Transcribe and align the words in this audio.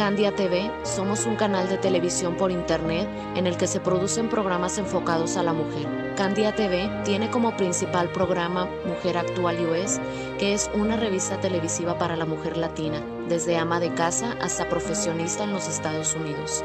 Candia 0.00 0.34
TV 0.34 0.70
somos 0.82 1.26
un 1.26 1.36
canal 1.36 1.68
de 1.68 1.76
televisión 1.76 2.34
por 2.34 2.50
internet 2.50 3.06
en 3.36 3.46
el 3.46 3.58
que 3.58 3.66
se 3.66 3.80
producen 3.80 4.30
programas 4.30 4.78
enfocados 4.78 5.36
a 5.36 5.42
la 5.42 5.52
mujer. 5.52 6.14
Candia 6.16 6.54
TV 6.54 6.88
tiene 7.04 7.30
como 7.30 7.54
principal 7.54 8.08
programa 8.10 8.66
Mujer 8.86 9.18
Actual 9.18 9.58
US, 9.66 10.00
que 10.38 10.54
es 10.54 10.70
una 10.72 10.96
revista 10.96 11.38
televisiva 11.38 11.98
para 11.98 12.16
la 12.16 12.24
mujer 12.24 12.56
latina, 12.56 13.02
desde 13.28 13.58
ama 13.58 13.78
de 13.78 13.92
casa 13.92 14.38
hasta 14.40 14.70
profesionista 14.70 15.44
en 15.44 15.52
los 15.52 15.68
Estados 15.68 16.14
Unidos. 16.14 16.64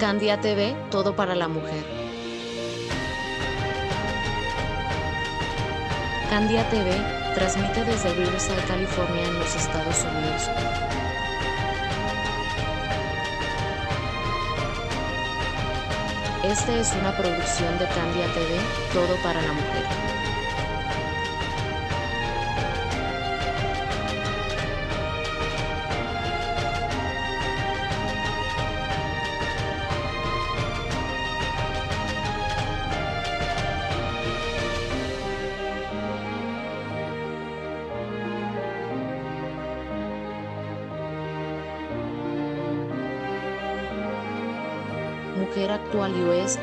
Candia 0.00 0.40
TV, 0.40 0.74
todo 0.90 1.14
para 1.14 1.36
la 1.36 1.46
mujer. 1.46 2.05
Candia 6.30 6.68
TV 6.70 6.90
transmite 7.34 7.84
desde 7.84 8.12
Riverside, 8.14 8.60
California, 8.66 9.22
en 9.24 9.38
los 9.38 9.54
Estados 9.54 10.04
Unidos. 10.04 10.50
Esta 16.42 16.76
es 16.76 16.92
una 17.00 17.16
producción 17.16 17.78
de 17.78 17.86
Candia 17.86 18.26
TV, 18.34 18.58
todo 18.92 19.16
para 19.22 19.40
la 19.40 19.52
mujer. 19.52 20.15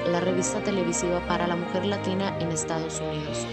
La 0.07 0.19
revista 0.19 0.59
televisiva 0.61 1.19
para 1.27 1.47
la 1.47 1.55
mujer 1.55 1.85
latina 1.85 2.37
en 2.39 2.51
Estados 2.51 2.99
Unidos. 2.99 3.45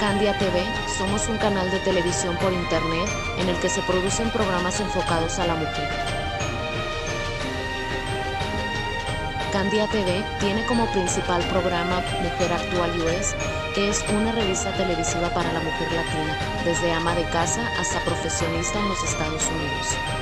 Candia 0.00 0.38
TV, 0.38 0.62
somos 0.98 1.26
un 1.28 1.38
canal 1.38 1.70
de 1.70 1.78
televisión 1.80 2.36
por 2.36 2.52
internet 2.52 3.08
en 3.38 3.48
el 3.48 3.58
que 3.60 3.68
se 3.68 3.80
producen 3.82 4.30
programas 4.30 4.78
enfocados 4.80 5.38
a 5.38 5.46
la 5.46 5.54
mujer. 5.54 6.15
Candia 9.56 9.86
TV 9.86 10.22
tiene 10.38 10.66
como 10.66 10.84
principal 10.88 11.42
programa 11.48 12.02
Mujer 12.22 12.52
Actual 12.52 12.90
US, 13.00 13.34
que 13.74 13.88
es 13.88 14.04
una 14.10 14.30
revista 14.32 14.70
televisiva 14.76 15.30
para 15.30 15.50
la 15.50 15.60
mujer 15.60 15.90
latina, 15.92 16.36
desde 16.62 16.92
ama 16.92 17.14
de 17.14 17.24
casa 17.30 17.66
hasta 17.80 17.98
profesionista 18.00 18.78
en 18.78 18.88
los 18.90 19.02
Estados 19.02 19.46
Unidos. 19.46 20.15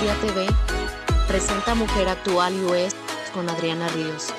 TV 0.00 0.46
presenta 1.28 1.74
Mujer 1.74 2.08
Actual 2.08 2.54
US 2.64 2.96
con 3.34 3.50
Adriana 3.50 3.86
Ríos. 3.88 4.32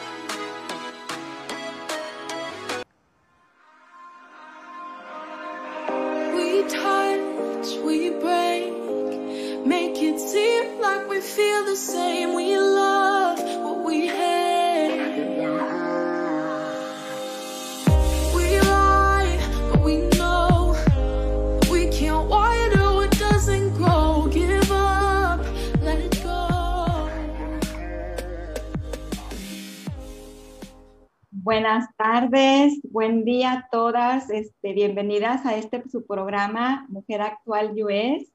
Buen 32.91 33.23
día 33.23 33.53
a 33.53 33.69
todas, 33.71 34.29
este, 34.29 34.73
bienvenidas 34.73 35.45
a 35.45 35.55
este 35.55 35.81
su 35.89 36.05
programa 36.05 36.85
Mujer 36.89 37.21
Actual 37.21 37.71
US. 37.81 38.29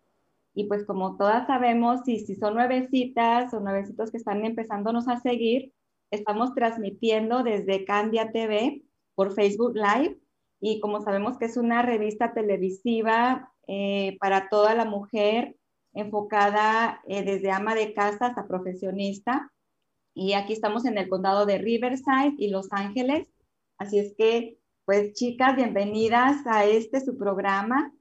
Y 0.54 0.64
pues 0.64 0.86
como 0.86 1.18
todas 1.18 1.46
sabemos, 1.46 2.08
y 2.08 2.20
si 2.20 2.36
son 2.36 2.54
nuevecitas 2.54 3.52
o 3.52 3.60
nuevecitos 3.60 4.10
que 4.10 4.16
están 4.16 4.46
empezándonos 4.46 5.08
a 5.08 5.20
seguir, 5.20 5.74
estamos 6.10 6.54
transmitiendo 6.54 7.42
desde 7.42 7.84
Candia 7.84 8.32
TV 8.32 8.82
por 9.14 9.34
Facebook 9.34 9.74
Live. 9.74 10.18
Y 10.58 10.80
como 10.80 11.02
sabemos 11.02 11.36
que 11.36 11.44
es 11.44 11.58
una 11.58 11.82
revista 11.82 12.32
televisiva 12.32 13.52
eh, 13.68 14.16
para 14.20 14.48
toda 14.48 14.74
la 14.74 14.86
mujer, 14.86 15.56
enfocada 15.92 17.02
eh, 17.06 17.22
desde 17.24 17.50
ama 17.50 17.74
de 17.74 17.92
casa 17.92 18.28
hasta 18.28 18.48
profesionista 18.48 19.52
y 20.16 20.32
aquí 20.32 20.54
estamos 20.54 20.86
en 20.86 20.96
el 20.96 21.10
condado 21.10 21.44
de 21.44 21.58
Riverside 21.58 22.34
y 22.38 22.48
Los 22.48 22.68
Ángeles. 22.70 23.28
Así 23.78 23.98
es 23.98 24.14
que, 24.16 24.58
pues 24.84 25.12
chicas, 25.14 25.56
bienvenidas 25.56 26.46
a 26.46 26.64
este 26.64 27.00
su 27.00 27.18
programa. 27.18 27.92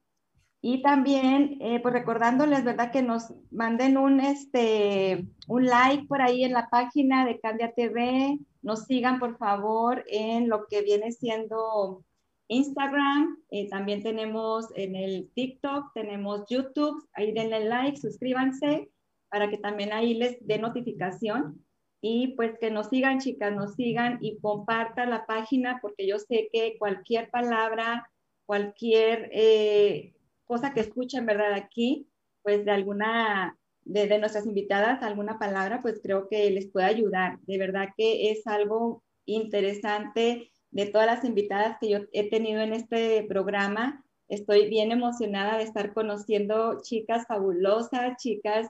Y 0.62 0.82
también, 0.82 1.58
eh, 1.62 1.80
pues 1.80 1.94
recordándoles, 1.94 2.64
¿verdad? 2.64 2.92
Que 2.92 3.04
nos 3.04 3.34
manden 3.52 3.98
un, 3.98 4.20
este, 4.20 5.28
un 5.48 5.66
like 5.66 6.08
por 6.08 6.22
ahí 6.22 6.44
en 6.44 6.54
la 6.54 6.70
página 6.70 7.26
de 7.26 7.40
Candia 7.40 7.74
TV. 7.76 8.40
Nos 8.64 8.86
sigan, 8.86 9.20
por 9.20 9.38
favor, 9.38 10.04
en 10.08 10.50
lo 10.50 10.66
que 10.66 10.82
viene 10.82 11.12
siendo 11.12 12.04
Instagram. 12.48 13.38
Eh, 13.52 13.70
también 13.70 14.02
tenemos 14.02 14.66
en 14.76 14.96
el 14.96 15.30
TikTok, 15.36 15.94
tenemos 15.94 16.46
YouTube. 16.50 17.08
Ahí 17.14 17.32
denle 17.32 17.66
like, 17.66 17.98
suscríbanse 17.98 18.90
para 19.30 19.50
que 19.50 19.58
también 19.58 19.94
ahí 19.94 20.14
les 20.14 20.38
dé 20.48 20.58
notificación. 20.58 21.65
Y 22.08 22.36
pues 22.36 22.60
que 22.60 22.70
nos 22.70 22.90
sigan, 22.90 23.18
chicas, 23.18 23.52
nos 23.52 23.74
sigan 23.74 24.20
y 24.22 24.38
compartan 24.38 25.10
la 25.10 25.26
página 25.26 25.80
porque 25.82 26.06
yo 26.06 26.20
sé 26.20 26.50
que 26.54 26.76
cualquier 26.78 27.32
palabra, 27.32 28.08
cualquier 28.46 29.32
eh, 29.34 30.14
cosa 30.44 30.72
que 30.72 30.82
escuchen, 30.82 31.26
¿verdad? 31.26 31.54
Aquí, 31.54 32.08
pues 32.44 32.64
de 32.64 32.70
alguna, 32.70 33.58
de, 33.82 34.06
de 34.06 34.20
nuestras 34.20 34.46
invitadas, 34.46 35.02
alguna 35.02 35.40
palabra, 35.40 35.82
pues 35.82 36.00
creo 36.00 36.28
que 36.30 36.52
les 36.52 36.70
puede 36.70 36.86
ayudar. 36.86 37.40
De 37.48 37.58
verdad 37.58 37.90
que 37.98 38.30
es 38.30 38.46
algo 38.46 39.04
interesante 39.26 40.52
de 40.70 40.86
todas 40.86 41.08
las 41.08 41.26
invitadas 41.26 41.78
que 41.82 41.90
yo 41.90 42.02
he 42.12 42.30
tenido 42.30 42.62
en 42.62 42.74
este 42.74 43.24
programa. 43.24 44.06
Estoy 44.28 44.70
bien 44.70 44.92
emocionada 44.92 45.58
de 45.58 45.64
estar 45.64 45.92
conociendo 45.92 46.84
chicas 46.84 47.26
fabulosas, 47.28 48.18
chicas 48.18 48.68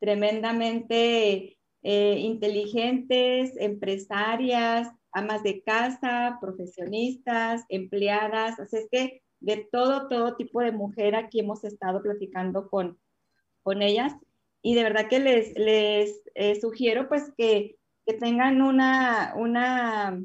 tremendamente 0.00 1.58
eh, 1.82 2.18
inteligentes, 2.18 3.52
empresarias, 3.56 4.88
amas 5.12 5.42
de 5.42 5.62
casa, 5.62 6.38
profesionistas, 6.40 7.64
empleadas. 7.68 8.58
Así 8.60 8.76
es 8.76 8.88
que 8.90 9.22
de 9.40 9.68
todo, 9.70 10.08
todo 10.08 10.36
tipo 10.36 10.60
de 10.60 10.72
mujer 10.72 11.14
aquí 11.14 11.40
hemos 11.40 11.64
estado 11.64 12.02
platicando 12.02 12.68
con, 12.70 12.98
con 13.62 13.82
ellas. 13.82 14.14
Y 14.62 14.74
de 14.74 14.84
verdad 14.84 15.08
que 15.08 15.18
les, 15.18 15.58
les 15.58 16.22
eh, 16.34 16.60
sugiero 16.60 17.08
pues 17.08 17.32
que, 17.36 17.76
que 18.06 18.14
tengan 18.14 18.62
una, 18.62 19.34
una 19.36 20.22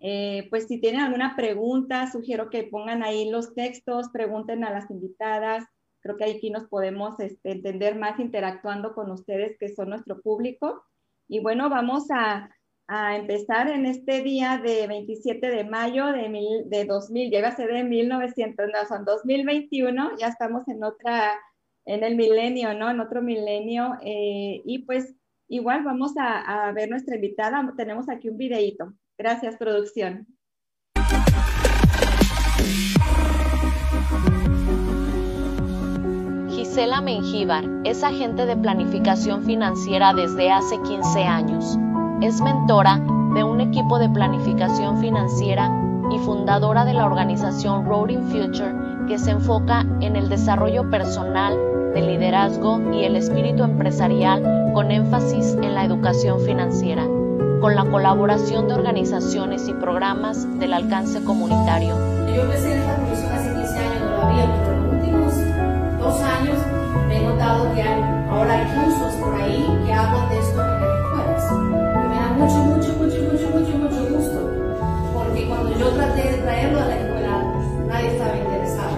eh, 0.00 0.46
pues 0.50 0.66
si 0.66 0.78
tienen 0.80 1.00
alguna 1.00 1.34
pregunta, 1.34 2.10
sugiero 2.10 2.50
que 2.50 2.64
pongan 2.64 3.02
ahí 3.02 3.28
los 3.30 3.54
textos, 3.54 4.08
pregunten 4.12 4.64
a 4.64 4.70
las 4.70 4.90
invitadas. 4.90 5.64
Creo 6.00 6.16
que 6.16 6.24
aquí 6.24 6.50
nos 6.50 6.64
podemos 6.68 7.18
este, 7.20 7.52
entender 7.52 7.96
más 7.96 8.18
interactuando 8.20 8.94
con 8.94 9.10
ustedes, 9.10 9.56
que 9.58 9.68
son 9.74 9.90
nuestro 9.90 10.20
público. 10.20 10.84
Y 11.28 11.40
bueno, 11.40 11.68
vamos 11.70 12.10
a, 12.10 12.50
a 12.86 13.16
empezar 13.16 13.68
en 13.68 13.84
este 13.86 14.22
día 14.22 14.58
de 14.58 14.86
27 14.86 15.48
de 15.50 15.64
mayo 15.64 16.06
de, 16.06 16.28
mil, 16.28 16.68
de 16.70 16.84
2000, 16.86 17.30
llega 17.30 17.48
a 17.48 17.56
ser 17.56 17.72
de 17.72 17.84
1900, 17.84 18.66
no, 18.72 18.86
son 18.88 19.04
2021, 19.04 20.16
ya 20.18 20.28
estamos 20.28 20.66
en 20.68 20.82
otra, 20.84 21.38
en 21.84 22.02
el 22.04 22.16
milenio, 22.16 22.72
¿no? 22.74 22.90
En 22.90 23.00
otro 23.00 23.20
milenio. 23.22 23.94
eh, 24.02 24.62
y 24.64 24.80
pues 24.86 25.14
igual 25.48 25.84
vamos 25.84 26.16
a, 26.16 26.68
a 26.68 26.72
ver 26.72 26.88
nuestra 26.90 27.16
invitada. 27.16 27.74
Tenemos 27.76 28.08
aquí 28.08 28.28
un 28.28 28.38
videíto. 28.38 28.94
Gracias, 29.18 29.56
producción. 29.56 30.37
Gisela 36.78 37.00
Mengíbar 37.00 37.64
es 37.82 38.04
agente 38.04 38.46
de 38.46 38.56
planificación 38.56 39.42
financiera 39.42 40.14
desde 40.14 40.52
hace 40.52 40.80
15 40.80 41.24
años. 41.24 41.76
Es 42.22 42.40
mentora 42.40 43.00
de 43.34 43.42
un 43.42 43.60
equipo 43.60 43.98
de 43.98 44.08
planificación 44.08 45.00
financiera 45.00 45.72
y 46.12 46.18
fundadora 46.20 46.84
de 46.84 46.94
la 46.94 47.06
organización 47.06 47.84
Roading 47.84 48.22
Future 48.28 48.72
que 49.08 49.18
se 49.18 49.32
enfoca 49.32 49.84
en 50.00 50.14
el 50.14 50.28
desarrollo 50.28 50.88
personal, 50.88 51.58
de 51.94 52.00
liderazgo 52.00 52.80
y 52.92 53.02
el 53.02 53.16
espíritu 53.16 53.64
empresarial 53.64 54.70
con 54.72 54.92
énfasis 54.92 55.58
en 55.60 55.74
la 55.74 55.84
educación 55.84 56.40
financiera, 56.42 57.02
con 57.60 57.74
la 57.74 57.86
colaboración 57.86 58.68
de 58.68 58.74
organizaciones 58.74 59.66
y 59.66 59.74
programas 59.74 60.46
del 60.60 60.74
alcance 60.74 61.24
comunitario. 61.24 61.96
Yo 62.32 62.42
empecé 62.42 62.76
esta 62.76 63.34
hace 63.34 63.52
15 63.52 63.78
años, 63.80 64.00
no 64.12 64.22
había, 64.22 64.67
años 66.16 66.58
me 67.06 67.18
he 67.18 67.22
notado 67.22 67.74
que 67.74 67.82
hay, 67.82 68.02
ahora 68.30 68.54
hay 68.54 68.66
cursos 68.66 69.14
por 69.14 69.34
ahí 69.34 69.66
que 69.86 69.92
hablan 69.92 70.28
de 70.30 70.38
esto 70.38 70.60
en 70.62 70.80
las 70.80 70.98
escuelas. 71.00 71.52
Y 71.52 72.08
me 72.08 72.16
da 72.16 72.28
mucho, 72.32 72.56
mucho, 72.64 72.92
mucho, 72.94 73.22
mucho, 73.22 73.50
mucho, 73.50 73.78
mucho 73.78 74.16
gusto, 74.16 74.50
porque 75.14 75.46
cuando 75.46 75.78
yo 75.78 75.88
traté 75.90 76.22
de 76.32 76.38
traerlo 76.38 76.80
a 76.80 76.84
la 76.86 76.96
escuela, 76.96 77.44
nadie 77.86 78.08
estaba 78.08 78.36
interesado. 78.36 78.96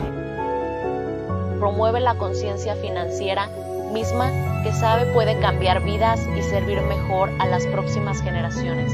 Promueve 1.59 2.01
la 2.01 2.15
conciencia 2.15 2.77
financiera 2.77 3.49
misma 3.93 4.31
que 4.63 4.73
sabe 4.73 5.13
puede 5.13 5.39
cambiar 5.41 5.83
vidas 5.83 6.21
y 6.37 6.43
servir 6.43 6.81
mejor 6.83 7.31
a 7.41 7.47
las 7.47 7.67
próximas 7.67 8.23
generaciones. 8.23 8.93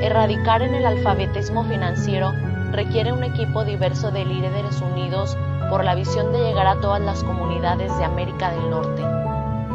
Erradicar 0.00 0.62
en 0.62 0.74
el 0.74 0.86
alfabetismo 0.86 1.64
financiero 1.64 2.32
requiere 2.70 3.12
un 3.12 3.24
equipo 3.24 3.64
diverso 3.64 4.10
de 4.10 4.24
líderes 4.24 4.80
unidos 4.80 5.36
por 5.74 5.84
la 5.84 5.96
visión 5.96 6.30
de 6.30 6.38
llegar 6.38 6.68
a 6.68 6.80
todas 6.80 7.00
las 7.00 7.24
comunidades 7.24 7.98
de 7.98 8.04
América 8.04 8.52
del 8.52 8.70
Norte. 8.70 9.02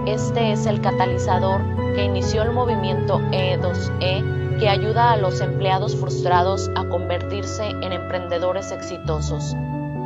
Este 0.10 0.54
es 0.54 0.66
el 0.66 0.80
catalizador 0.80 1.60
que 1.94 2.06
inició 2.06 2.44
el 2.44 2.54
movimiento 2.54 3.19
E2E 3.19 4.60
que 4.60 4.69
ayuda 4.69 5.12
a 5.12 5.18
los 5.18 5.42
empleados 5.42 5.98
frustrados 5.98 6.72
a 6.78 6.88
convertirse 6.88 7.68
en 7.68 7.92
emprendedores 7.92 8.72
exitosos. 8.72 9.54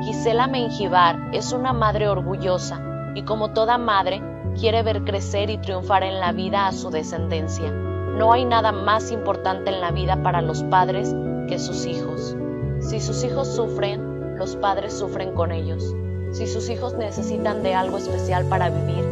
Gisela 0.02 0.48
Menjivar 0.48 1.16
es 1.32 1.54
una 1.54 1.74
madre 1.74 2.08
orgullosa 2.08 2.82
y 3.14 3.22
como 3.22 3.52
toda 3.52 3.78
madre 3.78 4.20
quiere 4.60 4.82
ver 4.82 5.04
crecer 5.04 5.52
y 5.52 5.60
triunfar 5.60 6.02
en 6.02 6.20
la 6.20 6.32
vida 6.32 6.66
a 6.66 6.72
su 6.72 6.90
descendencia. 6.90 7.70
No 7.70 8.34
hay 8.34 8.46
nada 8.46 8.72
más 8.72 9.12
importante 9.12 9.70
en 9.70 9.80
la 9.80 9.92
vida 9.92 10.24
para 10.24 10.42
los 10.42 10.64
padres 10.64 11.16
que 11.48 11.60
sus 11.60 11.86
hijos. 11.86 12.36
Si 12.80 13.00
sus 13.00 13.24
hijos 13.24 13.48
sufren, 13.48 14.13
los 14.38 14.56
padres 14.56 14.94
sufren 14.94 15.34
con 15.34 15.52
ellos. 15.52 15.96
Si 16.32 16.48
sus 16.48 16.70
hijos 16.70 16.96
necesitan 16.96 17.64
de 17.64 17.76
algo 17.76 17.98
especial 17.98 18.46
para 18.46 18.70
vivir, 18.70 19.04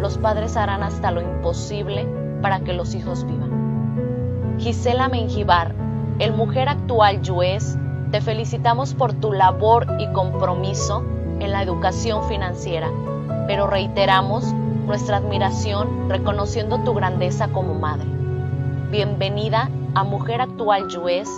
los 0.00 0.18
padres 0.18 0.56
harán 0.56 0.82
hasta 0.82 1.10
lo 1.10 1.20
imposible 1.20 2.06
para 2.40 2.60
que 2.60 2.72
los 2.72 2.94
hijos 2.94 3.24
vivan. 3.26 4.56
Gisela 4.58 5.08
Menjivar, 5.08 5.74
el 6.18 6.32
mujer 6.32 6.68
actual 6.68 7.22
Yuez, 7.22 7.76
te 8.10 8.20
felicitamos 8.20 8.94
por 8.94 9.12
tu 9.12 9.32
labor 9.32 9.86
y 9.98 10.10
compromiso 10.12 11.04
en 11.40 11.52
la 11.52 11.62
educación 11.62 12.28
financiera, 12.28 12.90
pero 13.46 13.66
reiteramos 13.66 14.52
nuestra 14.86 15.18
admiración 15.18 16.08
reconociendo 16.08 16.78
tu 16.84 16.94
grandeza 16.94 17.48
como 17.48 17.74
madre. 17.74 18.06
Bienvenida 18.90 19.68
a 19.94 20.04
Mujer 20.04 20.40
Actual 20.40 20.88
Yuez, 20.88 21.28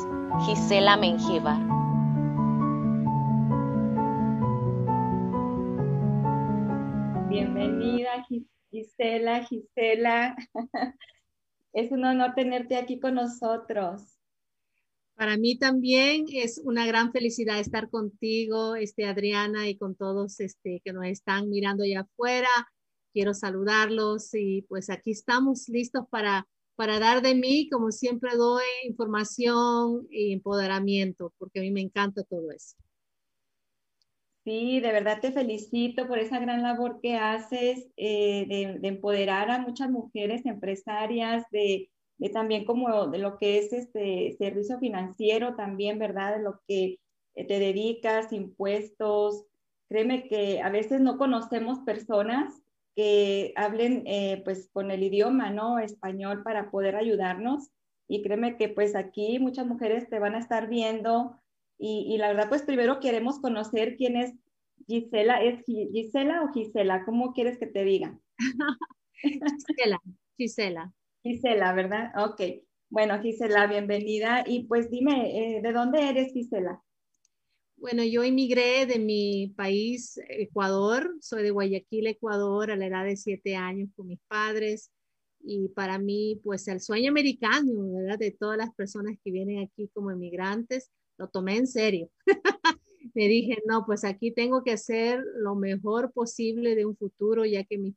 Gisela 0.47 0.97
Menjivar. 0.97 1.70
Gis- 8.29 8.47
Gisela, 8.71 9.45
Gisela. 9.45 10.37
Es 11.73 11.93
un 11.93 12.05
honor 12.05 12.35
tenerte 12.35 12.77
aquí 12.77 12.99
con 12.99 13.15
nosotros. 13.15 14.03
Para 15.15 15.37
mí 15.37 15.57
también 15.59 16.25
es 16.33 16.61
una 16.65 16.87
gran 16.87 17.13
felicidad 17.13 17.61
estar 17.61 17.91
contigo, 17.91 18.75
este, 18.75 19.05
Adriana, 19.05 19.69
y 19.69 19.77
con 19.77 19.95
todos 19.95 20.41
este, 20.41 20.81
que 20.85 20.93
nos 20.93 21.07
están 21.07 21.49
mirando 21.49 21.85
allá 21.85 22.01
afuera. 22.01 22.49
Quiero 23.13 23.35
saludarlos 23.35 24.35
y 24.35 24.63
pues 24.63 24.89
aquí 24.91 25.11
estamos 25.13 25.69
listos 25.69 26.07
para, 26.11 26.49
para 26.75 26.99
dar 26.99 27.23
de 27.23 27.35
mí, 27.35 27.69
como 27.69 27.93
siempre 27.93 28.35
doy, 28.37 28.65
información 28.85 30.07
y 30.11 30.33
empoderamiento, 30.33 31.33
porque 31.39 31.61
a 31.61 31.63
mí 31.63 31.71
me 31.71 31.83
encanta 31.83 32.25
todo 32.25 32.51
eso. 32.51 32.77
Sí, 34.45 34.81
de 34.81 34.91
verdad 34.93 35.21
te 35.21 35.33
felicito 35.33 36.09
por 36.09 36.19
esa 36.19 36.39
gran 36.39 36.63
labor 36.63 37.01
que 37.03 37.17
haces 37.17 37.87
eh, 37.97 38.47
de, 38.49 38.79
de 38.81 38.89
empoderar 38.89 39.51
a 39.51 39.59
muchas 39.59 39.91
mujeres 39.91 40.47
empresarias, 40.47 41.45
de, 41.51 41.91
de 42.17 42.29
también 42.31 42.65
como 42.65 43.09
de 43.09 43.19
lo 43.19 43.37
que 43.37 43.59
es 43.59 43.73
este 43.75 44.35
servicio 44.39 44.79
financiero 44.79 45.57
también, 45.57 45.99
¿verdad? 45.99 46.37
De 46.37 46.43
lo 46.43 46.63
que 46.67 46.97
eh, 47.35 47.47
te 47.47 47.59
dedicas, 47.59 48.33
impuestos. 48.33 49.45
Créeme 49.91 50.27
que 50.29 50.63
a 50.63 50.71
veces 50.71 51.01
no 51.03 51.19
conocemos 51.19 51.81
personas 51.81 52.55
que 52.97 53.53
hablen 53.57 54.05
eh, 54.07 54.41
pues 54.45 54.71
con 54.73 54.91
el 54.91 55.03
idioma, 55.03 55.51
¿no? 55.51 55.79
Español 55.79 56.43
para 56.45 56.71
poder 56.71 56.97
ayudarnos. 56.97 57.69
Y 58.09 58.23
créeme 58.23 58.57
que 58.57 58.71
pues 58.71 58.97
aquí 58.97 59.39
muchas 59.39 59.67
mujeres 59.67 60.09
te 60.09 60.19
van 60.19 60.35
a 60.35 60.39
estar 60.39 60.69
viendo 60.69 61.40
y, 61.81 62.15
y 62.15 62.19
la 62.19 62.29
verdad 62.29 62.49
pues 62.49 62.63
primero 62.63 63.01
queremos 63.01 63.41
conocer 63.41 63.97
quién 63.97 64.17
es 64.17 64.35
Gisela. 64.87 65.43
¿Es 65.43 65.65
Gi- 65.65 65.89
Gisela 65.93 66.43
o 66.43 66.53
Gisela? 66.53 67.05
¿Cómo 67.05 67.33
quieres 67.33 67.59
que 67.59 67.67
te 67.67 67.85
diga? 67.85 68.19
Gisela, 69.23 69.99
Gisela. 70.37 70.93
Gisela, 71.23 71.73
¿verdad? 71.75 72.13
Ok. 72.25 72.41
Bueno, 72.89 73.21
Gisela, 73.21 73.67
bienvenida. 73.67 74.45
Y 74.47 74.65
pues 74.65 74.91
dime, 74.91 75.57
eh, 75.59 75.63
¿de 75.63 75.73
dónde 75.73 76.09
eres, 76.09 76.33
Gisela? 76.33 76.83
Bueno, 77.77 78.05
yo 78.05 78.23
emigré 78.23 78.85
de 78.87 78.99
mi 78.99 79.55
país, 79.57 80.21
Ecuador. 80.29 81.15
Soy 81.21 81.43
de 81.43 81.51
Guayaquil, 81.51 82.07
Ecuador, 82.09 82.71
a 82.71 82.77
la 82.77 82.87
edad 82.87 83.05
de 83.05 83.17
siete 83.17 83.57
años 83.57 83.89
con 83.97 84.09
mis 84.09 84.21
padres. 84.29 84.91
Y 85.43 85.69
para 85.69 85.99
mí, 85.99 86.41
pues 86.45 86.69
el 86.69 86.81
sueño 86.81 87.11
americano, 87.11 87.71
¿verdad? 87.95 88.19
De 88.19 88.33
todas 88.33 88.59
las 88.59 88.75
personas 88.75 89.17
que 89.25 89.31
vienen 89.31 89.61
aquí 89.65 89.89
como 89.95 90.11
emigrantes, 90.11 90.91
lo 91.21 91.29
tomé 91.29 91.59
en 91.59 91.67
serio. 91.69 92.11
Me 93.15 93.29
dije, 93.29 93.63
no, 93.67 93.85
pues 93.87 94.05
aquí 94.05 94.33
tengo 94.33 94.63
que 94.65 94.73
hacer 94.73 95.23
lo 95.37 95.55
mejor 95.55 96.13
posible 96.13 96.75
de 96.75 96.87
un 96.87 96.97
futuro, 96.97 97.45
ya 97.45 97.65
que 97.65 97.79
mi- 97.79 97.97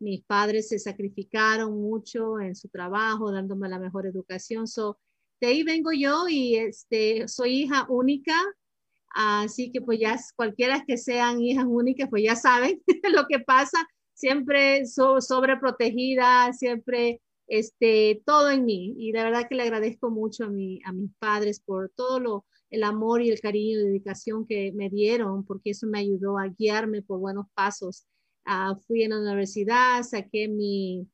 mis 0.00 0.22
padres 0.24 0.68
se 0.68 0.78
sacrificaron 0.78 1.80
mucho 1.80 2.40
en 2.40 2.56
su 2.56 2.68
trabajo, 2.68 3.30
dándome 3.32 3.68
la 3.68 3.78
mejor 3.78 4.06
educación. 4.06 4.66
So, 4.66 4.98
de 5.40 5.48
ahí 5.48 5.62
vengo 5.64 5.92
yo 5.92 6.28
y 6.28 6.56
este, 6.56 7.28
soy 7.28 7.62
hija 7.64 7.86
única, 7.88 8.34
Así 9.14 9.70
que 9.72 9.80
pues 9.82 10.00
ya 10.00 10.16
cualquiera 10.36 10.84
que 10.86 10.96
sean 10.96 11.42
hijas 11.42 11.66
únicas, 11.68 12.08
pues 12.08 12.22
ya 12.24 12.36
saben 12.36 12.82
lo 13.14 13.26
que 13.28 13.40
pasa, 13.40 13.86
siempre 14.14 14.86
so, 14.86 15.20
sobreprotegida, 15.20 16.52
siempre 16.52 17.20
este, 17.46 18.22
todo 18.24 18.50
en 18.50 18.64
mí. 18.64 18.94
Y 18.98 19.12
de 19.12 19.22
verdad 19.22 19.46
que 19.48 19.54
le 19.56 19.64
agradezco 19.64 20.10
mucho 20.10 20.44
a, 20.44 20.48
mi, 20.48 20.80
a 20.84 20.92
mis 20.92 21.10
padres 21.18 21.60
por 21.60 21.90
todo 21.94 22.20
lo, 22.20 22.46
el 22.72 22.84
amor 22.84 23.20
y 23.22 23.30
el 23.30 23.40
cariño 23.40 23.78
y 23.78 23.84
dedicación 23.84 24.46
que 24.46 24.72
me 24.72 24.88
dieron, 24.88 25.44
porque 25.44 25.70
eso 25.70 25.86
me 25.86 25.98
ayudó 25.98 26.38
a 26.38 26.48
guiarme 26.48 27.02
por 27.02 27.20
buenos 27.20 27.46
pasos. 27.54 28.06
Uh, 28.46 28.74
fui 28.86 29.04
a 29.04 29.10
la 29.10 29.20
universidad, 29.20 30.02
saqué 30.02 30.48
mi, 30.48 31.06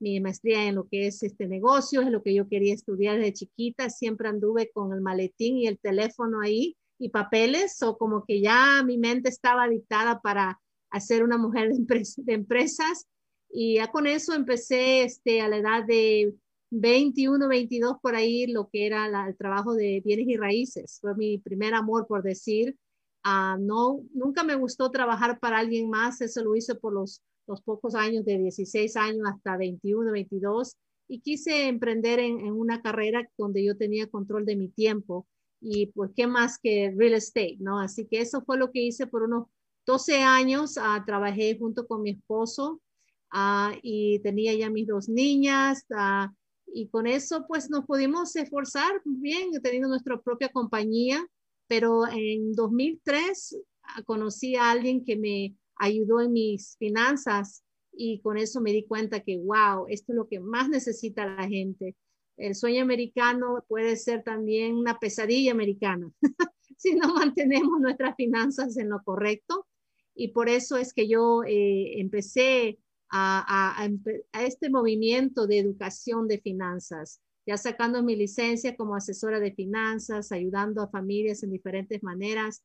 mi 0.00 0.20
maestría 0.20 0.66
en 0.66 0.74
lo 0.74 0.88
que 0.88 1.06
es 1.06 1.22
este 1.22 1.46
negocio, 1.46 2.02
es 2.02 2.10
lo 2.10 2.20
que 2.22 2.34
yo 2.34 2.48
quería 2.48 2.74
estudiar 2.74 3.16
desde 3.16 3.32
chiquita, 3.32 3.90
siempre 3.90 4.28
anduve 4.28 4.70
con 4.74 4.92
el 4.92 5.00
maletín 5.00 5.56
y 5.56 5.68
el 5.68 5.78
teléfono 5.78 6.40
ahí 6.40 6.76
y 6.98 7.10
papeles, 7.10 7.80
o 7.84 7.96
como 7.96 8.24
que 8.26 8.40
ya 8.40 8.82
mi 8.84 8.98
mente 8.98 9.28
estaba 9.28 9.68
dictada 9.68 10.20
para 10.20 10.60
hacer 10.90 11.22
una 11.22 11.38
mujer 11.38 11.70
de, 11.70 11.76
de 12.16 12.32
empresas. 12.32 13.06
Y 13.48 13.76
ya 13.76 13.86
con 13.86 14.08
eso 14.08 14.34
empecé 14.34 15.04
este, 15.04 15.40
a 15.40 15.48
la 15.48 15.58
edad 15.58 15.84
de 15.84 16.34
21, 16.76 17.48
22 17.48 17.96
por 18.02 18.16
ahí, 18.16 18.46
lo 18.46 18.68
que 18.68 18.86
era 18.86 19.06
el 19.28 19.36
trabajo 19.36 19.74
de 19.74 20.02
bienes 20.04 20.26
y 20.28 20.36
raíces. 20.36 20.98
Fue 21.00 21.14
mi 21.14 21.38
primer 21.38 21.74
amor, 21.74 22.06
por 22.06 22.22
decir. 22.22 22.76
Uh, 23.24 23.58
no, 23.58 24.02
nunca 24.12 24.42
me 24.42 24.54
gustó 24.54 24.90
trabajar 24.90 25.38
para 25.38 25.58
alguien 25.58 25.88
más, 25.88 26.20
eso 26.20 26.44
lo 26.44 26.56
hice 26.56 26.74
por 26.74 26.92
los, 26.92 27.22
los 27.46 27.62
pocos 27.62 27.94
años, 27.94 28.24
de 28.24 28.38
16 28.38 28.96
años 28.96 29.26
hasta 29.26 29.56
21, 29.56 30.12
22, 30.12 30.76
y 31.08 31.20
quise 31.20 31.68
emprender 31.68 32.18
en, 32.18 32.52
una 32.52 32.82
carrera 32.82 33.26
donde 33.38 33.64
yo 33.64 33.76
tenía 33.76 34.08
control 34.08 34.44
de 34.44 34.56
mi 34.56 34.68
tiempo 34.68 35.26
y 35.60 35.86
pues 35.86 36.10
qué 36.14 36.26
más 36.26 36.58
que 36.58 36.92
real 36.94 37.14
estate, 37.14 37.56
¿no? 37.60 37.78
Así 37.78 38.06
que 38.06 38.20
eso 38.20 38.42
fue 38.44 38.58
lo 38.58 38.70
que 38.70 38.82
hice 38.82 39.06
por 39.06 39.22
unos 39.22 39.46
12 39.86 40.16
años 40.22 40.76
ah, 40.78 41.02
trabajé 41.06 41.56
junto 41.58 41.86
con 41.86 42.02
mi 42.02 42.10
esposo 42.10 42.82
ah, 43.30 43.72
y 43.82 44.18
tenía 44.20 44.54
ya 44.54 44.68
mis 44.68 44.86
dos 44.86 45.08
niñas 45.08 45.86
ah, 45.94 46.30
y 46.66 46.88
con 46.88 47.06
eso 47.06 47.44
pues 47.46 47.70
nos 47.70 47.84
pudimos 47.84 48.34
esforzar 48.36 49.00
bien 49.04 49.50
teniendo 49.62 49.88
nuestra 49.88 50.20
propia 50.20 50.48
compañía, 50.48 51.24
pero 51.66 52.06
en 52.08 52.52
2003 52.52 53.58
conocí 54.06 54.56
a 54.56 54.70
alguien 54.70 55.04
que 55.04 55.16
me 55.16 55.56
ayudó 55.76 56.20
en 56.20 56.32
mis 56.32 56.76
finanzas 56.78 57.64
y 57.92 58.20
con 58.20 58.36
eso 58.38 58.60
me 58.60 58.72
di 58.72 58.84
cuenta 58.86 59.20
que, 59.20 59.38
wow, 59.38 59.86
esto 59.88 60.12
es 60.12 60.16
lo 60.16 60.28
que 60.28 60.40
más 60.40 60.68
necesita 60.68 61.26
la 61.26 61.48
gente. 61.48 61.96
El 62.36 62.54
sueño 62.54 62.82
americano 62.82 63.64
puede 63.68 63.96
ser 63.96 64.24
también 64.24 64.74
una 64.74 64.98
pesadilla 64.98 65.52
americana 65.52 66.10
si 66.76 66.94
no 66.94 67.14
mantenemos 67.14 67.80
nuestras 67.80 68.16
finanzas 68.16 68.76
en 68.76 68.88
lo 68.88 69.02
correcto. 69.04 69.66
Y 70.16 70.28
por 70.28 70.48
eso 70.48 70.76
es 70.76 70.92
que 70.92 71.08
yo 71.08 71.42
eh, 71.44 72.00
empecé 72.00 72.78
a, 73.16 73.88
este 74.32 74.70
movimiento 74.70 75.46
de 75.46 75.58
educación 75.58 76.26
de 76.26 76.38
finanzas, 76.38 77.20
ya 77.46 77.56
sacando 77.56 78.02
mi 78.02 78.16
licencia 78.16 78.76
como 78.76 78.96
asesora 78.96 79.38
de 79.38 79.52
finanzas, 79.52 80.32
ayudando 80.32 80.82
a 80.82 80.88
familias 80.88 81.42
en 81.42 81.52
diferentes 81.52 82.02
maneras. 82.02 82.64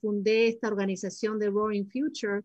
Fundé 0.00 0.48
esta 0.48 0.68
organización 0.68 1.38
de 1.38 1.50
Roaring 1.50 1.90
Future 1.90 2.42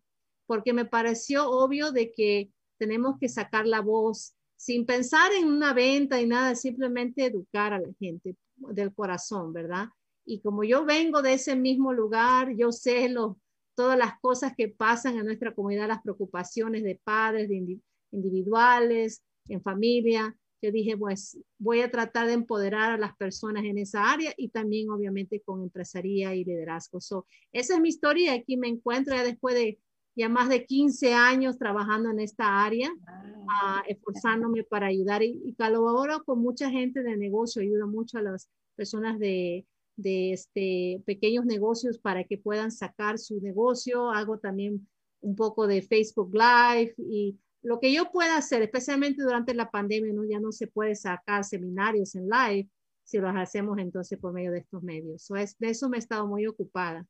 porque 0.47 0.73
me 0.73 0.85
pareció 0.85 1.49
obvio 1.49 1.91
de 1.91 2.11
que 2.13 2.49
tenemos 2.79 3.19
que 3.19 3.29
sacar 3.29 3.67
la 3.67 3.81
voz 3.81 4.33
sin 4.55 4.85
pensar 4.85 5.31
en 5.33 5.47
una 5.47 5.73
venta 5.73 6.19
y 6.19 6.25
nada, 6.25 6.55
simplemente 6.55 7.25
educar 7.25 7.73
a 7.73 7.79
la 7.79 7.93
gente 7.99 8.35
del 8.55 8.93
corazón, 8.93 9.53
¿verdad? 9.53 9.89
Y 10.25 10.39
como 10.39 10.63
yo 10.63 10.85
vengo 10.85 11.21
de 11.21 11.33
ese 11.33 11.55
mismo 11.55 11.91
lugar, 11.93 12.55
yo 12.55 12.71
sé 12.71 13.09
lo, 13.09 13.37
todas 13.75 13.97
las 13.97 14.19
cosas 14.19 14.53
que 14.55 14.69
pasan 14.69 15.17
en 15.17 15.25
nuestra 15.25 15.53
comunidad, 15.53 15.87
las 15.87 16.01
preocupaciones 16.01 16.83
de 16.83 16.99
padres, 17.03 17.49
de 17.49 17.79
individuales, 18.11 19.23
en 19.47 19.61
familia. 19.61 20.35
Yo 20.61 20.71
dije, 20.71 20.97
pues 20.97 21.37
voy 21.57 21.81
a 21.81 21.91
tratar 21.91 22.27
de 22.27 22.33
empoderar 22.33 22.91
a 22.91 22.97
las 22.97 23.15
personas 23.17 23.65
en 23.65 23.77
esa 23.77 24.11
área 24.11 24.33
y 24.37 24.49
también 24.49 24.89
obviamente 24.89 25.41
con 25.41 25.61
empresaría 25.61 26.33
y 26.35 26.45
liderazgo. 26.45 27.01
So, 27.01 27.27
esa 27.51 27.75
es 27.75 27.81
mi 27.81 27.89
historia 27.89 28.33
aquí 28.33 28.55
me 28.55 28.69
encuentro 28.69 29.15
ya 29.15 29.23
después 29.23 29.55
de 29.55 29.79
ya 30.15 30.29
más 30.29 30.47
de 30.47 30.65
15 30.65 31.13
años 31.13 31.57
trabajando 31.57 32.11
en 32.11 32.19
esta 32.19 32.63
área, 32.63 32.91
uh, 32.93 33.81
esforzándome 33.87 34.63
para 34.63 34.87
ayudar 34.87 35.23
y, 35.23 35.41
y 35.43 35.55
colaboro 35.55 36.23
con 36.23 36.39
mucha 36.39 36.69
gente 36.69 37.01
de 37.01 37.17
negocio, 37.17 37.63
ayudo 37.63 37.87
mucho 37.87 38.19
a 38.19 38.21
las 38.21 38.47
personas 38.75 39.17
de, 39.17 39.65
de 39.95 40.33
este, 40.33 41.01
pequeños 41.05 41.45
negocios 41.45 41.99
para 41.99 42.23
que 42.23 42.37
puedan 42.37 42.71
sacar 42.71 43.19
su 43.19 43.39
negocio, 43.41 44.09
hago 44.11 44.39
también 44.39 44.87
un 45.21 45.35
poco 45.35 45.67
de 45.67 45.81
Facebook 45.81 46.33
Live 46.33 46.95
y 46.97 47.37
lo 47.61 47.79
que 47.79 47.93
yo 47.93 48.11
pueda 48.11 48.37
hacer, 48.37 48.61
especialmente 48.61 49.23
durante 49.23 49.53
la 49.53 49.71
pandemia, 49.71 50.13
¿no? 50.13 50.25
ya 50.25 50.39
no 50.39 50.51
se 50.51 50.67
puede 50.67 50.95
sacar 50.95 51.45
seminarios 51.45 52.13
en 52.15 52.27
live 52.27 52.69
si 53.03 53.17
los 53.19 53.33
hacemos 53.35 53.77
entonces 53.79 54.19
por 54.19 54.33
medio 54.33 54.51
de 54.51 54.59
estos 54.59 54.83
medios. 54.83 55.23
So 55.23 55.35
es, 55.35 55.57
de 55.59 55.69
eso 55.69 55.89
me 55.89 55.97
he 55.97 55.99
estado 55.99 56.27
muy 56.27 56.45
ocupada. 56.45 57.05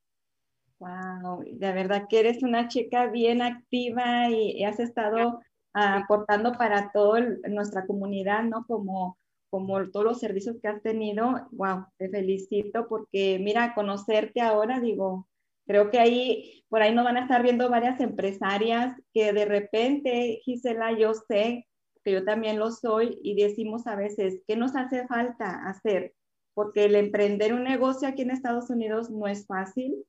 Wow, 0.80 1.44
de 1.46 1.72
verdad 1.72 2.08
que 2.10 2.20
eres 2.20 2.44
una 2.44 2.68
chica 2.68 3.08
bien 3.08 3.42
activa 3.42 4.30
y, 4.30 4.64
has 4.64 4.80
estado 4.80 5.40
aportando 5.74 6.52
para 6.54 6.92
toda 6.92 7.22
nuestra 7.50 7.86
comunidad, 7.88 8.44
¿no? 8.44 8.66
Como, 8.68 9.18
como 9.54 9.88
todos 9.92 10.04
los 10.04 10.20
servicios 10.20 10.58
que 10.60 10.68
has 10.68 10.82
tenido. 10.82 11.48
Wow, 11.52 11.86
te 12.00 12.10
felicito 12.10 12.88
porque 12.88 13.38
mira, 13.40 13.76
conocerte 13.76 14.42
ahora, 14.42 14.80
digo, 14.80 15.28
creo 15.68 15.92
que 15.92 16.00
ahí, 16.00 16.66
por 16.70 16.82
ahí 16.82 16.92
nos 16.92 17.06
van 17.06 17.18
a 17.18 17.22
estar 17.22 17.44
viendo 17.44 17.70
varias 17.70 18.00
empresarias 18.00 19.00
que 19.14 19.32
de 19.32 19.46
repente, 19.46 20.40
Gisela, 20.44 20.98
yo 20.98 21.14
sé 21.14 21.68
que 22.04 22.14
yo 22.14 22.26
también 22.26 22.58
lo 22.58 22.72
soy 22.72 23.20
y 23.22 23.36
decimos 23.36 23.86
a 23.86 23.96
veces, 23.96 24.42
¿qué 24.48 24.56
nos 24.58 24.76
hace 24.76 25.06
falta 25.06 25.70
hacer? 25.70 26.16
Porque 26.56 26.86
el 26.86 26.96
emprender 26.96 27.54
un 27.54 27.64
negocio 27.64 28.08
aquí 28.08 28.24
en 28.24 28.32
Estados 28.32 28.72
Unidos 28.72 29.12
no 29.12 29.28
es 29.28 29.46
fácil 29.46 30.04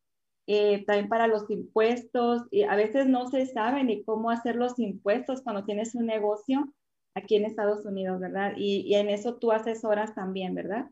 eh, 0.47 0.87
también 0.87 1.11
para 1.11 1.27
los 1.27 1.51
impuestos, 1.51 2.45
y 2.51 2.63
a 2.63 2.77
veces 2.77 3.07
no 3.07 3.29
se 3.29 3.45
sabe 3.45 3.85
ni 3.85 4.05
cómo 4.05 4.31
hacer 4.31 4.57
los 4.57 4.79
impuestos 4.79 5.43
cuando 5.43 5.67
tienes 5.67 5.95
un 5.95 6.07
negocio 6.07 6.73
aquí 7.15 7.37
en 7.37 7.45
Estados 7.45 7.85
Unidos, 7.85 8.21
¿verdad? 8.21 8.55
Y, 8.57 8.81
y 8.87 8.95
en 8.95 9.09
eso 9.09 9.37
tú 9.37 9.53
asesoras 9.53 10.15
también, 10.15 10.55
¿verdad? 10.55 10.91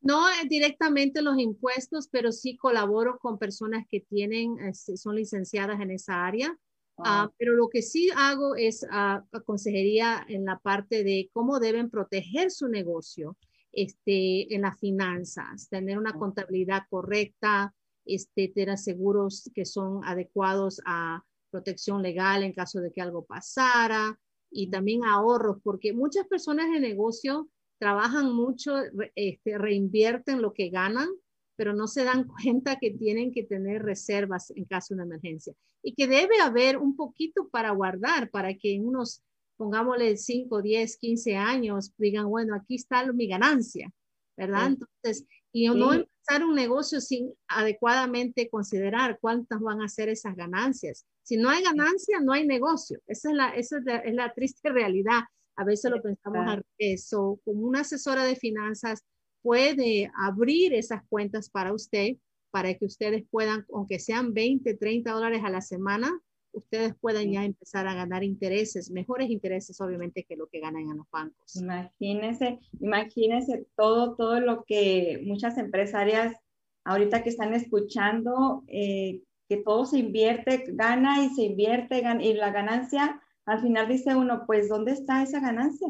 No 0.00 0.28
eh, 0.28 0.46
directamente 0.48 1.22
los 1.22 1.38
impuestos, 1.38 2.08
pero 2.08 2.30
sí 2.30 2.56
colaboro 2.56 3.18
con 3.18 3.38
personas 3.38 3.86
que 3.88 4.00
tienen, 4.00 4.58
este, 4.60 4.96
son 4.96 5.16
licenciadas 5.16 5.80
en 5.80 5.90
esa 5.90 6.26
área. 6.26 6.56
Uh, 6.96 7.26
pero 7.38 7.54
lo 7.54 7.68
que 7.68 7.82
sí 7.82 8.08
hago 8.14 8.54
es 8.54 8.84
uh, 8.84 9.42
consejería 9.44 10.24
en 10.28 10.44
la 10.44 10.60
parte 10.60 11.02
de 11.02 11.28
cómo 11.32 11.58
deben 11.58 11.90
proteger 11.90 12.52
su 12.52 12.68
negocio 12.68 13.36
este, 13.72 14.54
en 14.54 14.62
las 14.62 14.78
finanzas, 14.78 15.68
tener 15.68 15.98
una 15.98 16.12
contabilidad 16.12 16.82
correcta, 16.88 17.74
este, 18.04 18.46
tener 18.46 18.78
seguros 18.78 19.50
que 19.56 19.64
son 19.64 20.04
adecuados 20.04 20.80
a 20.86 21.24
protección 21.50 22.00
legal 22.00 22.44
en 22.44 22.52
caso 22.52 22.80
de 22.80 22.92
que 22.92 23.00
algo 23.00 23.24
pasara 23.24 24.16
y 24.54 24.70
también 24.70 25.04
ahorros, 25.04 25.58
porque 25.62 25.92
muchas 25.92 26.26
personas 26.26 26.70
de 26.70 26.80
negocio 26.80 27.48
trabajan 27.78 28.32
mucho, 28.32 28.76
este, 29.14 29.58
reinvierten 29.58 30.40
lo 30.40 30.54
que 30.54 30.70
ganan, 30.70 31.08
pero 31.56 31.74
no 31.74 31.88
se 31.88 32.04
dan 32.04 32.26
cuenta 32.28 32.78
que 32.78 32.92
tienen 32.92 33.32
que 33.32 33.42
tener 33.42 33.82
reservas 33.82 34.50
en 34.50 34.64
caso 34.64 34.94
de 34.94 35.02
una 35.02 35.04
emergencia 35.04 35.54
y 35.82 35.94
que 35.94 36.06
debe 36.06 36.40
haber 36.40 36.78
un 36.78 36.96
poquito 36.96 37.48
para 37.48 37.70
guardar 37.72 38.30
para 38.30 38.54
que 38.54 38.74
en 38.74 38.86
unos, 38.86 39.22
pongámosle 39.56 40.16
5, 40.16 40.62
10, 40.62 40.96
15 40.96 41.36
años, 41.36 41.92
digan, 41.98 42.28
bueno, 42.28 42.54
aquí 42.54 42.76
está 42.76 43.12
mi 43.12 43.26
ganancia, 43.26 43.92
¿verdad? 44.36 44.68
Entonces, 44.68 45.26
y 45.54 45.68
no 45.68 45.92
empezar 45.92 46.44
un 46.44 46.56
negocio 46.56 47.00
sin 47.00 47.32
adecuadamente 47.46 48.48
considerar 48.50 49.18
cuántas 49.20 49.60
van 49.60 49.82
a 49.82 49.88
ser 49.88 50.08
esas 50.08 50.34
ganancias. 50.34 51.06
Si 51.22 51.36
no 51.36 51.48
hay 51.48 51.62
ganancia, 51.62 52.18
no 52.20 52.32
hay 52.32 52.44
negocio. 52.44 53.00
Esa 53.06 53.30
es 53.30 53.36
la, 53.36 53.48
esa 53.50 53.78
es 54.04 54.14
la, 54.14 54.34
triste 54.34 54.70
realidad. 54.70 55.20
A 55.54 55.64
veces 55.64 55.92
lo 55.92 56.02
pensamos 56.02 56.44
al 56.48 56.66
eso. 56.76 57.38
Como 57.44 57.68
una 57.68 57.82
asesora 57.82 58.24
de 58.24 58.34
finanzas 58.34 59.04
puede 59.42 60.10
abrir 60.16 60.74
esas 60.74 61.02
cuentas 61.08 61.48
para 61.48 61.72
usted, 61.72 62.16
para 62.50 62.74
que 62.74 62.86
ustedes 62.86 63.24
puedan, 63.30 63.64
aunque 63.72 64.00
sean 64.00 64.34
20, 64.34 64.74
30 64.74 65.12
dólares 65.12 65.42
a 65.44 65.50
la 65.50 65.60
semana, 65.60 66.20
ustedes 66.54 66.94
puedan 67.00 67.30
ya 67.30 67.44
empezar 67.44 67.86
a 67.86 67.94
ganar 67.94 68.24
intereses, 68.24 68.90
mejores 68.90 69.30
intereses 69.30 69.80
obviamente 69.80 70.24
que 70.24 70.36
lo 70.36 70.46
que 70.46 70.60
ganan 70.60 70.82
en 70.82 70.96
los 70.96 71.10
bancos. 71.10 71.56
Imagínense, 71.56 72.58
imagínense 72.80 73.66
todo, 73.76 74.14
todo 74.16 74.40
lo 74.40 74.64
que 74.64 75.22
muchas 75.24 75.58
empresarias 75.58 76.36
ahorita 76.84 77.22
que 77.22 77.30
están 77.30 77.54
escuchando, 77.54 78.62
eh, 78.68 79.22
que 79.48 79.56
todo 79.58 79.84
se 79.84 79.98
invierte, 79.98 80.64
gana 80.68 81.24
y 81.24 81.30
se 81.30 81.42
invierte, 81.42 82.02
y 82.20 82.34
la 82.34 82.50
ganancia, 82.50 83.20
al 83.46 83.60
final 83.60 83.88
dice 83.88 84.14
uno, 84.14 84.44
pues, 84.46 84.68
¿dónde 84.68 84.92
está 84.92 85.22
esa 85.22 85.40
ganancia? 85.40 85.88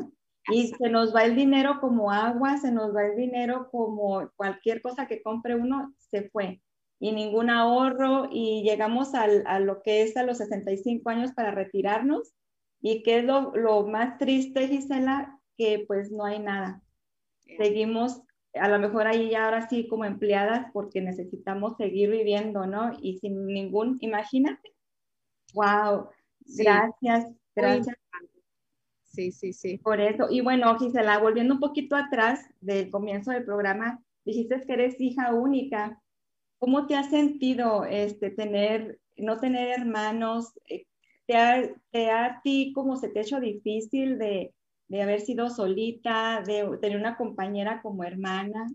Y 0.48 0.68
se 0.68 0.88
nos 0.90 1.14
va 1.14 1.24
el 1.24 1.36
dinero 1.36 1.78
como 1.80 2.10
agua, 2.10 2.58
se 2.58 2.70
nos 2.70 2.94
va 2.94 3.06
el 3.06 3.16
dinero 3.16 3.68
como 3.70 4.28
cualquier 4.36 4.82
cosa 4.82 5.06
que 5.06 5.22
compre 5.22 5.54
uno, 5.54 5.94
se 5.98 6.28
fue 6.30 6.60
y 6.98 7.12
ningún 7.12 7.50
ahorro 7.50 8.28
y 8.30 8.62
llegamos 8.62 9.14
al, 9.14 9.44
a 9.46 9.60
lo 9.60 9.82
que 9.82 10.02
es 10.02 10.16
a 10.16 10.22
los 10.22 10.38
65 10.38 11.08
años 11.10 11.32
para 11.32 11.50
retirarnos 11.50 12.34
y 12.80 13.02
que 13.02 13.18
es 13.18 13.24
lo, 13.24 13.54
lo, 13.56 13.86
más 13.86 14.18
triste, 14.18 14.68
Gisela, 14.68 15.40
que 15.56 15.84
pues 15.86 16.10
no 16.10 16.24
hay 16.24 16.38
nada. 16.38 16.82
Seguimos 17.58 18.22
a 18.54 18.68
lo 18.68 18.78
mejor 18.78 19.06
ahí 19.06 19.30
ya 19.30 19.46
ahora 19.46 19.68
sí 19.68 19.88
como 19.88 20.04
empleadas 20.04 20.70
porque 20.72 21.00
necesitamos 21.00 21.76
seguir 21.76 22.10
viviendo, 22.10 22.66
¿no? 22.66 22.92
Y 23.00 23.18
sin 23.18 23.46
ningún, 23.46 23.98
imagínate. 24.00 24.74
Wow, 25.54 26.08
gracias, 26.40 27.32
gracias. 27.54 27.96
Sí, 29.04 29.30
sí, 29.30 29.52
sí. 29.52 29.78
Por 29.78 30.00
eso. 30.00 30.26
Y 30.28 30.40
bueno, 30.40 30.76
Gisela, 30.78 31.18
volviendo 31.18 31.54
un 31.54 31.60
poquito 31.60 31.94
atrás 31.94 32.48
del 32.60 32.90
comienzo 32.90 33.30
del 33.30 33.44
programa, 33.44 34.02
dijiste 34.24 34.60
que 34.60 34.72
eres 34.72 35.00
hija 35.00 35.32
única. 35.32 36.00
¿Cómo 36.64 36.86
te 36.86 36.94
has 36.94 37.10
sentido 37.10 37.84
este, 37.84 38.30
tener, 38.30 38.98
no 39.18 39.38
tener 39.38 39.68
hermanos? 39.78 40.54
Eh, 40.66 40.86
¿Te 41.26 41.36
ha, 41.36 41.62
te 41.90 42.10
a 42.10 42.40
ti 42.42 42.72
como 42.74 42.96
se 42.96 43.10
te 43.10 43.18
ha 43.18 43.22
hecho 43.22 43.38
difícil 43.38 44.18
de, 44.18 44.54
de 44.88 45.02
haber 45.02 45.20
sido 45.20 45.50
solita, 45.50 46.42
de 46.46 46.66
tener 46.80 46.96
una 46.96 47.18
compañera 47.18 47.82
como 47.82 48.02
hermana? 48.02 48.66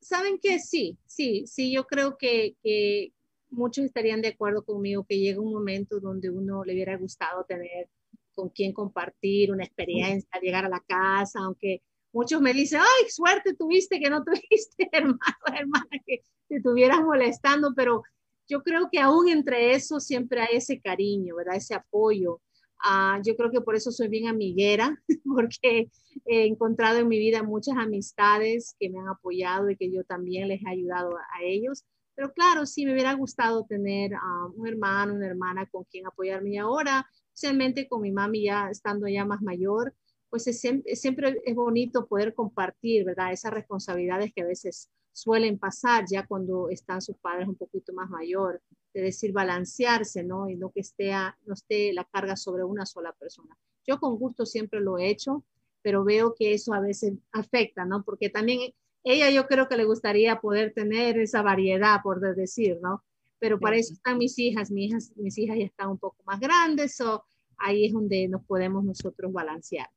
Saben 0.00 0.40
que 0.42 0.58
sí, 0.58 0.98
sí, 1.06 1.44
sí, 1.46 1.72
yo 1.72 1.86
creo 1.86 2.18
que, 2.18 2.56
que, 2.60 3.12
muchos 3.48 3.84
estarían 3.84 4.20
de 4.20 4.30
acuerdo 4.30 4.64
conmigo 4.64 5.06
que 5.08 5.20
llega 5.20 5.40
un 5.40 5.52
momento 5.52 6.00
donde 6.00 6.28
uno 6.28 6.64
le 6.64 6.72
hubiera 6.72 6.96
gustado 6.96 7.44
tener 7.44 7.88
con 8.34 8.48
quien 8.48 8.72
compartir 8.72 9.52
una 9.52 9.62
experiencia, 9.62 10.40
llegar 10.42 10.64
a 10.64 10.68
la 10.68 10.80
casa, 10.80 11.38
aunque 11.38 11.82
muchos 12.12 12.40
me 12.40 12.52
dicen, 12.52 12.80
ay, 12.80 13.10
suerte 13.10 13.54
tuviste 13.54 14.00
que 14.00 14.10
no 14.10 14.24
tuviste 14.24 14.88
hermano, 14.92 15.18
hermana, 15.54 15.88
que 16.06 16.24
te 16.48 16.56
estuvieras 16.56 17.00
molestando, 17.02 17.72
pero 17.74 18.02
yo 18.48 18.62
creo 18.62 18.88
que 18.90 18.98
aún 18.98 19.28
entre 19.28 19.74
eso 19.74 20.00
siempre 20.00 20.40
hay 20.40 20.56
ese 20.56 20.80
cariño, 20.80 21.36
¿verdad? 21.36 21.56
Ese 21.56 21.74
apoyo. 21.74 22.40
Ah, 22.82 23.20
yo 23.24 23.36
creo 23.36 23.50
que 23.50 23.60
por 23.60 23.76
eso 23.76 23.92
soy 23.92 24.08
bien 24.08 24.26
amiguera, 24.26 25.00
porque 25.24 25.90
he 26.26 26.46
encontrado 26.46 26.98
en 26.98 27.08
mi 27.08 27.18
vida 27.18 27.42
muchas 27.42 27.76
amistades 27.76 28.74
que 28.78 28.90
me 28.90 28.98
han 28.98 29.08
apoyado 29.08 29.70
y 29.70 29.76
que 29.76 29.92
yo 29.92 30.02
también 30.04 30.48
les 30.48 30.62
he 30.62 30.68
ayudado 30.68 31.16
a, 31.16 31.42
ellos. 31.44 31.84
Pero 32.14 32.32
claro, 32.32 32.66
sí 32.66 32.84
me 32.84 32.92
hubiera 32.92 33.14
gustado 33.14 33.64
tener 33.66 34.14
ah, 34.14 34.48
un 34.54 34.66
hermano, 34.66 35.14
una 35.14 35.26
hermana 35.26 35.66
con 35.66 35.84
quien 35.84 36.06
apoyarme 36.06 36.58
ahora, 36.58 37.06
especialmente 37.34 37.88
con 37.88 38.02
mi 38.02 38.10
mami 38.10 38.44
ya 38.44 38.68
estando 38.70 39.06
ya 39.06 39.24
más 39.24 39.42
mayor, 39.42 39.94
pues 40.30 40.44
siempre 40.44 41.40
es 41.44 41.54
bonito 41.54 42.06
poder 42.06 42.34
compartir, 42.34 43.04
¿verdad? 43.04 43.32
Esas 43.32 43.52
responsabilidades 43.52 44.32
que 44.32 44.42
a 44.42 44.46
veces 44.46 44.88
suelen 45.12 45.58
pasar 45.58 46.04
ya 46.08 46.24
cuando 46.26 46.70
están 46.70 47.02
sus 47.02 47.16
padres 47.16 47.48
un 47.48 47.56
poquito 47.56 47.92
más 47.92 48.08
mayor, 48.08 48.62
de 48.94 49.02
decir 49.02 49.32
balancearse, 49.32 50.22
¿no? 50.22 50.48
Y 50.48 50.56
no 50.56 50.70
que 50.70 50.80
esté, 50.80 51.12
no 51.44 51.54
esté 51.54 51.92
la 51.92 52.04
carga 52.04 52.36
sobre 52.36 52.64
una 52.64 52.86
sola 52.86 53.12
persona. 53.12 53.56
Yo 53.86 53.98
con 53.98 54.16
gusto 54.16 54.46
siempre 54.46 54.80
lo 54.80 54.98
he 54.98 55.10
hecho, 55.10 55.44
pero 55.82 56.04
veo 56.04 56.34
que 56.38 56.54
eso 56.54 56.74
a 56.74 56.80
veces 56.80 57.14
afecta, 57.32 57.84
¿no? 57.84 58.04
Porque 58.04 58.30
también 58.30 58.72
ella 59.02 59.30
yo 59.30 59.46
creo 59.46 59.68
que 59.68 59.76
le 59.76 59.84
gustaría 59.84 60.40
poder 60.40 60.72
tener 60.74 61.18
esa 61.18 61.42
variedad, 61.42 62.00
por 62.02 62.20
decir, 62.20 62.78
¿no? 62.80 63.02
Pero 63.38 63.58
para 63.58 63.76
eso 63.76 63.94
están 63.94 64.18
mis 64.18 64.38
hijas, 64.38 64.70
mis 64.70 64.90
hijas, 64.90 65.12
mis 65.16 65.38
hijas 65.38 65.56
ya 65.58 65.64
están 65.64 65.88
un 65.90 65.98
poco 65.98 66.22
más 66.24 66.38
grandes, 66.38 67.00
o 67.00 67.24
ahí 67.56 67.86
es 67.86 67.92
donde 67.92 68.28
nos 68.28 68.44
podemos 68.44 68.84
nosotros 68.84 69.32
balancear. 69.32 69.88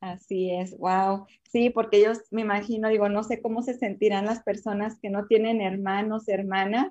Así 0.00 0.50
es, 0.50 0.76
wow. 0.78 1.26
Sí, 1.52 1.68
porque 1.70 2.00
yo 2.02 2.12
me 2.30 2.40
imagino, 2.40 2.88
digo, 2.88 3.08
no 3.10 3.22
sé 3.22 3.42
cómo 3.42 3.62
se 3.62 3.74
sentirán 3.74 4.24
las 4.24 4.42
personas 4.42 4.98
que 5.00 5.10
no 5.10 5.26
tienen 5.26 5.60
hermanos, 5.60 6.26
hermanas, 6.28 6.90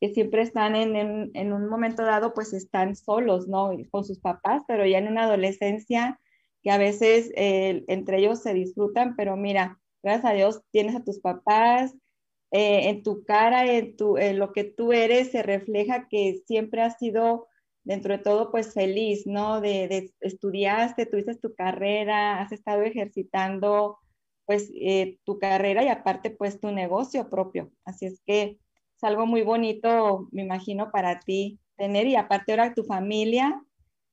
que 0.00 0.10
siempre 0.12 0.42
están 0.42 0.76
en, 0.76 1.30
en, 1.34 1.52
un 1.52 1.68
momento 1.68 2.02
dado, 2.04 2.34
pues 2.34 2.52
están 2.52 2.94
solos, 2.96 3.48
¿no? 3.48 3.70
Con 3.90 4.04
sus 4.04 4.20
papás, 4.20 4.62
pero 4.68 4.86
ya 4.86 4.98
en 4.98 5.08
una 5.08 5.24
adolescencia 5.24 6.20
que 6.62 6.70
a 6.70 6.78
veces 6.78 7.30
eh, 7.36 7.84
entre 7.88 8.18
ellos 8.18 8.42
se 8.42 8.52
disfrutan, 8.52 9.16
pero 9.16 9.36
mira, 9.36 9.80
gracias 10.02 10.24
a 10.26 10.34
Dios 10.34 10.60
tienes 10.72 10.94
a 10.96 11.04
tus 11.04 11.20
papás, 11.20 11.94
eh, 12.50 12.90
en 12.90 13.02
tu 13.02 13.24
cara, 13.24 13.64
en, 13.66 13.96
tu, 13.96 14.18
en 14.18 14.38
lo 14.38 14.52
que 14.52 14.64
tú 14.64 14.92
eres, 14.92 15.30
se 15.32 15.42
refleja 15.42 16.08
que 16.08 16.42
siempre 16.46 16.82
has 16.82 16.98
sido 16.98 17.48
dentro 17.86 18.12
de 18.12 18.22
todo, 18.22 18.50
pues 18.50 18.74
feliz, 18.74 19.26
¿no? 19.26 19.60
De, 19.60 20.12
estudiaste, 20.20 21.06
tuviste 21.06 21.36
tu 21.36 21.54
carrera, 21.54 22.42
has 22.42 22.50
estado 22.50 22.82
ejercitando, 22.82 23.98
pues, 24.44 24.70
eh, 24.74 25.18
tu 25.24 25.38
carrera 25.38 25.84
y 25.84 25.88
aparte, 25.88 26.30
pues, 26.30 26.60
tu 26.60 26.72
negocio 26.72 27.30
propio. 27.30 27.70
Así 27.84 28.06
es 28.06 28.20
que 28.26 28.58
es 28.96 29.04
algo 29.04 29.24
muy 29.24 29.42
bonito, 29.42 30.28
me 30.32 30.42
imagino, 30.42 30.90
para 30.90 31.20
ti 31.20 31.60
tener 31.76 32.08
y 32.08 32.16
aparte 32.16 32.52
ahora 32.52 32.74
tu 32.74 32.82
familia 32.82 33.62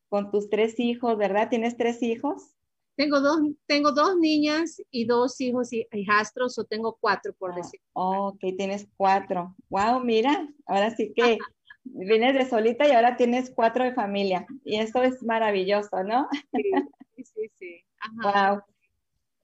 con 0.07 0.29
tus 0.29 0.49
tres 0.51 0.79
hijos, 0.79 1.17
¿verdad? 1.17 1.49
¿Tienes 1.49 1.75
tres 1.75 2.03
hijos? 2.03 2.51
Tengo 2.95 3.21
dos, 3.21 3.39
tengo 3.65 3.91
dos 3.91 4.17
niñas 4.17 4.79
y 4.91 5.05
dos 5.05 5.41
hijos 5.41 5.73
y 5.73 5.87
hijastros, 5.91 6.59
o 6.59 6.63
tengo 6.63 6.95
cuatro, 7.01 7.33
por 7.33 7.53
ah, 7.53 7.55
decir. 7.55 7.79
ok, 7.93 8.39
tienes 8.55 8.87
cuatro. 8.95 9.55
Wow, 9.69 9.99
mira, 10.03 10.47
ahora 10.67 10.95
sí 10.95 11.11
que 11.15 11.39
vienes 11.83 12.33
de 12.35 12.45
solita 12.45 12.87
y 12.87 12.91
ahora 12.91 13.17
tienes 13.17 13.51
cuatro 13.53 13.83
de 13.83 13.93
familia. 13.93 14.45
Y 14.63 14.77
eso 14.77 15.01
es 15.03 15.21
maravilloso, 15.23 16.03
¿no? 16.03 16.27
Sí, 16.53 16.71
sí, 17.23 17.51
sí. 17.57 17.85
Wow. 18.21 18.61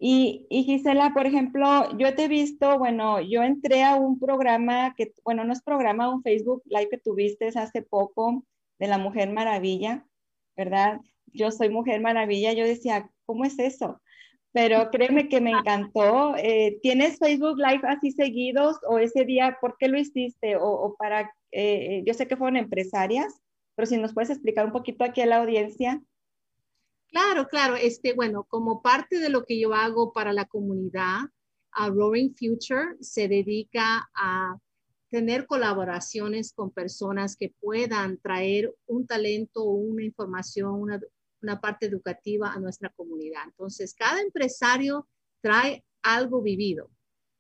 Y, 0.02 0.48
y, 0.50 0.64
Gisela, 0.64 1.14
por 1.14 1.26
ejemplo, 1.26 1.98
yo 1.98 2.16
te 2.16 2.26
he 2.26 2.28
visto, 2.30 2.80
bueno, 2.80 3.20
yo 3.20 3.44
entré 3.44 3.84
a 3.84 3.96
un 3.96 4.18
programa 4.18 4.96
que, 4.96 5.14
bueno, 5.26 5.44
no 5.44 5.52
es 5.52 5.62
programa, 5.62 6.14
un 6.14 6.24
Facebook 6.24 6.64
Live 6.66 6.88
que 6.90 6.98
tuviste 6.98 7.50
hace 7.50 7.82
poco 7.82 8.46
de 8.80 8.88
la 8.88 8.98
Mujer 8.98 9.30
Maravilla, 9.30 10.06
¿verdad? 10.56 11.02
Yo 11.34 11.52
soy 11.52 11.70
Mujer 11.70 12.00
Maravilla, 12.00 12.54
yo 12.54 12.66
decía, 12.66 13.12
¿cómo 13.26 13.44
es 13.44 13.60
eso? 13.60 14.02
Pero 14.52 14.90
créeme 14.90 15.30
que 15.30 15.42
me 15.42 15.52
encantó. 15.52 16.36
Eh, 16.38 16.80
¿Tienes 16.82 17.20
Facebook 17.20 17.58
Live 17.58 17.82
así 17.84 18.12
seguidos 18.12 18.78
o 18.88 18.98
ese 18.98 19.26
día, 19.26 19.58
por 19.62 19.78
qué 19.78 19.88
lo 19.88 20.00
hiciste? 20.00 20.56
O, 20.60 20.96
para 20.98 21.32
eh, 21.52 22.04
yo 22.06 22.14
sé 22.14 22.28
que 22.28 22.38
fueron 22.38 22.58
empresarias, 22.58 23.42
pero 23.76 23.86
si 23.86 23.98
nos 23.98 24.14
puedes 24.14 24.30
explicar 24.30 24.66
un 24.66 24.72
poquito 24.72 25.04
aquí 25.04 25.22
a 25.22 25.28
la 25.28 25.38
audiencia. 25.38 26.02
Claro, 27.08 27.48
claro. 27.48 27.76
Este, 27.76 28.14
bueno, 28.14 28.44
como 28.44 28.82
parte 28.82 29.20
de 29.20 29.30
lo 29.30 29.46
que 29.46 29.60
yo 29.60 29.74
hago 29.74 30.14
para 30.14 30.34
la 30.34 30.46
comunidad, 30.46 31.22
a 31.72 31.90
Roaring 31.90 32.36
Future 32.36 32.98
se 33.00 33.28
dedica 33.28 34.10
a 34.16 34.58
tener 35.10 35.48
colaboraciones 35.48 36.54
con 36.54 36.72
personas 36.72 37.36
que 37.36 37.54
puedan 37.60 38.18
traer 38.20 38.74
un 38.86 39.08
talento 39.08 39.64
una 39.64 40.04
información, 40.04 40.74
una, 40.74 41.00
una 41.42 41.60
parte 41.60 41.86
educativa 41.86 42.52
a 42.52 42.60
nuestra 42.60 42.90
comunidad. 42.90 43.44
Entonces, 43.46 43.94
cada 43.94 44.22
empresario 44.22 45.08
trae 45.42 45.84
algo 46.02 46.42
vivido, 46.42 46.90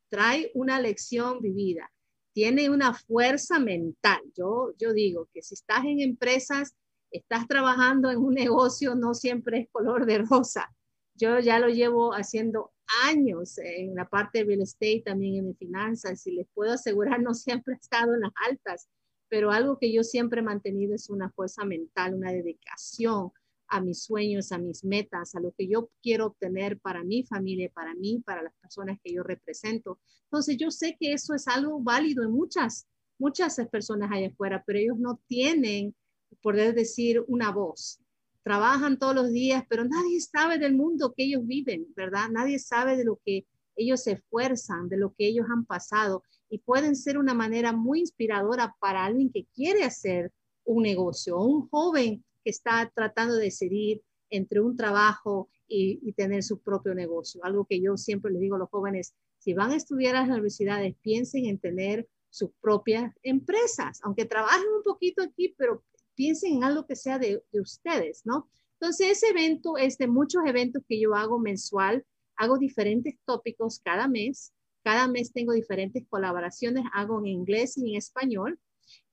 trae 0.09 0.51
una 0.53 0.79
lección 0.79 1.41
vivida 1.41 1.89
tiene 2.33 2.69
una 2.69 2.93
fuerza 2.93 3.59
mental. 3.59 4.21
Yo, 4.33 4.73
yo 4.77 4.93
digo 4.93 5.27
que 5.33 5.41
si 5.41 5.55
estás 5.55 5.83
en 5.85 5.99
empresas, 5.99 6.73
estás 7.11 7.47
trabajando 7.47 8.11
en 8.11 8.19
un 8.19 8.33
negocio, 8.33 8.95
no 8.95 9.13
siempre 9.13 9.59
es 9.59 9.67
color 9.71 10.05
de 10.05 10.19
rosa. 10.19 10.73
Yo 11.15 11.39
ya 11.39 11.59
lo 11.59 11.67
llevo 11.67 12.13
haciendo 12.13 12.71
años 13.03 13.57
en 13.57 13.93
la 13.93 14.07
parte 14.07 14.39
de 14.39 14.45
real 14.45 14.61
estate, 14.61 15.03
también 15.05 15.45
en 15.45 15.55
finanzas, 15.57 16.25
y 16.27 16.31
les 16.31 16.47
puedo 16.53 16.71
asegurar, 16.71 17.21
no 17.21 17.33
siempre 17.33 17.73
he 17.73 17.77
estado 17.77 18.13
en 18.13 18.21
las 18.21 18.31
altas, 18.49 18.87
pero 19.27 19.51
algo 19.51 19.77
que 19.77 19.91
yo 19.91 20.03
siempre 20.03 20.39
he 20.39 20.43
mantenido 20.43 20.95
es 20.95 21.09
una 21.09 21.29
fuerza 21.31 21.65
mental, 21.65 22.15
una 22.15 22.31
dedicación, 22.31 23.31
a 23.69 23.81
mis 23.81 24.03
sueños, 24.03 24.51
a 24.51 24.57
mis 24.57 24.83
metas, 24.83 25.35
a 25.35 25.39
lo 25.39 25.51
que 25.51 25.67
yo 25.67 25.89
quiero 26.01 26.27
obtener 26.27 26.79
para 26.79 27.03
mi 27.03 27.23
familia, 27.23 27.69
para 27.73 27.93
mí, 27.95 28.21
para 28.25 28.41
las 28.41 28.53
personas 28.55 28.97
que 29.03 29.13
yo 29.13 29.23
represento. 29.23 29.99
Entonces 30.25 30.57
yo 30.57 30.71
sé 30.71 30.97
que 30.99 31.13
eso 31.13 31.33
es 31.33 31.47
algo 31.47 31.79
válido 31.81 32.23
en 32.23 32.31
muchas, 32.31 32.87
muchas 33.17 33.55
personas 33.71 34.11
allá 34.11 34.27
afuera, 34.27 34.63
pero 34.65 34.79
ellos 34.79 34.97
no 34.97 35.19
tienen, 35.27 35.95
poder 36.41 36.73
decir, 36.73 37.23
una 37.27 37.51
voz. 37.51 37.99
Trabajan 38.43 38.97
todos 38.97 39.15
los 39.15 39.31
días, 39.31 39.63
pero 39.69 39.85
nadie 39.85 40.19
sabe 40.21 40.57
del 40.57 40.75
mundo 40.75 41.13
que 41.15 41.23
ellos 41.25 41.45
viven, 41.45 41.87
¿verdad? 41.95 42.29
Nadie 42.31 42.59
sabe 42.59 42.97
de 42.97 43.03
lo 43.05 43.19
que 43.23 43.45
ellos 43.75 44.03
se 44.03 44.13
esfuerzan, 44.13 44.89
de 44.89 44.97
lo 44.97 45.13
que 45.13 45.27
ellos 45.27 45.45
han 45.49 45.65
pasado 45.65 46.23
y 46.49 46.59
pueden 46.59 46.95
ser 46.95 47.17
una 47.17 47.33
manera 47.33 47.71
muy 47.71 47.99
inspiradora 47.99 48.75
para 48.79 49.05
alguien 49.05 49.31
que 49.31 49.45
quiere 49.53 49.83
hacer 49.83 50.31
un 50.65 50.83
negocio, 50.83 51.39
un 51.39 51.69
joven 51.69 52.23
que 52.43 52.49
está 52.49 52.91
tratando 52.93 53.35
de 53.35 53.45
decidir 53.45 54.01
entre 54.29 54.61
un 54.61 54.75
trabajo 54.75 55.49
y, 55.67 56.11
tener 56.13 56.43
su 56.43 56.59
propio 56.59 56.93
negocio. 56.95 57.43
Algo 57.43 57.65
que 57.65 57.79
yo 57.81 57.95
siempre 57.95 58.31
les 58.31 58.41
digo 58.41 58.55
a 58.55 58.59
los 58.59 58.69
jóvenes, 58.69 59.13
si 59.37 59.53
van 59.53 59.71
a 59.71 59.75
estudiar 59.75 60.15
a 60.15 60.21
las 60.21 60.29
universidades, 60.29 60.95
piensen 61.01 61.45
en 61.45 61.59
tener 61.59 62.07
sus 62.29 62.51
propias 62.61 63.13
empresas, 63.23 63.99
aunque 64.03 64.25
trabajen 64.25 64.67
un 64.75 64.83
poquito 64.83 65.23
aquí, 65.23 65.55
pero 65.57 65.83
piensen 66.15 66.55
en 66.55 66.63
algo 66.63 66.85
que 66.85 66.95
sea 66.95 67.19
de, 67.19 67.41
de 67.51 67.61
ustedes, 67.61 68.25
¿no? 68.25 68.49
Entonces, 68.79 69.11
ese 69.11 69.29
evento 69.29 69.77
es 69.77 69.97
de 69.97 70.07
muchos 70.07 70.43
eventos 70.45 70.83
que 70.87 70.99
yo 70.99 71.15
hago 71.15 71.39
mensual, 71.39 72.05
hago 72.35 72.57
diferentes 72.57 73.15
tópicos 73.25 73.79
cada 73.79 74.07
mes, 74.07 74.53
cada 74.83 75.07
mes 75.07 75.31
tengo 75.33 75.53
diferentes 75.53 76.03
colaboraciones, 76.09 76.85
hago 76.93 77.19
en 77.19 77.27
inglés 77.27 77.77
y 77.77 77.91
en 77.91 77.97
español, 77.97 78.59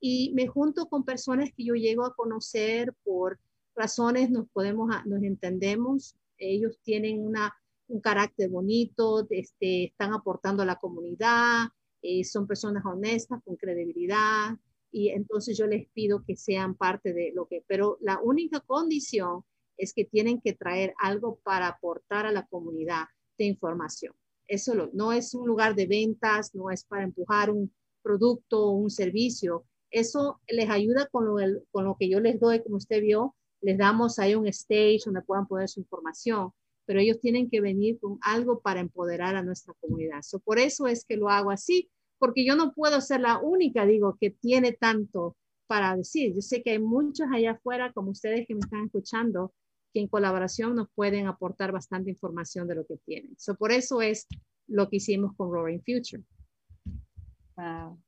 y 0.00 0.32
me 0.34 0.46
junto 0.46 0.86
con 0.86 1.04
personas 1.04 1.50
que 1.56 1.64
yo 1.64 1.74
llego 1.74 2.04
a 2.04 2.14
conocer 2.14 2.94
por 3.04 3.38
razones, 3.74 4.30
nos 4.30 4.48
podemos, 4.50 4.90
nos 5.04 5.22
entendemos, 5.22 6.16
ellos 6.38 6.78
tienen 6.82 7.24
una, 7.24 7.54
un 7.88 8.00
carácter 8.00 8.50
bonito, 8.50 9.26
este, 9.30 9.84
están 9.84 10.12
aportando 10.12 10.62
a 10.62 10.66
la 10.66 10.76
comunidad, 10.76 11.68
eh, 12.02 12.24
son 12.24 12.46
personas 12.46 12.84
honestas, 12.84 13.40
con 13.44 13.56
credibilidad, 13.56 14.56
y 14.90 15.08
entonces 15.10 15.58
yo 15.58 15.66
les 15.66 15.88
pido 15.88 16.24
que 16.24 16.36
sean 16.36 16.74
parte 16.74 17.12
de 17.12 17.32
lo 17.34 17.46
que, 17.46 17.62
pero 17.66 17.98
la 18.00 18.20
única 18.20 18.60
condición 18.60 19.44
es 19.76 19.92
que 19.92 20.04
tienen 20.04 20.40
que 20.40 20.54
traer 20.54 20.94
algo 20.98 21.38
para 21.42 21.68
aportar 21.68 22.26
a 22.26 22.32
la 22.32 22.46
comunidad 22.46 23.04
de 23.36 23.44
información. 23.44 24.14
Eso 24.48 24.90
no 24.92 25.12
es 25.12 25.34
un 25.34 25.46
lugar 25.46 25.74
de 25.74 25.86
ventas, 25.86 26.54
no 26.54 26.70
es 26.70 26.84
para 26.84 27.04
empujar 27.04 27.50
un, 27.50 27.72
producto 28.06 28.66
o 28.66 28.70
un 28.70 28.90
servicio. 28.90 29.64
Eso 29.90 30.40
les 30.46 30.70
ayuda 30.70 31.08
con 31.10 31.26
lo, 31.26 31.36
con 31.72 31.84
lo 31.84 31.96
que 31.98 32.08
yo 32.08 32.20
les 32.20 32.38
doy, 32.38 32.62
como 32.62 32.76
usted 32.76 33.02
vio, 33.02 33.34
les 33.60 33.76
damos 33.76 34.20
ahí 34.20 34.36
un 34.36 34.46
stage 34.46 35.00
donde 35.04 35.22
puedan 35.22 35.48
poner 35.48 35.68
su 35.68 35.80
información, 35.80 36.52
pero 36.86 37.00
ellos 37.00 37.18
tienen 37.20 37.50
que 37.50 37.60
venir 37.60 37.98
con 37.98 38.18
algo 38.22 38.60
para 38.60 38.80
empoderar 38.80 39.34
a 39.34 39.42
nuestra 39.42 39.74
comunidad. 39.80 40.20
por 40.44 40.58
eso 40.60 40.86
es 40.86 41.04
que 41.04 41.16
lo 41.16 41.28
hago 41.30 41.50
así, 41.50 41.90
porque 42.18 42.46
yo 42.46 42.54
no 42.54 42.72
puedo 42.72 43.00
ser 43.00 43.20
la 43.20 43.38
única, 43.38 43.84
digo, 43.84 44.16
que 44.20 44.30
tiene 44.30 44.72
tanto 44.72 45.36
para 45.66 45.96
decir. 45.96 46.32
Yo 46.32 46.42
sé 46.42 46.62
que 46.62 46.70
hay 46.70 46.78
muchos 46.78 47.26
allá 47.32 47.52
afuera, 47.52 47.92
como 47.92 48.12
ustedes 48.12 48.46
que 48.46 48.54
me 48.54 48.60
están 48.60 48.84
escuchando, 48.84 49.52
que 49.92 50.00
en 50.00 50.08
colaboración 50.08 50.76
nos 50.76 50.88
pueden 50.94 51.26
aportar 51.26 51.72
bastante 51.72 52.10
información 52.10 52.68
de 52.68 52.76
lo 52.76 52.86
que 52.86 52.98
tienen. 53.04 53.34
So, 53.36 53.56
por 53.56 53.72
eso 53.72 54.00
es 54.00 54.28
lo 54.68 54.88
que 54.88 54.96
hicimos 54.96 55.34
con 55.36 55.50
Roaring 55.50 55.82
Future. 55.82 56.22
Wow. 57.56 58.02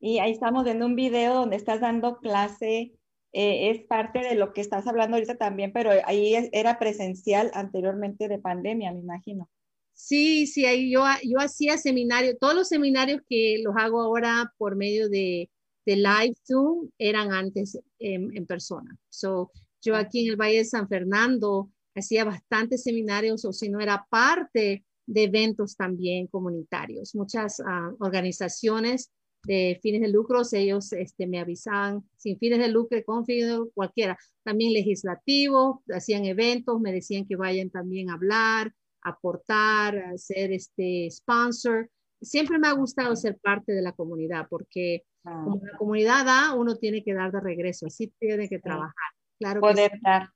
y 0.00 0.18
ahí 0.20 0.32
estamos 0.32 0.64
viendo 0.64 0.86
un 0.86 0.96
video 0.96 1.34
donde 1.34 1.56
estás 1.56 1.80
dando 1.80 2.18
clase. 2.18 2.94
eh, 3.34 3.70
es 3.70 3.86
parte 3.86 4.20
de 4.20 4.34
lo 4.36 4.54
que 4.54 4.62
estás 4.62 4.86
hablando 4.88 5.16
ahorita 5.16 5.36
también, 5.36 5.72
pero 5.72 5.90
ahí 6.06 6.34
es- 6.36 6.50
era 6.52 6.78
presencial 6.80 7.50
anteriormente 7.54 8.28
de 8.28 8.38
pandemia, 8.40 8.92
me 8.92 9.00
imagino. 9.00 9.50
Sí, 9.94 10.46
sí, 10.46 10.66
ahí 10.66 10.90
yo, 10.92 11.04
yo 11.24 11.38
hacía 11.40 11.78
seminarios, 11.78 12.36
todos 12.40 12.54
los 12.54 12.68
seminarios 12.68 13.20
que 13.28 13.60
los 13.64 13.76
hago 13.76 14.00
ahora 14.02 14.52
por 14.58 14.76
medio 14.76 15.10
de, 15.10 15.50
de 15.86 15.96
live 15.96 16.34
Zoom 16.46 16.90
eran 16.98 17.32
antes 17.32 17.78
en, 17.98 18.34
en 18.36 18.46
persona. 18.46 18.96
So, 19.10 19.52
yo 19.82 19.96
aquí 19.96 20.24
en 20.26 20.32
el 20.32 20.36
Valle 20.40 20.58
de 20.58 20.64
San 20.66 20.88
Fernando 20.88 21.70
hacía 21.94 22.24
bastantes 22.24 22.84
seminarios 22.84 23.44
o 23.44 23.52
si 23.52 23.68
no 23.70 23.80
era 23.80 24.06
parte 24.10 24.85
de 25.06 25.24
eventos 25.24 25.76
también 25.76 26.26
comunitarios. 26.26 27.14
Muchas 27.14 27.60
ah, 27.66 27.92
organizaciones 28.00 29.10
de 29.44 29.78
fines 29.80 30.00
de 30.00 30.08
lucro, 30.08 30.42
ellos 30.52 30.92
este, 30.92 31.26
me 31.26 31.38
avisaban 31.38 32.02
sin 32.16 32.38
fines 32.38 32.58
de 32.58 32.68
lucro, 32.68 32.98
con 33.04 33.24
fines 33.24 33.48
de 33.48 33.56
lucro, 33.56 33.72
cualquiera. 33.74 34.18
También 34.42 34.72
legislativos, 34.72 35.78
hacían 35.94 36.24
eventos, 36.24 36.80
me 36.80 36.92
decían 36.92 37.26
que 37.26 37.36
vayan 37.36 37.70
también 37.70 38.10
a 38.10 38.14
hablar, 38.14 38.72
aportar, 39.02 39.96
a 39.96 40.18
ser 40.18 40.52
este 40.52 41.08
sponsor. 41.10 41.90
Siempre 42.20 42.58
me 42.58 42.68
ha 42.68 42.72
gustado 42.72 43.14
ser 43.14 43.38
parte 43.38 43.72
de 43.72 43.82
la 43.82 43.92
comunidad 43.92 44.46
porque 44.50 45.04
Ah, 45.26 45.42
como 45.42 45.60
la 45.60 45.76
comunidad 45.76 46.24
da, 46.24 46.54
uno 46.54 46.76
tiene 46.76 47.02
que 47.02 47.12
dar 47.12 47.32
de 47.32 47.40
regreso, 47.40 47.86
así 47.86 48.12
tiene 48.20 48.48
que 48.48 48.60
trabajar. 48.60 48.94
Claro 49.40 49.60
que 49.60 49.68
poder 49.68 49.90
sí, 49.92 49.98
dar, 50.00 50.28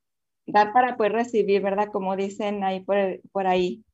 dar 0.45 0.73
para 0.73 0.97
poder 0.97 1.13
recibir, 1.13 1.61
¿verdad? 1.61 1.87
Como 1.93 2.15
dicen 2.17 2.63
ahí 2.65 2.81
por, 2.81 2.97
por 3.31 3.47
ahí. 3.47 3.85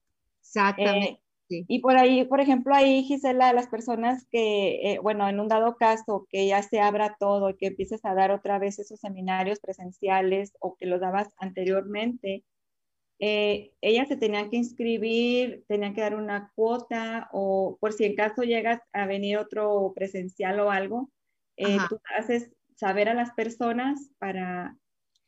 Exactamente. 0.55 1.07
Eh, 1.09 1.19
sí. 1.49 1.69
Y 1.69 1.81
por 1.81 1.97
ahí, 1.97 2.25
por 2.25 2.39
ejemplo, 2.41 2.73
ahí, 2.75 3.03
Gisela, 3.03 3.53
las 3.53 3.67
personas 3.67 4.25
que, 4.31 4.93
eh, 4.93 4.99
bueno, 4.99 5.27
en 5.29 5.39
un 5.39 5.47
dado 5.49 5.75
caso, 5.77 6.27
que 6.29 6.47
ya 6.47 6.63
se 6.63 6.79
abra 6.79 7.17
todo 7.19 7.49
y 7.49 7.57
que 7.57 7.67
empieces 7.67 8.05
a 8.05 8.13
dar 8.15 8.31
otra 8.31 8.59
vez 8.59 8.79
esos 8.79 8.99
seminarios 9.01 9.59
presenciales 9.59 10.53
o 10.61 10.75
que 10.77 10.85
los 10.85 11.01
dabas 11.01 11.29
anteriormente, 11.37 12.45
eh, 13.19 13.73
ellas 13.81 14.07
se 14.09 14.17
tenían 14.17 14.49
que 14.51 14.57
inscribir, 14.57 15.65
tenían 15.67 15.93
que 15.95 16.01
dar 16.01 16.15
una 16.15 16.51
cuota 16.55 17.29
o 17.33 17.77
por 17.81 17.93
si 17.93 18.05
en 18.05 18.15
caso 18.15 18.43
llegas 18.43 18.81
a 18.93 19.07
venir 19.07 19.37
otro 19.37 19.93
presencial 19.95 20.59
o 20.61 20.71
algo, 20.71 21.11
eh, 21.57 21.87
tú 21.89 21.99
haces 22.17 22.51
saber 22.75 23.09
a 23.09 23.15
las 23.15 23.33
personas 23.33 24.11
para 24.19 24.77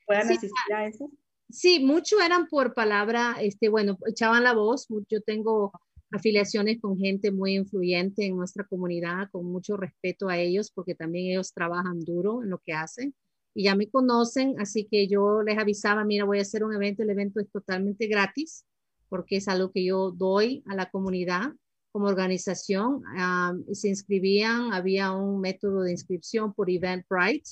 puedan 0.06 0.30
Sí, 0.30 0.32
asistir 0.32 0.74
a 0.76 0.88
eso. 0.88 1.10
Sí, 1.50 1.80
mucho 1.80 2.20
eran 2.22 2.48
por 2.48 2.74
palabra, 2.74 3.38
este, 3.42 3.70
bueno, 3.70 3.98
echaban 4.08 4.44
la 4.44 4.54
voz. 4.54 4.88
Yo 5.10 5.22
tengo 5.22 5.72
afiliaciones 6.12 6.80
con 6.80 6.98
gente 6.98 7.32
muy 7.32 7.56
influyente 7.56 8.26
en 8.26 8.38
nuestra 8.38 8.66
comunidad, 8.66 9.30
con 9.32 9.46
mucho 9.46 9.78
respeto 9.78 10.30
a 10.30 10.38
ellos, 10.38 10.72
porque 10.72 10.96
también 10.96 11.32
ellos 11.32 11.54
trabajan 11.54 12.00
duro 12.00 12.44
en 12.44 12.50
lo 12.50 12.60
que 12.60 12.74
hacen 12.74 13.16
y 13.54 13.64
ya 13.64 13.76
me 13.76 13.90
conocen, 13.90 14.56
así 14.60 14.88
que 14.90 15.08
yo 15.08 15.42
les 15.44 15.58
avisaba, 15.58 16.06
mira, 16.06 16.26
voy 16.26 16.40
a 16.40 16.44
hacer 16.44 16.64
un 16.64 16.74
evento, 16.74 17.04
el 17.04 17.10
evento 17.10 17.40
es 17.40 17.50
totalmente 17.52 18.08
gratis, 18.08 18.66
porque 19.10 19.38
es 19.38 19.48
algo 19.48 19.72
que 19.72 19.84
yo 19.84 20.12
doy 20.12 20.64
a 20.68 20.76
la 20.76 20.90
comunidad 20.90 21.54
como 21.92 22.08
organización. 22.08 23.02
Ah, 23.18 23.54
se 23.74 23.90
inscribían, 23.90 24.72
había 24.74 25.12
un 25.12 25.42
método 25.42 25.82
de 25.82 25.92
inscripción 25.92 26.54
por 26.54 26.70
Eventbrite 26.70 27.50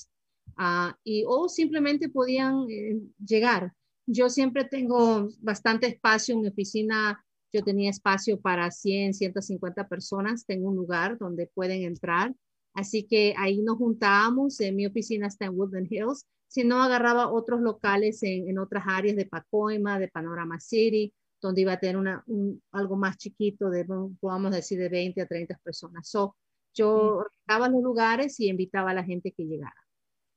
ah, 0.56 0.96
y 1.04 1.24
o 1.26 1.48
simplemente 1.48 2.08
podían 2.08 2.66
eh, 2.70 3.00
llegar. 3.24 3.72
Yo 4.10 4.30
siempre 4.30 4.64
tengo 4.64 5.28
bastante 5.40 5.86
espacio 5.86 6.34
en 6.34 6.40
mi 6.40 6.48
oficina. 6.48 7.22
Yo 7.52 7.62
tenía 7.62 7.90
espacio 7.90 8.40
para 8.40 8.70
100, 8.70 9.12
150 9.12 9.86
personas. 9.86 10.46
Tengo 10.46 10.70
un 10.70 10.76
lugar 10.76 11.18
donde 11.18 11.46
pueden 11.46 11.82
entrar. 11.82 12.34
Así 12.72 13.02
que 13.02 13.34
ahí 13.36 13.60
nos 13.60 13.76
juntábamos. 13.76 14.58
En 14.60 14.76
mi 14.76 14.86
oficina 14.86 15.26
está 15.26 15.44
en 15.44 15.58
Woodland 15.58 15.92
Hills. 15.92 16.24
Si 16.46 16.64
no, 16.64 16.82
agarraba 16.82 17.30
otros 17.30 17.60
locales 17.60 18.22
en, 18.22 18.48
en 18.48 18.58
otras 18.58 18.84
áreas 18.86 19.14
de 19.14 19.26
Pacoima, 19.26 19.98
de 19.98 20.08
Panorama 20.08 20.58
City, 20.58 21.12
donde 21.42 21.60
iba 21.60 21.74
a 21.74 21.78
tener 21.78 21.98
una, 21.98 22.24
un, 22.28 22.62
algo 22.72 22.96
más 22.96 23.18
chiquito, 23.18 23.68
de, 23.68 23.84
podamos 24.20 24.52
decir, 24.52 24.78
de 24.78 24.88
20 24.88 25.20
a 25.20 25.26
30 25.26 25.58
personas. 25.62 26.08
So, 26.08 26.34
yo 26.72 27.26
daba 27.46 27.68
los 27.68 27.82
lugares 27.82 28.40
y 28.40 28.48
invitaba 28.48 28.92
a 28.92 28.94
la 28.94 29.04
gente 29.04 29.32
que 29.32 29.44
llegara. 29.44 29.76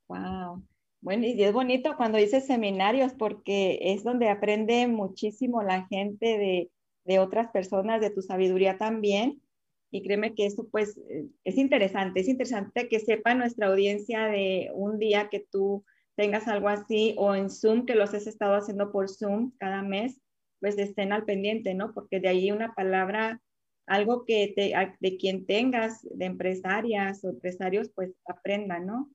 Wow. 0.10 0.62
Bueno, 1.02 1.26
y 1.26 1.42
es 1.44 1.52
bonito 1.52 1.96
cuando 1.98 2.20
dices 2.20 2.46
seminarios 2.46 3.14
porque 3.16 3.80
es 3.82 4.04
donde 4.04 4.30
aprende 4.30 4.88
muchísimo 4.88 5.64
la 5.64 5.88
gente 5.88 6.38
de, 6.38 6.72
de 7.06 7.20
otras 7.20 7.50
personas, 7.52 8.02
de 8.02 8.12
tu 8.12 8.22
sabiduría 8.22 8.78
también. 8.78 9.42
Y 9.90 10.04
créeme 10.04 10.36
que 10.36 10.46
eso 10.46 10.68
pues 10.70 10.98
eh, 11.10 11.26
es 11.44 11.58
interesante, 11.58 12.22
es 12.22 12.28
interesante 12.28 12.88
que 12.88 13.00
sepa 13.00 13.34
nuestra 13.34 13.68
audiencia 13.68 14.28
de 14.28 14.70
un 14.74 15.00
día 15.00 15.28
que 15.30 15.40
tú 15.40 15.84
tengas 16.16 16.48
algo 16.48 16.70
así 16.70 17.16
o 17.18 17.36
en 17.36 17.50
Zoom, 17.50 17.86
que 17.86 17.96
los 17.96 18.14
has 18.14 18.28
estado 18.28 18.56
haciendo 18.56 18.92
por 18.92 19.10
Zoom 19.10 19.52
cada 19.58 19.82
mes, 19.82 20.22
pues 20.60 20.78
estén 20.78 21.12
al 21.14 21.26
pendiente, 21.26 21.74
¿no? 21.74 21.94
Porque 21.94 22.20
de 22.20 22.30
ahí 22.30 22.52
una 22.52 22.74
palabra, 22.76 23.42
algo 23.88 24.24
que 24.24 24.54
te, 24.56 24.74
de 25.00 25.18
quien 25.18 25.46
tengas, 25.48 26.02
de 26.04 26.26
empresarias 26.26 27.24
o 27.26 27.30
empresarios, 27.30 27.90
pues 27.96 28.14
aprendan, 28.26 28.86
¿no? 28.86 29.10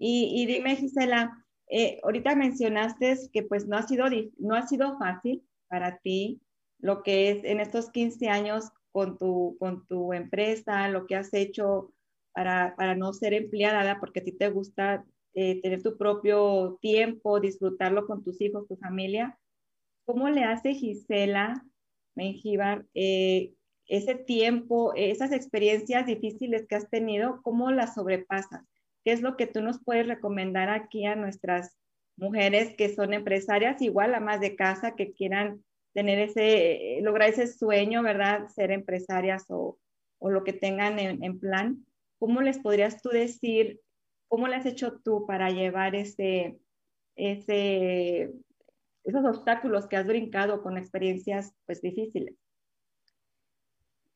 Y, 0.00 0.32
y 0.34 0.46
dime, 0.46 0.76
Gisela, 0.76 1.44
eh, 1.68 2.00
ahorita 2.02 2.34
mencionaste 2.34 3.16
que 3.32 3.42
pues 3.42 3.68
no 3.68 3.76
ha, 3.76 3.86
sido, 3.86 4.06
no 4.38 4.54
ha 4.54 4.66
sido 4.66 4.98
fácil 4.98 5.44
para 5.68 5.98
ti 5.98 6.40
lo 6.78 7.02
que 7.02 7.30
es 7.30 7.44
en 7.44 7.60
estos 7.60 7.90
15 7.90 8.28
años 8.28 8.70
con 8.92 9.18
tu, 9.18 9.56
con 9.60 9.86
tu 9.86 10.14
empresa, 10.14 10.88
lo 10.88 11.06
que 11.06 11.16
has 11.16 11.32
hecho 11.34 11.92
para, 12.32 12.74
para 12.76 12.94
no 12.94 13.12
ser 13.12 13.34
empleada, 13.34 14.00
porque 14.00 14.20
a 14.20 14.24
ti 14.24 14.32
te 14.32 14.48
gusta 14.48 15.04
eh, 15.34 15.60
tener 15.60 15.82
tu 15.82 15.98
propio 15.98 16.78
tiempo, 16.80 17.38
disfrutarlo 17.38 18.06
con 18.06 18.24
tus 18.24 18.40
hijos, 18.40 18.66
tu 18.66 18.76
familia. 18.78 19.38
¿Cómo 20.06 20.30
le 20.30 20.44
hace 20.44 20.74
Gisela 20.74 21.62
Mengíbar 22.16 22.86
eh, 22.94 23.52
ese 23.86 24.14
tiempo, 24.14 24.94
esas 24.96 25.30
experiencias 25.32 26.06
difíciles 26.06 26.66
que 26.66 26.76
has 26.76 26.88
tenido, 26.88 27.42
cómo 27.42 27.70
las 27.70 27.94
sobrepasas? 27.94 28.64
¿Qué 29.04 29.12
es 29.12 29.22
lo 29.22 29.36
que 29.36 29.46
tú 29.46 29.62
nos 29.62 29.82
puedes 29.82 30.06
recomendar 30.06 30.68
aquí 30.68 31.06
a 31.06 31.16
nuestras 31.16 31.76
mujeres 32.16 32.74
que 32.76 32.94
son 32.94 33.14
empresarias, 33.14 33.80
igual 33.82 34.14
a 34.14 34.20
más 34.20 34.40
de 34.40 34.54
casa, 34.54 34.94
que 34.94 35.12
quieran 35.12 35.64
tener 35.92 36.18
ese, 36.18 37.00
lograr 37.02 37.30
ese 37.30 37.46
sueño, 37.46 38.02
¿verdad? 38.02 38.48
Ser 38.48 38.70
empresarias 38.70 39.46
o, 39.48 39.78
o 40.18 40.30
lo 40.30 40.44
que 40.44 40.52
tengan 40.52 40.98
en, 40.98 41.24
en, 41.24 41.40
plan. 41.40 41.84
¿Cómo 42.18 42.42
les 42.42 42.58
podrías 42.58 43.00
tú 43.02 43.08
decir, 43.08 43.80
cómo 44.28 44.46
le 44.46 44.56
has 44.56 44.66
hecho 44.66 45.00
tú 45.02 45.26
para 45.26 45.50
llevar 45.50 45.96
ese, 45.96 46.58
ese, 47.16 48.30
esos 49.04 49.24
obstáculos 49.24 49.88
que 49.88 49.96
has 49.96 50.06
brincado 50.06 50.62
con 50.62 50.76
experiencias 50.76 51.52
pues 51.66 51.80
difíciles? 51.80 52.36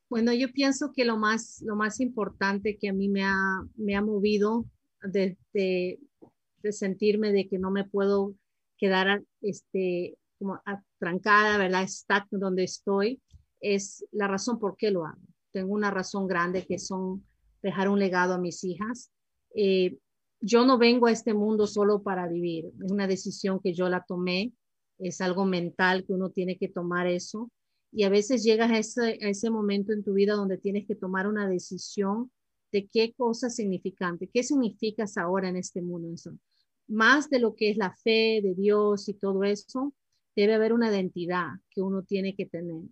Bueno, 0.07 0.31
yo 0.31 0.51
pienso 0.53 0.93
que 0.95 1.03
lo 1.03 1.17
más, 1.17 1.61
lo 1.65 1.75
más 1.75 1.99
importante 1.99 2.77
que 2.77 2.89
a 2.89 2.93
mí 2.93 3.09
me 3.09 3.23
ha, 3.23 3.35
me 3.75 3.95
ha 3.95 4.01
movido 4.01 4.65
desde 5.05 5.37
de, 5.53 5.99
de 6.61 6.71
sentirme 6.71 7.31
de 7.31 7.47
que 7.47 7.59
no 7.59 7.71
me 7.71 7.83
puedo 7.83 8.35
quedar 8.77 9.23
este, 9.41 10.17
como 10.37 10.61
atrancada, 10.65 11.57
¿verdad? 11.57 11.83
Está 11.83 12.27
donde 12.31 12.63
estoy, 12.63 13.21
es 13.59 14.05
la 14.11 14.27
razón 14.27 14.59
por 14.59 14.75
qué 14.75 14.91
lo 14.91 15.05
hago. 15.05 15.21
Tengo 15.51 15.73
una 15.73 15.91
razón 15.91 16.27
grande 16.27 16.65
que 16.65 16.79
son 16.79 17.25
dejar 17.61 17.89
un 17.89 17.99
legado 17.99 18.33
a 18.33 18.39
mis 18.39 18.63
hijas. 18.63 19.11
Eh, 19.55 19.97
yo 20.41 20.65
no 20.65 20.77
vengo 20.77 21.07
a 21.07 21.11
este 21.11 21.33
mundo 21.33 21.65
solo 21.65 22.03
para 22.03 22.27
vivir, 22.27 22.65
es 22.83 22.91
una 22.91 23.07
decisión 23.07 23.59
que 23.59 23.73
yo 23.73 23.89
la 23.89 24.03
tomé, 24.05 24.51
es 24.99 25.21
algo 25.21 25.45
mental 25.45 26.05
que 26.05 26.13
uno 26.13 26.29
tiene 26.29 26.57
que 26.57 26.67
tomar 26.67 27.07
eso. 27.07 27.51
Y 27.91 28.03
a 28.03 28.09
veces 28.09 28.43
llegas 28.43 28.71
a 28.71 28.77
ese, 28.77 29.01
a 29.21 29.29
ese 29.29 29.49
momento 29.49 29.93
en 29.93 30.03
tu 30.03 30.13
vida 30.13 30.33
donde 30.33 30.57
tienes 30.57 30.85
que 30.85 30.95
tomar 30.95 31.27
una 31.27 31.47
decisión 31.47 32.29
de 32.75 32.89
qué 32.89 33.13
cosa 33.13 33.49
significante, 33.49 34.29
qué 34.33 34.43
significas 34.43 35.17
ahora 35.17 35.47
en 35.47 35.55
este 35.55 35.81
mundo. 35.81 36.13
Eso. 36.13 36.37
Más 36.89 37.29
de 37.29 37.39
lo 37.39 37.55
que 37.55 37.69
es 37.69 37.77
la 37.77 37.95
fe 37.95 38.41
de 38.43 38.53
Dios 38.53 39.07
y 39.07 39.13
todo 39.13 39.45
eso, 39.45 39.93
debe 40.35 40.55
haber 40.55 40.73
una 40.73 40.89
identidad 40.89 41.51
que 41.69 41.81
uno 41.81 42.03
tiene 42.03 42.35
que 42.35 42.45
tener. 42.45 42.83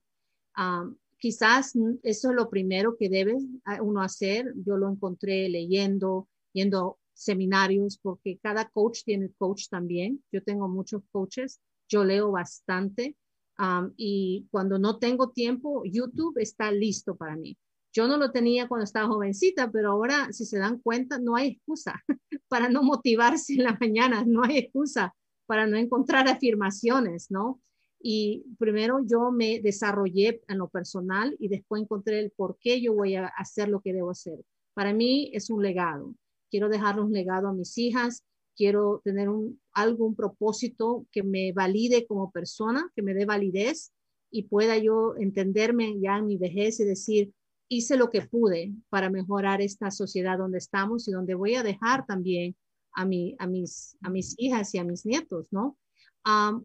Um, 0.58 0.96
quizás 1.18 1.74
eso 2.04 2.30
es 2.30 2.36
lo 2.36 2.50
primero 2.50 2.96
que 2.98 3.10
debe 3.10 3.36
uno 3.82 4.02
hacer. 4.02 4.54
Yo 4.66 4.78
lo 4.78 4.90
encontré 4.90 5.50
leyendo, 5.50 6.30
yendo 6.54 6.98
seminarios, 7.14 7.98
porque 7.98 8.40
cada 8.42 8.70
coach 8.70 9.04
tiene 9.04 9.34
coach 9.38 9.68
también. 9.68 10.24
Yo 10.32 10.42
tengo 10.44 10.70
muchos 10.70 11.02
coaches, 11.12 11.60
yo 11.90 12.06
leo 12.06 12.32
bastante. 12.32 13.18
Um, 13.60 13.92
y 13.98 14.48
cuando 14.50 14.80
no 14.80 14.98
tengo 14.98 15.32
tiempo, 15.32 15.84
YouTube 15.84 16.38
está 16.38 16.72
listo 16.72 17.18
para 17.18 17.36
mí. 17.36 17.58
Yo 17.94 18.08
no 18.08 18.18
lo 18.18 18.32
tenía 18.32 18.68
cuando 18.68 18.84
estaba 18.86 19.08
jovencita, 19.08 19.72
pero 19.72 19.92
ahora, 19.92 20.34
si 20.34 20.46
se 20.46 20.58
dan 20.58 20.80
cuenta, 20.80 21.20
no 21.20 21.36
hay 21.36 21.50
excusa 21.50 22.04
para 22.48 22.68
no 22.68 22.82
motivarse 22.82 23.54
en 23.54 23.64
la 23.64 23.78
mañana, 23.80 24.24
no 24.26 24.44
hay 24.44 24.58
excusa 24.58 25.14
para 25.46 25.68
no 25.68 25.78
encontrar 25.78 26.28
afirmaciones, 26.28 27.30
¿no? 27.30 27.62
Y 28.02 28.44
primero 28.58 29.00
yo 29.06 29.32
me 29.32 29.62
desarrollé 29.62 30.42
en 30.48 30.58
lo 30.58 30.70
personal 30.70 31.36
y 31.40 31.48
después 31.48 31.84
encontré 31.84 32.20
el 32.20 32.32
por 32.32 32.58
qué 32.60 32.82
yo 32.82 32.94
voy 32.94 33.16
a 33.16 33.28
hacer 33.28 33.70
lo 33.70 33.80
que 33.80 33.94
debo 33.94 34.12
hacer. 34.12 34.44
Para 34.74 34.94
mí 34.94 35.30
es 35.34 35.50
un 35.50 35.62
legado. 35.62 36.16
Quiero 36.50 36.70
dejarle 36.70 37.04
un 37.04 37.14
legado 37.14 37.48
a 37.48 37.54
mis 37.54 37.78
hijas, 37.78 38.24
quiero 38.56 39.02
tener 39.04 39.30
un, 39.30 39.62
algún 39.72 40.16
propósito 40.16 41.06
que 41.12 41.24
me 41.24 41.54
valide 41.54 42.06
como 42.08 42.32
persona, 42.32 42.92
que 42.96 43.02
me 43.04 43.14
dé 43.14 43.26
validez 43.26 43.94
y 44.32 44.44
pueda 44.44 44.78
yo 44.78 45.16
entenderme 45.18 46.00
ya 46.00 46.18
en 46.18 46.26
mi 46.26 46.38
vejez 46.38 46.80
y 46.80 46.86
decir, 46.86 47.32
hice 47.78 47.98
lo 47.98 48.10
que 48.10 48.22
pude 48.22 48.74
para 48.90 49.10
mejorar 49.10 49.62
esta 49.62 49.92
sociedad 49.92 50.38
donde 50.38 50.58
estamos 50.58 51.08
y 51.08 51.12
donde 51.12 51.36
voy 51.36 51.56
a 51.56 51.64
dejar 51.64 52.06
también 52.06 52.56
a, 52.94 53.06
mi, 53.06 53.36
a, 53.40 53.48
mis, 53.48 53.98
a 54.02 54.10
mis 54.10 54.36
hijas 54.38 54.74
y 54.74 54.78
a 54.78 54.84
mis 54.84 55.06
nietos, 55.06 55.48
¿no? 55.52 55.78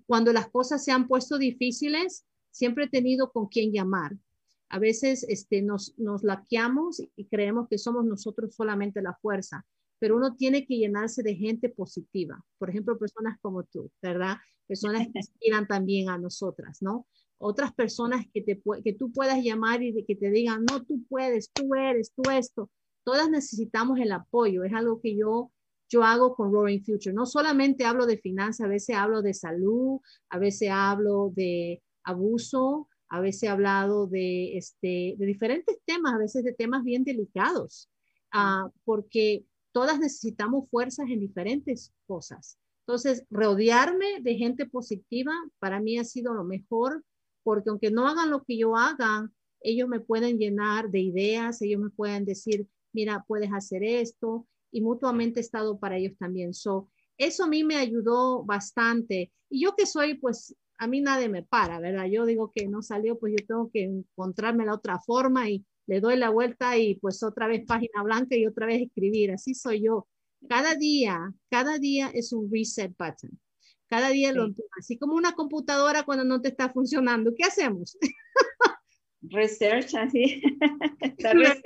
cuando 0.06 0.32
las 0.32 0.48
cosas 0.50 0.84
se 0.84 0.92
han 0.92 1.08
puesto 1.08 1.36
difíciles, 1.36 2.24
siempre 2.50 2.84
he 2.84 2.88
tenido 2.88 3.32
con 3.32 3.48
quién 3.48 3.72
llamar. 3.72 4.16
A 4.68 4.78
veces 4.78 5.24
este, 5.28 5.62
nos, 5.62 5.98
nos 5.98 6.22
laqueamos 6.22 7.02
y 7.16 7.26
creemos 7.26 7.68
que 7.68 7.78
somos 7.78 8.04
nosotros 8.04 8.54
solamente 8.54 9.02
la 9.02 9.18
fuerza, 9.20 9.66
pero 9.98 10.16
uno 10.16 10.36
tiene 10.36 10.66
que 10.66 10.76
llenarse 10.76 11.22
de 11.22 11.34
gente 11.34 11.70
positiva. 11.70 12.40
Por 12.58 12.70
ejemplo, 12.70 12.98
personas 12.98 13.38
como 13.40 13.64
tú, 13.64 13.90
¿verdad? 14.02 14.36
Personas 14.66 15.08
que 15.08 15.18
inspiran 15.18 15.66
también 15.66 16.08
a 16.08 16.18
nosotras, 16.18 16.82
¿no? 16.82 17.06
Otras 17.38 17.72
personas 17.72 18.26
que, 18.32 18.42
te, 18.42 18.60
que 18.84 18.92
tú 18.92 19.12
puedas 19.12 19.42
llamar 19.42 19.82
y 19.82 20.04
que 20.04 20.16
te 20.16 20.30
digan, 20.30 20.64
no, 20.70 20.84
tú 20.84 21.04
puedes, 21.08 21.50
tú 21.52 21.74
eres, 21.74 22.12
tú 22.12 22.30
esto. 22.30 22.70
Todas 23.04 23.30
necesitamos 23.30 23.98
el 24.00 24.12
apoyo. 24.12 24.64
Es 24.64 24.72
algo 24.72 25.00
que 25.00 25.16
yo 25.16 25.50
yo 25.88 26.04
hago 26.04 26.34
con 26.34 26.52
Roaring 26.52 26.84
Future. 26.84 27.14
No 27.14 27.26
solamente 27.26 27.84
hablo 27.84 28.06
de 28.06 28.18
finanzas, 28.18 28.66
a 28.66 28.68
veces 28.68 28.96
hablo 28.96 29.22
de 29.22 29.34
salud, 29.34 30.00
a 30.28 30.38
veces 30.38 30.68
hablo 30.70 31.32
de 31.34 31.82
abuso, 32.04 32.88
a 33.08 33.20
veces 33.20 33.44
he 33.44 33.48
hablado 33.48 34.06
de, 34.06 34.56
este, 34.56 35.14
de 35.16 35.26
diferentes 35.26 35.78
temas, 35.84 36.14
a 36.14 36.18
veces 36.18 36.44
de 36.44 36.52
temas 36.52 36.84
bien 36.84 37.04
delicados, 37.04 37.88
uh, 38.34 38.70
porque 38.84 39.44
todas 39.72 39.98
necesitamos 39.98 40.68
fuerzas 40.70 41.08
en 41.08 41.20
diferentes 41.20 41.92
cosas. 42.06 42.58
Entonces, 42.86 43.24
rodearme 43.30 44.20
de 44.22 44.34
gente 44.36 44.66
positiva 44.66 45.32
para 45.58 45.80
mí 45.80 45.98
ha 45.98 46.04
sido 46.04 46.34
lo 46.34 46.44
mejor, 46.44 47.04
porque 47.48 47.70
aunque 47.70 47.90
no 47.90 48.06
hagan 48.06 48.28
lo 48.30 48.44
que 48.44 48.58
yo 48.58 48.76
haga, 48.76 49.26
ellos 49.62 49.88
me 49.88 50.00
pueden 50.00 50.36
llenar 50.36 50.90
de 50.90 51.00
ideas, 51.00 51.62
ellos 51.62 51.80
me 51.80 51.88
pueden 51.88 52.26
decir, 52.26 52.68
mira, 52.92 53.24
puedes 53.26 53.50
hacer 53.54 53.82
esto, 53.82 54.46
y 54.70 54.82
mutuamente 54.82 55.40
he 55.40 55.42
estado 55.42 55.78
para 55.78 55.96
ellos 55.96 56.12
también. 56.18 56.52
So, 56.52 56.90
eso 57.16 57.44
a 57.44 57.48
mí 57.48 57.64
me 57.64 57.76
ayudó 57.76 58.44
bastante. 58.44 59.32
Y 59.48 59.62
yo 59.62 59.74
que 59.74 59.86
soy, 59.86 60.18
pues, 60.18 60.54
a 60.76 60.86
mí 60.86 61.00
nadie 61.00 61.30
me 61.30 61.42
para, 61.42 61.80
¿verdad? 61.80 62.04
Yo 62.04 62.26
digo 62.26 62.52
que 62.54 62.68
no 62.68 62.82
salió, 62.82 63.18
pues 63.18 63.32
yo 63.38 63.46
tengo 63.46 63.70
que 63.72 63.84
encontrarme 63.84 64.66
la 64.66 64.74
otra 64.74 64.98
forma 64.98 65.48
y 65.48 65.64
le 65.86 66.00
doy 66.00 66.18
la 66.18 66.28
vuelta 66.28 66.76
y 66.76 66.96
pues 66.96 67.22
otra 67.22 67.46
vez 67.48 67.64
página 67.66 68.02
blanca 68.02 68.36
y 68.36 68.46
otra 68.46 68.66
vez 68.66 68.82
escribir. 68.82 69.32
Así 69.32 69.54
soy 69.54 69.84
yo. 69.84 70.06
Cada 70.46 70.74
día, 70.74 71.32
cada 71.48 71.78
día 71.78 72.10
es 72.12 72.34
un 72.34 72.52
reset 72.52 72.94
button. 72.98 73.40
Cada 73.88 74.10
día 74.10 74.32
lo, 74.32 74.48
así 74.78 74.98
como 74.98 75.14
una 75.14 75.32
computadora 75.32 76.04
cuando 76.04 76.24
no 76.24 76.40
te 76.40 76.48
está 76.48 76.70
funcionando. 76.70 77.32
¿Qué 77.36 77.44
hacemos? 77.44 77.96
Research, 79.22 79.94
así. 79.94 80.42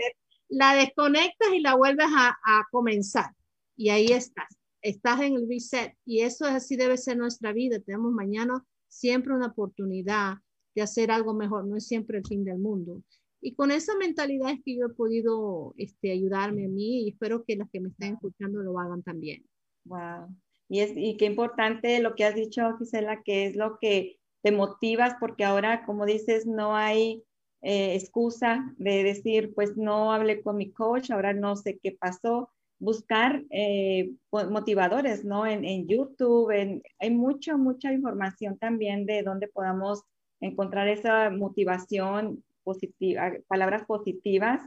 la 0.48 0.74
desconectas 0.74 1.48
y 1.52 1.60
la 1.60 1.74
vuelves 1.74 2.06
a, 2.14 2.66
comenzar. 2.70 3.30
Y 3.76 3.88
ahí 3.88 4.06
estás, 4.06 4.56
estás 4.82 5.20
en 5.20 5.34
el 5.34 5.48
reset. 5.48 5.94
Y 6.04 6.20
eso 6.20 6.46
es 6.46 6.54
así 6.54 6.76
debe 6.76 6.96
ser 6.96 7.16
nuestra 7.16 7.52
vida. 7.52 7.80
Tenemos 7.80 8.12
mañana 8.12 8.64
siempre 8.88 9.34
una 9.34 9.48
oportunidad 9.48 10.36
de 10.74 10.82
hacer 10.82 11.10
algo 11.10 11.34
mejor, 11.34 11.66
no 11.66 11.76
es 11.76 11.86
siempre 11.86 12.18
el 12.18 12.26
fin 12.26 12.44
del 12.44 12.58
mundo. 12.58 13.02
Y 13.40 13.54
con 13.54 13.70
esa 13.70 13.96
mentalidad 13.96 14.50
es 14.50 14.60
que 14.64 14.76
yo 14.76 14.86
he 14.86 14.94
podido 14.94 15.74
este, 15.76 16.12
ayudarme 16.12 16.66
a 16.66 16.68
mí 16.68 17.04
y 17.04 17.08
espero 17.08 17.44
que 17.44 17.56
las 17.56 17.68
que 17.70 17.80
me 17.80 17.88
estén 17.88 18.14
escuchando 18.14 18.62
lo 18.62 18.78
hagan 18.78 19.02
también. 19.02 19.44
Wow. 19.84 20.28
Y, 20.72 20.80
es, 20.80 20.92
y 20.96 21.18
qué 21.18 21.26
importante 21.26 22.00
lo 22.00 22.14
que 22.14 22.24
has 22.24 22.34
dicho, 22.34 22.78
Gisela, 22.78 23.22
que 23.22 23.44
es 23.44 23.56
lo 23.56 23.78
que 23.78 24.16
te 24.42 24.52
motivas, 24.52 25.14
porque 25.20 25.44
ahora, 25.44 25.84
como 25.84 26.06
dices, 26.06 26.46
no 26.46 26.74
hay 26.74 27.22
eh, 27.60 27.94
excusa 27.94 28.72
de 28.78 29.02
decir, 29.02 29.52
pues 29.54 29.76
no 29.76 30.14
hablé 30.14 30.40
con 30.40 30.56
mi 30.56 30.72
coach, 30.72 31.10
ahora 31.10 31.34
no 31.34 31.56
sé 31.56 31.78
qué 31.82 31.92
pasó. 31.92 32.50
Buscar 32.78 33.44
eh, 33.50 34.12
motivadores, 34.30 35.26
¿no? 35.26 35.44
En, 35.44 35.86
YouTube, 35.86 36.50
en, 36.50 36.82
hay 36.98 37.10
mucha, 37.10 37.58
mucha 37.58 37.92
información 37.92 38.56
también 38.56 39.04
de 39.04 39.22
dónde 39.22 39.48
podamos 39.48 40.04
encontrar 40.40 40.88
esa 40.88 41.28
motivación 41.28 42.42
positiva, 42.64 43.32
palabras 43.46 43.84
positivas. 43.84 44.62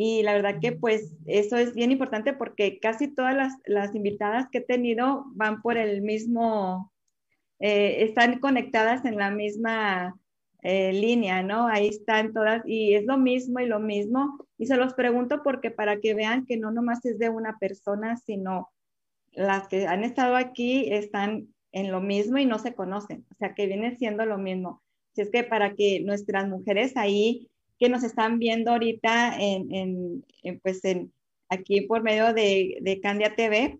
Y 0.00 0.22
la 0.22 0.32
verdad 0.32 0.60
que 0.60 0.70
pues 0.70 1.16
eso 1.26 1.56
es 1.56 1.74
bien 1.74 1.90
importante 1.90 2.32
porque 2.32 2.78
casi 2.78 3.08
todas 3.08 3.34
las, 3.34 3.54
las 3.66 3.96
invitadas 3.96 4.46
que 4.48 4.58
he 4.58 4.60
tenido 4.60 5.24
van 5.34 5.60
por 5.60 5.76
el 5.76 6.02
mismo, 6.02 6.92
eh, 7.58 8.04
están 8.04 8.38
conectadas 8.38 9.04
en 9.04 9.16
la 9.16 9.32
misma 9.32 10.16
eh, 10.62 10.92
línea, 10.92 11.42
¿no? 11.42 11.66
Ahí 11.66 11.88
están 11.88 12.32
todas 12.32 12.62
y 12.64 12.94
es 12.94 13.06
lo 13.06 13.18
mismo 13.18 13.58
y 13.58 13.66
lo 13.66 13.80
mismo. 13.80 14.38
Y 14.56 14.66
se 14.66 14.76
los 14.76 14.94
pregunto 14.94 15.42
porque 15.42 15.72
para 15.72 15.98
que 15.98 16.14
vean 16.14 16.46
que 16.46 16.58
no 16.58 16.70
nomás 16.70 17.04
es 17.04 17.18
de 17.18 17.30
una 17.30 17.58
persona, 17.58 18.16
sino 18.18 18.70
las 19.32 19.66
que 19.66 19.88
han 19.88 20.04
estado 20.04 20.36
aquí 20.36 20.92
están 20.92 21.48
en 21.72 21.90
lo 21.90 22.00
mismo 22.00 22.38
y 22.38 22.46
no 22.46 22.60
se 22.60 22.72
conocen, 22.72 23.26
o 23.32 23.34
sea, 23.34 23.52
que 23.52 23.66
viene 23.66 23.96
siendo 23.96 24.26
lo 24.26 24.38
mismo. 24.38 24.80
Si 25.16 25.22
es 25.22 25.30
que 25.30 25.42
para 25.42 25.74
que 25.74 25.98
nuestras 26.04 26.48
mujeres 26.48 26.96
ahí 26.96 27.50
que 27.78 27.88
nos 27.88 28.02
están 28.02 28.38
viendo 28.38 28.72
ahorita 28.72 29.36
en, 29.38 30.24
pues 30.62 30.84
en, 30.84 31.12
aquí 31.48 31.82
por 31.82 32.02
medio 32.02 32.34
de, 32.34 32.78
de 32.80 33.00
Candia 33.00 33.34
TV, 33.34 33.78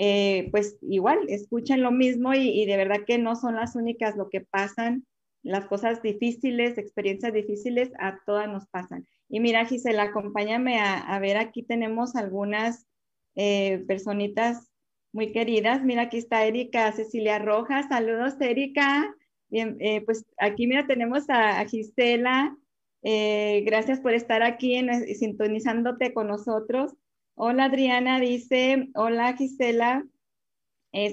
eh, 0.00 0.48
pues 0.52 0.78
igual 0.82 1.18
escuchen 1.28 1.82
lo 1.82 1.90
mismo 1.90 2.32
y, 2.32 2.64
de 2.66 2.76
verdad 2.76 3.00
que 3.04 3.18
no 3.18 3.34
son 3.34 3.56
las 3.56 3.74
únicas 3.74 4.16
lo 4.16 4.30
que 4.30 4.40
pasan 4.40 5.04
las 5.42 5.66
cosas 5.66 6.02
difíciles, 6.02 6.78
experiencias 6.78 7.32
difíciles, 7.32 7.90
a 7.98 8.20
todas 8.24 8.48
nos 8.48 8.66
pasan. 8.68 9.06
Y 9.28 9.40
mira, 9.40 9.64
Gisela, 9.64 10.04
acompáñame 10.04 10.78
a, 10.78 11.18
ver, 11.18 11.36
aquí 11.36 11.64
tenemos 11.64 12.14
algunas 12.14 12.86
eh, 13.34 13.84
personitas 13.88 14.70
muy 15.12 15.32
queridas. 15.32 15.82
Mira, 15.82 16.02
aquí 16.02 16.18
está 16.18 16.44
Erika 16.44 16.92
Cecilia 16.92 17.38
Rojas. 17.40 17.86
Saludos, 17.88 18.40
Erika. 18.40 19.12
Bien, 19.48 19.76
eh, 19.80 20.02
pues 20.02 20.24
aquí, 20.38 20.66
mira, 20.66 20.86
tenemos 20.86 21.24
a, 21.28 21.64
Gisela. 21.64 22.56
Eh, 23.02 23.62
gracias 23.64 24.00
por 24.00 24.12
estar 24.12 24.42
aquí 24.42 24.80
sintonizándote 25.14 26.12
con 26.12 26.28
nosotros. 26.28 26.94
Hola, 27.34 27.64
Adriana, 27.64 28.20
dice, 28.20 28.88
hola, 28.94 29.36
Gisela. 29.36 30.04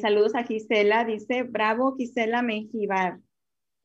saludos 0.01 0.35
a 0.35 0.43
Gisela, 0.43 1.05
dice, 1.05 1.43
bravo, 1.43 1.95
Gisela 1.95 2.41
Menjivar. 2.41 3.19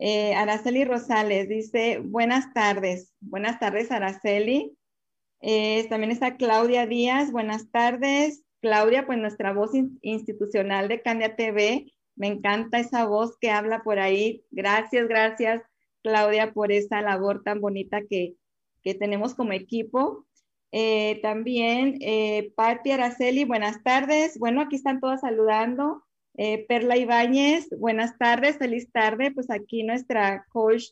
Eh, 0.03 0.35
Araceli 0.35 0.87
Rosales 0.87 1.47
dice, 1.47 1.99
buenas 2.03 2.55
tardes. 2.55 3.13
Buenas 3.21 3.61
tardes, 3.61 3.91
Araceli. 3.91 4.75
Eh, 5.43 5.87
también 5.91 6.11
está 6.11 6.39
Claudia 6.39 6.87
Díaz, 6.87 7.31
buenas 7.33 7.71
tardes. 7.71 8.43
Claudia, 8.63 9.05
pues 9.05 9.19
nuestra 9.19 9.53
voz 9.53 9.73
institucional 10.01 10.89
de 10.89 11.03
Candia 11.03 11.37
TV. 11.37 11.93
Me 12.17 12.29
encanta 12.29 12.79
esa 12.79 13.05
voz 13.05 13.37
que 13.39 13.51
habla 13.51 13.83
por 13.83 13.99
ahí. 13.99 14.43
Gracias, 14.51 15.07
gracias, 15.07 15.63
Claudia, 16.03 16.53
por 16.53 16.73
esa 16.73 17.03
labor 17.03 17.43
tan 17.43 17.61
bonita 17.61 18.03
que, 18.09 18.37
tenemos 18.99 19.35
como 19.35 19.53
equipo. 19.53 20.27
Eh, 20.73 21.21
también, 21.23 21.99
eh, 22.01 22.53
Araceli, 22.57 23.45
buenas 23.45 23.83
tardes. 23.83 24.39
Bueno, 24.39 24.63
aquí 24.63 24.77
están 24.77 25.01
todos 25.01 25.21
saludando. 25.21 26.03
Eh, 26.37 26.65
Perla 26.67 26.97
Ibáñez, 26.97 27.69
buenas 27.79 28.17
tardes, 28.17 28.57
feliz 28.57 28.91
tarde. 28.91 29.33
Pues 29.33 29.51
aquí 29.51 29.83
nuestra 29.83 30.47
coach, 30.51 30.85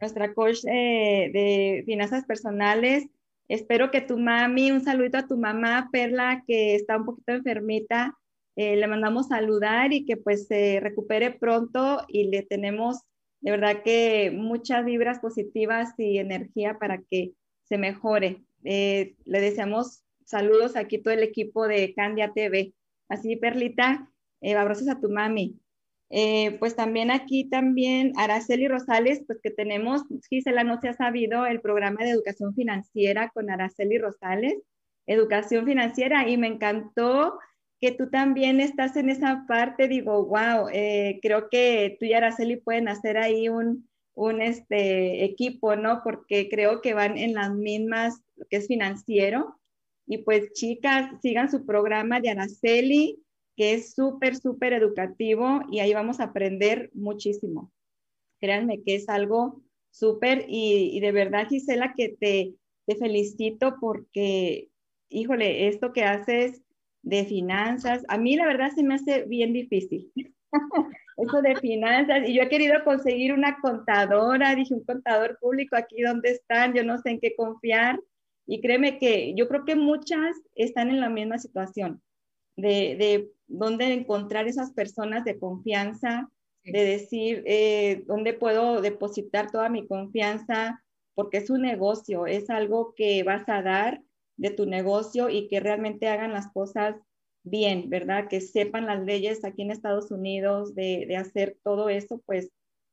nuestra 0.00 0.34
coach 0.34 0.64
eh, 0.64 1.30
de 1.32 1.84
finanzas 1.86 2.24
personales. 2.24 3.06
Espero 3.46 3.90
que 3.90 4.00
tu 4.00 4.18
mami, 4.18 4.72
un 4.72 4.82
saludo 4.84 5.18
a 5.18 5.26
tu 5.26 5.36
mamá, 5.36 5.88
Perla, 5.92 6.42
que 6.46 6.74
está 6.74 6.96
un 6.96 7.04
poquito 7.04 7.32
enfermita. 7.32 8.14
Le 8.56 8.88
mandamos 8.88 9.28
saludar 9.28 9.92
y 9.92 10.04
que 10.04 10.16
pues 10.16 10.48
se 10.48 10.80
recupere 10.80 11.30
pronto 11.30 12.04
y 12.08 12.24
le 12.24 12.42
tenemos 12.42 13.04
de 13.40 13.50
verdad 13.50 13.82
que 13.82 14.30
muchas 14.34 14.84
vibras 14.84 15.20
positivas 15.20 15.90
y 15.98 16.18
energía 16.18 16.78
para 16.78 17.00
que 17.10 17.32
se 17.64 17.78
mejore. 17.78 18.42
le 18.62 19.14
deseamos 19.24 20.02
saludos 20.28 20.76
aquí 20.76 20.98
todo 20.98 21.14
el 21.14 21.22
equipo 21.22 21.66
de 21.66 21.94
Candia 21.94 22.32
TV. 22.34 22.74
Así, 23.08 23.36
Perlita, 23.36 24.10
eh, 24.42 24.54
abrazos 24.54 24.88
a 24.88 25.00
tu 25.00 25.08
mami. 25.08 25.58
Eh, 26.10 26.56
pues 26.58 26.76
también 26.76 27.10
aquí 27.10 27.48
también 27.48 28.12
Araceli 28.16 28.68
Rosales, 28.68 29.22
pues 29.26 29.40
que 29.42 29.50
tenemos, 29.50 30.02
Gisela 30.28 30.64
no 30.64 30.80
se 30.80 30.88
ha 30.88 30.94
sabido, 30.94 31.46
el 31.46 31.60
programa 31.60 32.04
de 32.04 32.10
educación 32.10 32.54
financiera 32.54 33.30
con 33.30 33.50
Araceli 33.50 33.98
Rosales, 33.98 34.56
educación 35.06 35.66
financiera, 35.66 36.28
y 36.28 36.36
me 36.36 36.46
encantó 36.46 37.38
que 37.80 37.92
tú 37.92 38.10
también 38.10 38.60
estás 38.60 38.96
en 38.96 39.08
esa 39.10 39.44
parte, 39.46 39.88
digo, 39.88 40.26
wow, 40.26 40.68
eh, 40.72 41.20
creo 41.22 41.48
que 41.48 41.96
tú 41.98 42.06
y 42.06 42.12
Araceli 42.12 42.56
pueden 42.56 42.88
hacer 42.88 43.18
ahí 43.18 43.48
un, 43.48 43.88
un 44.14 44.40
este, 44.42 45.24
equipo, 45.24 45.76
¿no? 45.76 46.02
Porque 46.02 46.48
creo 46.48 46.80
que 46.82 46.94
van 46.94 47.16
en 47.18 47.34
las 47.34 47.54
mismas, 47.54 48.20
que 48.50 48.56
es 48.56 48.66
financiero, 48.66 49.58
Y 50.06 50.18
pues 50.18 50.52
chicas, 50.54 51.10
sigan 51.22 51.50
su 51.50 51.66
programa 51.66 52.20
de 52.20 52.30
Araceli, 52.30 53.22
que 53.56 53.74
es 53.74 53.94
súper, 53.94 54.36
súper 54.36 54.72
educativo 54.72 55.60
y 55.70 55.80
ahí 55.80 55.92
vamos 55.94 56.20
a 56.20 56.24
aprender 56.24 56.90
muchísimo. 56.94 57.72
Créanme 58.40 58.82
que 58.82 58.94
es 58.96 59.08
algo 59.08 59.62
súper 59.90 60.46
y, 60.48 60.98
de 61.00 61.12
verdad, 61.12 61.48
Gisela, 61.48 61.94
que 61.96 62.10
te, 62.10 62.54
te 62.86 62.96
felicito 62.96 63.76
porque, 63.80 64.70
híjole, 65.10 65.68
esto 65.68 65.92
que 65.92 66.04
haces 66.04 66.62
de 67.02 67.24
finanzas, 67.24 68.04
a 68.08 68.18
mí 68.18 68.36
la 68.36 68.46
verdad 68.46 68.70
se 68.74 68.82
me 68.82 68.94
hace 68.94 69.24
bien 69.24 69.52
difícil. 69.52 70.10
Eso 71.16 71.42
de 71.42 71.56
finanzas, 71.56 72.28
y 72.28 72.34
yo 72.34 72.42
he 72.42 72.48
querido 72.48 72.84
conseguir 72.84 73.32
una 73.32 73.58
contadora, 73.60 74.54
dije 74.54 74.74
un 74.74 74.84
contador 74.84 75.36
público 75.40 75.76
aquí 75.76 76.00
donde 76.02 76.30
están, 76.30 76.74
yo 76.74 76.84
no 76.84 76.98
sé 76.98 77.10
en 77.10 77.20
qué 77.20 77.34
confiar, 77.34 77.98
y 78.46 78.60
créeme 78.60 78.98
que 78.98 79.34
yo 79.34 79.48
creo 79.48 79.64
que 79.64 79.74
muchas 79.74 80.36
están 80.54 80.90
en 80.90 81.00
la 81.00 81.10
misma 81.10 81.38
situación, 81.38 82.00
de, 82.56 82.96
de 82.96 83.30
dónde 83.46 83.92
encontrar 83.92 84.46
esas 84.46 84.72
personas 84.72 85.24
de 85.24 85.38
confianza, 85.38 86.30
de 86.64 86.84
decir 86.84 87.42
eh, 87.46 88.04
dónde 88.06 88.32
puedo 88.32 88.80
depositar 88.80 89.50
toda 89.50 89.68
mi 89.68 89.86
confianza, 89.86 90.82
porque 91.14 91.38
es 91.38 91.50
un 91.50 91.62
negocio, 91.62 92.26
es 92.26 92.48
algo 92.50 92.94
que 92.94 93.22
vas 93.22 93.48
a 93.48 93.62
dar 93.62 94.02
de 94.38 94.50
tu 94.50 94.64
negocio 94.64 95.28
y 95.28 95.48
que 95.48 95.60
realmente 95.60 96.08
hagan 96.08 96.32
las 96.32 96.50
cosas 96.52 96.96
bien, 97.42 97.90
¿verdad? 97.90 98.28
Que 98.28 98.40
sepan 98.40 98.86
las 98.86 99.04
leyes 99.04 99.44
aquí 99.44 99.62
en 99.62 99.70
Estados 99.70 100.10
Unidos 100.10 100.74
de, 100.74 101.04
de 101.06 101.16
hacer 101.16 101.58
todo 101.62 101.90
eso, 101.90 102.22
pues 102.24 102.50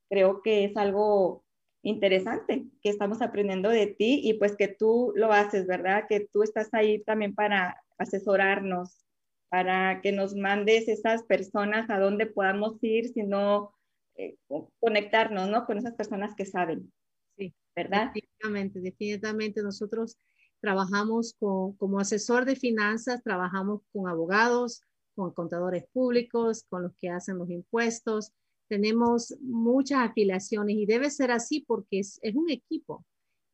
creo 0.10 0.42
que 0.42 0.66
es 0.66 0.76
algo 0.76 1.46
interesante 1.84 2.66
que 2.82 2.90
estamos 2.90 3.22
aprendiendo 3.22 3.70
de 3.70 3.88
ti 3.88 4.20
y 4.24 4.34
pues 4.34 4.56
que 4.58 4.68
tú 4.68 5.14
lo 5.16 5.32
haces, 5.32 5.68
¿verdad? 5.68 6.06
Que 6.10 6.28
tú 6.32 6.44
estás 6.44 6.74
ahí 6.74 7.04
también 7.04 7.36
para 7.36 7.82
asesorarnos, 7.98 9.06
para 9.50 10.02
que 10.02 10.12
nos 10.12 10.36
mandes 10.36 10.88
esas 10.88 11.24
personas 11.24 11.90
a 11.90 12.00
dónde 12.00 12.26
podamos 12.26 12.78
ir, 12.82 13.10
sino 13.10 13.72
eh, 14.16 14.36
conectarnos, 14.80 15.50
¿no? 15.50 15.66
Con 15.66 15.78
esas 15.78 15.94
personas 15.94 16.34
que 16.36 16.46
saben. 16.46 16.92
Sí, 17.38 17.54
¿verdad? 17.76 18.08
Definitivamente, 18.14 18.80
definitivamente 18.80 19.62
nosotros 19.62 20.18
trabajamos 20.62 21.36
con, 21.40 21.74
como 21.74 22.00
asesor 22.00 22.46
de 22.46 22.56
finanzas, 22.56 23.24
trabajamos 23.24 23.82
con 23.92 24.08
abogados, 24.08 24.82
con 25.16 25.32
contadores 25.34 25.86
públicos, 25.94 26.66
con 26.70 26.84
los 26.84 26.94
que 26.98 27.10
hacen 27.10 27.38
los 27.38 27.50
impuestos. 27.50 28.32
Tenemos 28.68 29.36
muchas 29.42 30.10
afiliaciones 30.10 30.76
y 30.76 30.86
debe 30.86 31.10
ser 31.10 31.32
así 31.32 31.64
porque 31.68 32.00
es, 32.00 32.20
es 32.22 32.36
un 32.36 32.50
equipo 32.50 33.06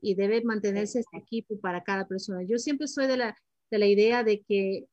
y 0.02 0.16
debe 0.16 0.44
mantenerse 0.44 1.00
este 1.00 1.18
equipo 1.18 1.60
para 1.60 1.84
cada 1.84 2.08
persona. 2.08 2.44
Yo 2.44 2.58
siempre 2.58 2.88
soy 2.88 3.08
de 3.08 3.18
la, 3.18 3.38
de 3.70 3.80
la 3.80 3.88
idea 3.88 4.24
de 4.24 4.42
que 4.42 4.88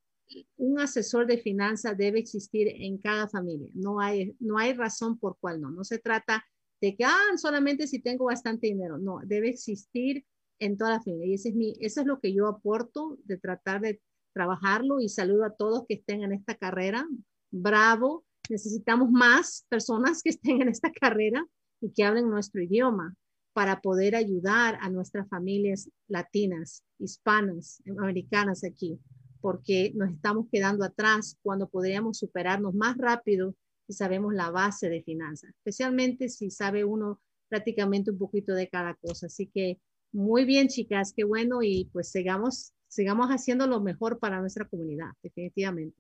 un 0.57 0.79
asesor 0.79 1.27
de 1.27 1.39
finanzas 1.39 1.97
debe 1.97 2.19
existir 2.19 2.69
en 2.69 2.99
cada 2.99 3.29
familia. 3.29 3.71
No 3.75 4.01
hay, 4.01 4.37
no 4.39 4.59
hay 4.59 4.75
razón 4.75 5.19
por 5.19 5.39
cual 5.41 5.61
no. 5.61 5.71
No 5.71 5.85
se 5.85 5.99
trata 5.99 6.45
de 6.81 6.97
que, 6.97 7.05
ah, 7.05 7.37
solamente 7.37 7.87
si 7.87 8.01
tengo 8.01 8.27
bastante 8.27 8.67
dinero. 8.67 8.99
No, 8.99 9.21
debe 9.25 9.49
existir 9.49 10.25
en 10.59 10.77
toda 10.77 10.93
la 10.93 11.03
familia. 11.03 11.27
Y 11.27 11.35
ese 11.35 11.51
es 11.51 11.55
mi, 11.55 11.75
eso 11.81 12.01
es 12.01 12.07
lo 12.07 12.21
que 12.21 12.33
yo 12.33 12.47
aporto 12.47 13.19
de 13.25 13.39
tratar 13.39 13.81
de 13.81 14.01
trabajarlo 14.35 15.01
y 15.01 15.09
saludo 15.09 15.45
a 15.45 15.55
todos 15.55 15.85
que 15.89 15.95
estén 15.95 16.23
en 16.23 16.33
esta 16.33 16.55
carrera. 16.57 17.07
Bravo. 17.51 18.25
Necesitamos 18.51 19.11
más 19.11 19.67
personas 19.69 20.23
que 20.23 20.31
estén 20.31 20.63
en 20.63 20.69
esta 20.69 20.91
carrera 20.93 21.45
y 21.81 21.91
que 21.93 22.05
hablen 22.05 22.31
nuestro 22.31 22.63
idioma 22.63 23.15
para 23.53 23.81
poder 23.81 24.15
ayudar 24.15 24.79
a 24.81 24.89
nuestras 24.89 25.29
familias 25.29 25.91
latinas, 26.07 26.83
hispanas, 26.99 27.83
americanas 27.87 28.65
aquí 28.65 28.99
porque 29.41 29.93
nos 29.95 30.11
estamos 30.11 30.47
quedando 30.51 30.85
atrás 30.85 31.39
cuando 31.43 31.69
podríamos 31.69 32.19
superarnos 32.19 32.75
más 32.75 32.97
rápido 32.97 33.55
si 33.87 33.95
sabemos 33.95 34.35
la 34.35 34.51
base 34.51 34.89
de 34.89 35.03
finanzas, 35.03 35.51
especialmente 35.51 36.29
si 36.29 36.51
sabe 36.51 36.85
uno 36.85 37.21
prácticamente 37.49 38.11
un 38.11 38.19
poquito 38.19 38.53
de 38.53 38.69
cada 38.69 38.95
cosa. 38.95 39.27
Así 39.27 39.47
que 39.47 39.79
muy 40.13 40.45
bien, 40.45 40.69
chicas, 40.69 41.13
qué 41.17 41.25
bueno 41.25 41.63
y 41.63 41.89
pues 41.93 42.11
sigamos, 42.11 42.73
sigamos 42.89 43.29
haciendo 43.29 43.67
lo 43.67 43.81
mejor 43.81 44.19
para 44.19 44.41
nuestra 44.41 44.67
comunidad, 44.67 45.09
definitivamente. 45.23 45.97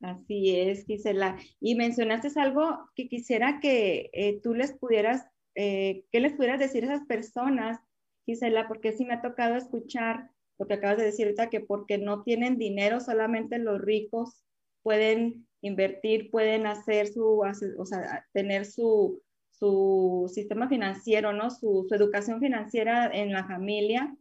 Así 0.00 0.56
es, 0.56 0.86
Gisela. 0.86 1.38
Y 1.60 1.74
mencionaste 1.74 2.28
algo 2.40 2.88
que 2.94 3.08
quisiera 3.08 3.60
que 3.60 4.10
eh, 4.12 4.40
tú 4.42 4.54
les 4.54 4.72
pudieras, 4.72 5.26
eh, 5.54 6.04
¿qué 6.10 6.20
les 6.20 6.32
pudieras 6.32 6.58
decir 6.58 6.84
a 6.84 6.94
esas 6.94 7.06
personas, 7.06 7.78
Gisela? 8.24 8.66
Porque 8.66 8.92
sí 8.92 9.04
me 9.04 9.14
ha 9.14 9.22
tocado 9.22 9.56
escuchar 9.56 10.30
porque 10.60 10.74
acabas 10.74 10.98
de 10.98 11.04
decir 11.04 11.24
ahorita 11.24 11.48
que 11.48 11.60
porque 11.60 11.96
no 11.96 12.22
tienen 12.22 12.58
dinero, 12.58 13.00
solamente 13.00 13.58
los 13.58 13.80
ricos 13.80 14.44
pueden 14.82 15.46
invertir, 15.62 16.30
pueden 16.30 16.66
hacer 16.66 17.06
su, 17.06 17.40
o 17.78 17.86
sea, 17.86 18.26
tener 18.34 18.66
su, 18.66 19.22
su 19.60 20.30
sistema 20.34 20.68
financiero, 20.68 21.32
¿no? 21.32 21.50
Su, 21.50 21.86
educación 21.92 22.40
financiera 22.40 23.10
en 23.12 23.32
la 23.32 23.46
familia, 23.46 24.16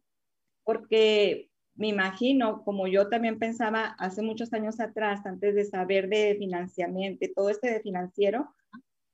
porque 0.64 1.50
me 1.76 1.88
imagino, 1.88 2.64
como 2.64 2.88
yo 2.88 3.10
también 3.10 3.40
pensaba 3.40 3.96
hace 3.98 4.22
muchos 4.22 4.54
años 4.54 4.80
atrás, 4.82 5.26
antes 5.26 5.56
de 5.56 5.66
saber 5.66 6.10
de 6.10 6.36
financiamiento, 6.38 7.26
todo 7.34 7.50
este 7.50 7.72
de 7.72 7.80
financiero, 7.80 8.54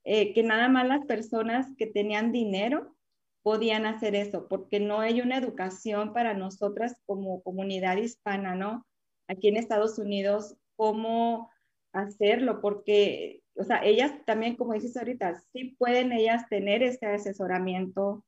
eh, 0.03 0.33
que 0.33 0.43
nada 0.43 0.67
más 0.67 0.87
las 0.87 1.05
personas 1.05 1.67
que 1.77 1.85
tenían 1.87 2.31
dinero 2.31 2.95
podían 3.43 3.85
hacer 3.85 4.15
eso, 4.15 4.47
porque 4.47 4.79
no 4.79 5.01
hay 5.01 5.21
una 5.21 5.37
educación 5.37 6.11
para 6.13 6.33
nosotras 6.33 6.99
como 7.05 7.43
comunidad 7.43 7.97
hispana, 7.97 8.55
¿no? 8.55 8.87
Aquí 9.27 9.47
en 9.47 9.57
Estados 9.57 9.99
Unidos, 9.99 10.57
cómo 10.75 11.51
hacerlo, 11.93 12.59
porque, 12.61 13.43
o 13.55 13.63
sea, 13.63 13.83
ellas 13.83 14.13
también, 14.25 14.55
como 14.55 14.73
dices 14.73 14.97
ahorita, 14.97 15.41
sí 15.53 15.75
pueden 15.77 16.11
ellas 16.11 16.47
tener 16.49 16.83
ese 16.83 17.05
asesoramiento, 17.05 18.23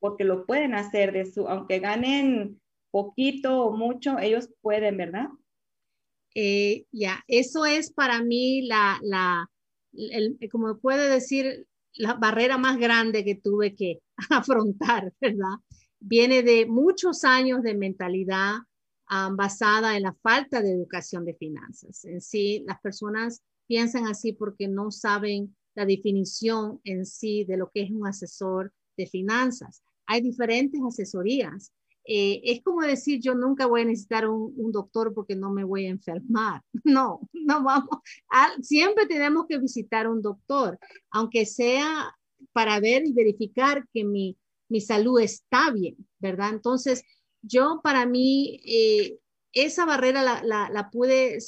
porque 0.00 0.24
lo 0.24 0.44
pueden 0.44 0.74
hacer 0.74 1.12
de 1.12 1.24
su, 1.24 1.48
aunque 1.48 1.78
ganen 1.78 2.60
poquito 2.90 3.64
o 3.64 3.76
mucho, 3.76 4.18
ellos 4.18 4.48
pueden, 4.60 4.96
¿verdad? 4.96 5.28
Eh, 6.34 6.84
ya, 6.92 7.24
eso 7.28 7.64
es 7.64 7.92
para 7.92 8.22
mí 8.22 8.66
la, 8.66 8.98
la, 9.02 9.48
el, 9.92 10.38
como 10.50 10.78
puede 10.78 11.08
decir, 11.08 11.66
la 11.94 12.14
barrera 12.14 12.58
más 12.58 12.76
grande 12.78 13.24
que 13.24 13.36
tuve 13.36 13.74
que 13.74 14.00
afrontar, 14.30 15.12
¿verdad? 15.20 15.56
Viene 16.00 16.42
de 16.42 16.66
muchos 16.66 17.24
años 17.24 17.62
de 17.62 17.74
mentalidad 17.74 18.56
um, 19.10 19.36
basada 19.36 19.96
en 19.96 20.02
la 20.02 20.14
falta 20.22 20.60
de 20.60 20.72
educación 20.72 21.24
de 21.24 21.34
finanzas. 21.34 22.04
En 22.04 22.20
sí, 22.20 22.64
las 22.66 22.80
personas 22.80 23.42
piensan 23.66 24.06
así 24.06 24.32
porque 24.32 24.68
no 24.68 24.90
saben 24.90 25.56
la 25.74 25.84
definición 25.84 26.80
en 26.84 27.04
sí 27.04 27.44
de 27.44 27.56
lo 27.56 27.70
que 27.70 27.82
es 27.82 27.90
un 27.90 28.06
asesor 28.06 28.72
de 28.96 29.06
finanzas. 29.06 29.82
Hay 30.06 30.20
diferentes 30.20 30.80
asesorías. 30.86 31.72
Eh, 32.08 32.40
es 32.44 32.62
como 32.62 32.82
decir, 32.82 33.20
yo 33.20 33.34
nunca 33.34 33.66
voy 33.66 33.80
a 33.80 33.84
necesitar 33.84 34.28
un, 34.28 34.54
un, 34.56 34.70
doctor 34.70 35.12
porque 35.12 35.34
no 35.34 35.50
me 35.50 35.64
voy 35.64 35.86
a 35.86 35.90
enfermar. 35.90 36.62
No, 36.84 37.20
no 37.32 37.62
vamos. 37.64 37.98
Siempre 38.62 39.06
tenemos 39.06 39.46
que 39.48 39.58
visitar 39.58 40.08
un 40.08 40.22
doctor, 40.22 40.78
aunque 41.10 41.44
sea 41.46 42.14
para 42.52 42.78
ver 42.80 43.06
y 43.06 43.12
verificar 43.12 43.86
que 43.92 44.04
mi, 44.04 44.38
mi 44.68 44.80
salud 44.80 45.20
está 45.20 45.70
bien, 45.70 45.96
¿verdad? 46.18 46.50
Entonces, 46.50 47.02
yo 47.42 47.80
para 47.82 48.06
mí, 48.06 48.60
eh, 48.64 49.18
esa 49.52 49.84
barrera 49.84 50.22
la, 50.22 50.68
la, 50.70 50.90
pude 50.90 51.38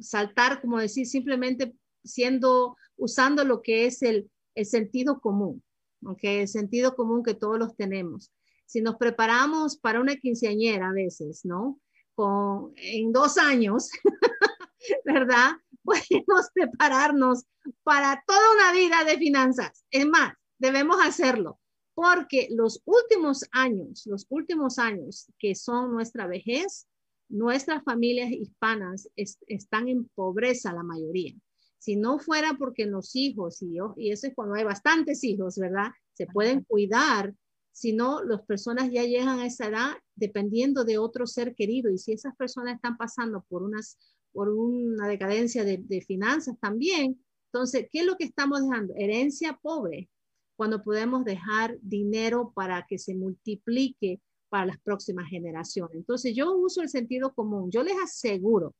saltar, 0.00 0.60
como 0.60 0.78
decir, 0.78 1.06
simplemente 1.06 1.74
siendo, 2.04 2.76
usando 2.96 3.44
lo 3.44 3.62
que 3.62 3.86
es 3.86 4.02
el, 4.02 4.30
el 4.54 4.66
sentido 4.66 5.20
común, 5.20 5.62
¿ok? 6.04 6.20
El 6.22 6.48
sentido 6.48 6.94
común 6.94 7.22
que 7.22 7.34
todos 7.34 7.58
los 7.58 7.76
tenemos. 7.76 8.32
Si 8.66 8.80
nos 8.80 8.96
preparamos 8.96 9.76
para 9.76 10.00
una 10.00 10.16
quinceañera 10.16 10.88
a 10.88 10.92
veces, 10.92 11.44
¿no? 11.44 11.80
Con, 12.14 12.72
en 12.76 13.12
dos 13.12 13.38
años, 13.38 13.90
¿verdad? 15.04 15.52
Podemos 15.84 16.48
prepararnos 16.54 17.44
para 17.82 18.22
toda 18.26 18.52
una 18.54 18.72
vida 18.72 19.04
de 19.04 19.18
finanzas. 19.18 19.84
Es 19.90 20.06
más, 20.06 20.34
debemos 20.58 20.96
hacerlo 21.02 21.58
porque 21.94 22.48
los 22.50 22.82
últimos 22.84 23.46
años, 23.52 24.06
los 24.06 24.26
últimos 24.30 24.78
años 24.78 25.30
que 25.38 25.54
son 25.54 25.92
nuestra 25.92 26.26
vejez, 26.26 26.86
nuestras 27.32 27.82
familias 27.82 28.30
hispanas 28.30 29.08
es, 29.16 29.38
están 29.46 29.88
en 29.88 30.04
pobreza 30.14 30.72
la 30.72 30.82
mayoría. 30.82 31.34
Si 31.78 31.96
no 31.96 32.18
fuera 32.18 32.54
porque 32.58 32.86
los 32.86 33.16
hijos, 33.16 33.60
y, 33.62 33.74
yo, 33.74 33.94
y 33.96 34.12
eso 34.12 34.26
es 34.26 34.34
cuando 34.34 34.54
hay 34.54 34.64
bastantes 34.64 35.24
hijos, 35.24 35.56
¿verdad? 35.56 35.90
Se 36.12 36.26
pueden 36.26 36.62
cuidar, 36.62 37.34
si 37.72 37.94
no, 37.94 38.22
las 38.22 38.42
personas 38.42 38.90
ya 38.92 39.02
llegan 39.04 39.40
a 39.40 39.46
esa 39.46 39.68
edad 39.68 39.92
dependiendo 40.14 40.84
de 40.84 40.98
otro 40.98 41.26
ser 41.26 41.54
querido. 41.54 41.90
Y 41.90 41.98
si 41.98 42.12
esas 42.12 42.36
personas 42.36 42.76
están 42.76 42.96
pasando 42.98 43.44
por, 43.48 43.62
unas, 43.62 43.98
por 44.32 44.50
una 44.50 45.08
decadencia 45.08 45.64
de, 45.64 45.78
de 45.78 46.02
finanzas 46.02 46.56
también, 46.60 47.18
entonces, 47.46 47.88
¿qué 47.90 48.00
es 48.00 48.06
lo 48.06 48.16
que 48.16 48.24
estamos 48.24 48.62
dejando? 48.62 48.94
Herencia 48.96 49.58
pobre, 49.60 50.08
cuando 50.56 50.82
podemos 50.82 51.24
dejar 51.24 51.78
dinero 51.80 52.52
para 52.54 52.86
que 52.86 52.98
se 52.98 53.14
multiplique 53.14 54.20
para 54.52 54.66
las 54.66 54.80
próximas 54.80 55.30
generaciones. 55.30 55.96
Entonces 55.96 56.36
yo 56.36 56.54
uso 56.54 56.82
el 56.82 56.90
sentido 56.90 57.32
común. 57.32 57.70
Yo 57.70 57.82
les 57.82 57.96
aseguro 58.04 58.74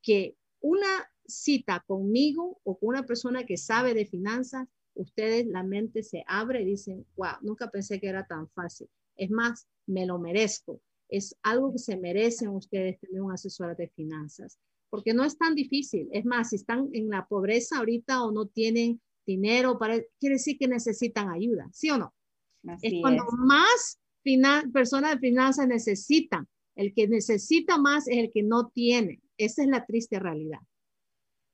que 0.00 0.36
una 0.62 1.06
cita 1.26 1.84
conmigo 1.86 2.58
o 2.64 2.78
con 2.78 2.88
una 2.88 3.04
persona 3.04 3.44
que 3.44 3.58
sabe 3.58 3.92
de 3.92 4.06
finanzas, 4.06 4.66
ustedes 4.94 5.46
la 5.46 5.64
mente 5.64 6.02
se 6.02 6.24
abre 6.26 6.62
y 6.62 6.64
dicen, 6.64 7.04
wow, 7.16 7.34
nunca 7.42 7.68
pensé 7.70 8.00
que 8.00 8.08
era 8.08 8.26
tan 8.26 8.48
fácil. 8.52 8.88
Es 9.14 9.30
más, 9.30 9.68
me 9.86 10.06
lo 10.06 10.18
merezco. 10.18 10.80
Es 11.10 11.36
algo 11.42 11.72
que 11.72 11.78
se 11.78 11.98
merecen 11.98 12.48
ustedes 12.48 12.98
tener 12.98 13.20
un 13.20 13.32
asesor 13.32 13.76
de 13.76 13.88
finanzas, 13.88 14.58
porque 14.88 15.12
no 15.12 15.24
es 15.24 15.36
tan 15.36 15.54
difícil. 15.54 16.08
Es 16.10 16.24
más, 16.24 16.48
si 16.48 16.56
están 16.56 16.88
en 16.94 17.10
la 17.10 17.26
pobreza 17.26 17.76
ahorita 17.76 18.24
o 18.24 18.32
no 18.32 18.46
tienen 18.46 18.98
dinero, 19.26 19.78
para, 19.78 20.00
quiere 20.18 20.36
decir 20.36 20.56
que 20.56 20.68
necesitan 20.68 21.28
ayuda, 21.28 21.68
¿sí 21.70 21.90
o 21.90 21.98
no? 21.98 22.14
es 22.80 22.94
cuando 23.02 23.24
más 23.36 24.00
personas 24.72 25.12
de 25.12 25.18
finanzas 25.18 25.66
necesitan. 25.66 26.46
El 26.74 26.94
que 26.94 27.06
necesita 27.06 27.78
más 27.78 28.08
es 28.08 28.16
el 28.16 28.30
que 28.30 28.42
no 28.42 28.68
tiene. 28.68 29.20
Esa 29.36 29.62
es 29.62 29.68
la 29.68 29.84
triste 29.84 30.18
realidad. 30.18 30.60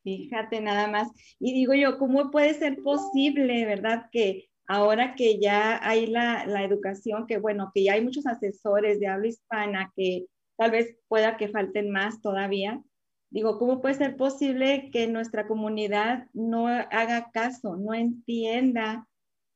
Fíjate 0.04 0.60
nada 0.60 0.88
más. 0.88 1.08
Y 1.38 1.52
digo 1.52 1.74
yo, 1.74 1.98
¿cómo 1.98 2.30
puede 2.30 2.54
ser 2.54 2.82
posible, 2.82 3.64
verdad? 3.66 4.06
Que 4.12 4.48
ahora 4.66 5.14
que 5.14 5.40
ya 5.40 5.80
hay 5.86 6.06
la, 6.06 6.46
la, 6.46 6.64
educación, 6.64 7.26
que 7.26 7.38
bueno, 7.38 7.72
que 7.74 7.84
ya 7.84 7.94
hay 7.94 8.04
muchos 8.04 8.26
asesores 8.26 9.00
de 9.00 9.08
habla 9.08 9.28
hispana, 9.28 9.92
que 9.96 10.26
tal 10.56 10.70
vez 10.70 10.96
pueda 11.08 11.36
que 11.36 11.48
falten 11.48 11.90
más 11.90 12.20
todavía. 12.20 12.82
Digo, 13.30 13.58
¿cómo 13.58 13.82
puede 13.82 13.94
ser 13.94 14.16
posible 14.16 14.90
que 14.90 15.06
nuestra 15.06 15.46
comunidad 15.46 16.28
no 16.32 16.68
haga 16.68 17.30
caso, 17.32 17.76
no 17.76 17.92
entienda 17.92 19.06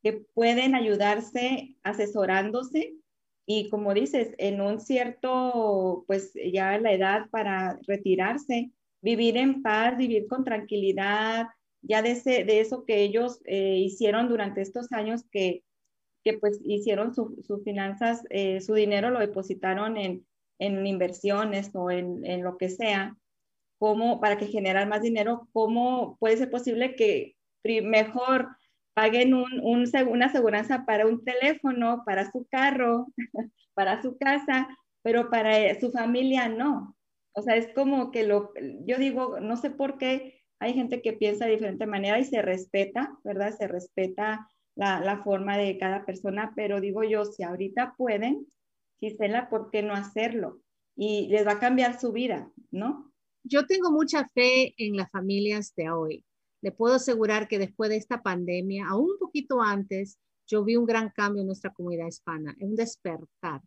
que 0.03 0.25
pueden 0.35 0.75
ayudarse 0.75 1.77
asesorándose 1.83 2.95
y 3.47 3.69
como 3.71 3.95
dices, 3.95 4.35
en 4.39 4.61
un 4.61 4.81
cierto, 4.81 6.05
pues 6.07 6.33
ya 6.53 6.79
la 6.79 6.93
edad 6.93 7.29
para 7.31 7.79
retirarse, 7.87 8.71
vivir 9.01 9.37
en 9.37 9.63
paz, 9.63 9.97
vivir 9.97 10.27
con 10.29 10.45
tranquilidad, 10.45 11.47
ya 11.83 12.03
de, 12.03 12.13
ese, 12.13 12.45
de 12.45 12.61
eso 12.61 12.85
que 12.85 13.03
ellos 13.03 13.41
eh, 13.45 13.79
hicieron 13.79 14.29
durante 14.29 14.61
estos 14.61 14.93
años 14.93 15.25
que, 15.31 15.65
que 16.23 16.35
pues 16.35 16.61
hicieron 16.65 17.15
sus 17.15 17.65
finanzas, 17.65 18.23
eh, 18.31 18.61
su 18.61 18.75
dinero 18.75 19.11
lo 19.11 19.19
depositaron 19.19 19.97
en, 19.97 20.25
en 20.61 20.87
inversiones 20.87 21.71
o 21.75 21.91
en, 21.91 22.25
en, 22.25 22.45
lo 22.45 22.57
que 22.57 22.69
sea, 22.69 23.17
como 23.79 24.21
para 24.21 24.39
que 24.39 24.47
generar 24.47 24.89
más 24.89 25.03
dinero, 25.03 25.49
¿cómo 25.53 26.17
puede 26.21 26.37
ser 26.37 26.51
posible 26.51 26.95
que 26.95 27.35
mejor 27.65 28.57
paguen 28.95 29.35
un, 29.35 29.61
un, 29.63 29.85
una 30.09 30.27
aseguranza 30.27 30.85
para 30.85 31.07
un 31.07 31.25
teléfono, 31.25 32.03
para 32.05 32.31
su 32.31 32.47
carro, 32.51 33.07
para 33.75 34.03
su 34.03 34.17
casa, 34.19 34.69
pero 35.03 35.31
para 35.31 35.59
eh, 35.59 35.81
su 35.81 35.91
familia 35.91 36.49
no. 36.49 36.97
O 37.35 37.43
sea, 37.43 37.57
es 37.57 37.69
como 37.75 38.11
que 38.11 38.25
lo, 38.25 38.53
yo 38.85 38.99
digo, 38.99 39.41
no 39.41 39.57
sé 39.57 39.71
por 39.71 39.99
qué 39.99 40.43
hay 40.59 40.75
gente 40.75 41.03
que 41.03 41.15
piensa 41.15 41.47
de 41.47 41.53
diferente 41.53 41.87
manera 41.87 42.19
y 42.19 42.25
se 42.25 42.43
respeta, 42.43 43.19
¿verdad? 43.25 43.57
Se 43.57 43.67
respeta 43.67 44.49
la, 44.77 45.01
la 45.01 45.23
forma 45.23 45.57
de 45.57 45.79
cada 45.79 46.05
persona, 46.05 46.53
pero 46.55 46.81
digo 46.81 47.03
yo, 47.03 47.25
si 47.25 47.43
ahorita 47.43 47.95
pueden, 47.97 48.47
Gisela, 49.01 49.49
¿por 49.49 49.71
qué 49.71 49.83
no 49.83 49.95
hacerlo? 49.95 50.61
Y 50.95 51.29
les 51.29 51.47
va 51.47 51.53
a 51.53 51.59
cambiar 51.59 51.99
su 51.99 52.13
vida, 52.13 52.51
¿no? 52.71 53.13
Yo 53.45 53.67
tengo 53.67 53.91
mucha 53.91 54.29
fe 54.29 54.75
en 54.77 54.97
las 54.97 55.11
familias 55.11 55.75
de 55.75 55.91
hoy 55.91 56.25
le 56.63 56.73
puedo 56.73 56.95
asegurar 56.95 57.49
que 57.49 57.59
después 57.59 57.91
de 57.91 57.97
esta 57.97 58.23
pandemia, 58.23 58.87
aún 58.89 59.11
un 59.11 59.19
poquito 59.19 59.61
antes, 59.61 60.19
yo 60.47 60.65
vi 60.65 60.77
un 60.77 60.87
gran 60.87 61.11
cambio 61.11 61.41
en 61.41 61.49
nuestra 61.49 61.73
comunidad 61.73 62.07
hispana, 62.07 62.57
un 62.61 62.77
despertar. 62.77 63.61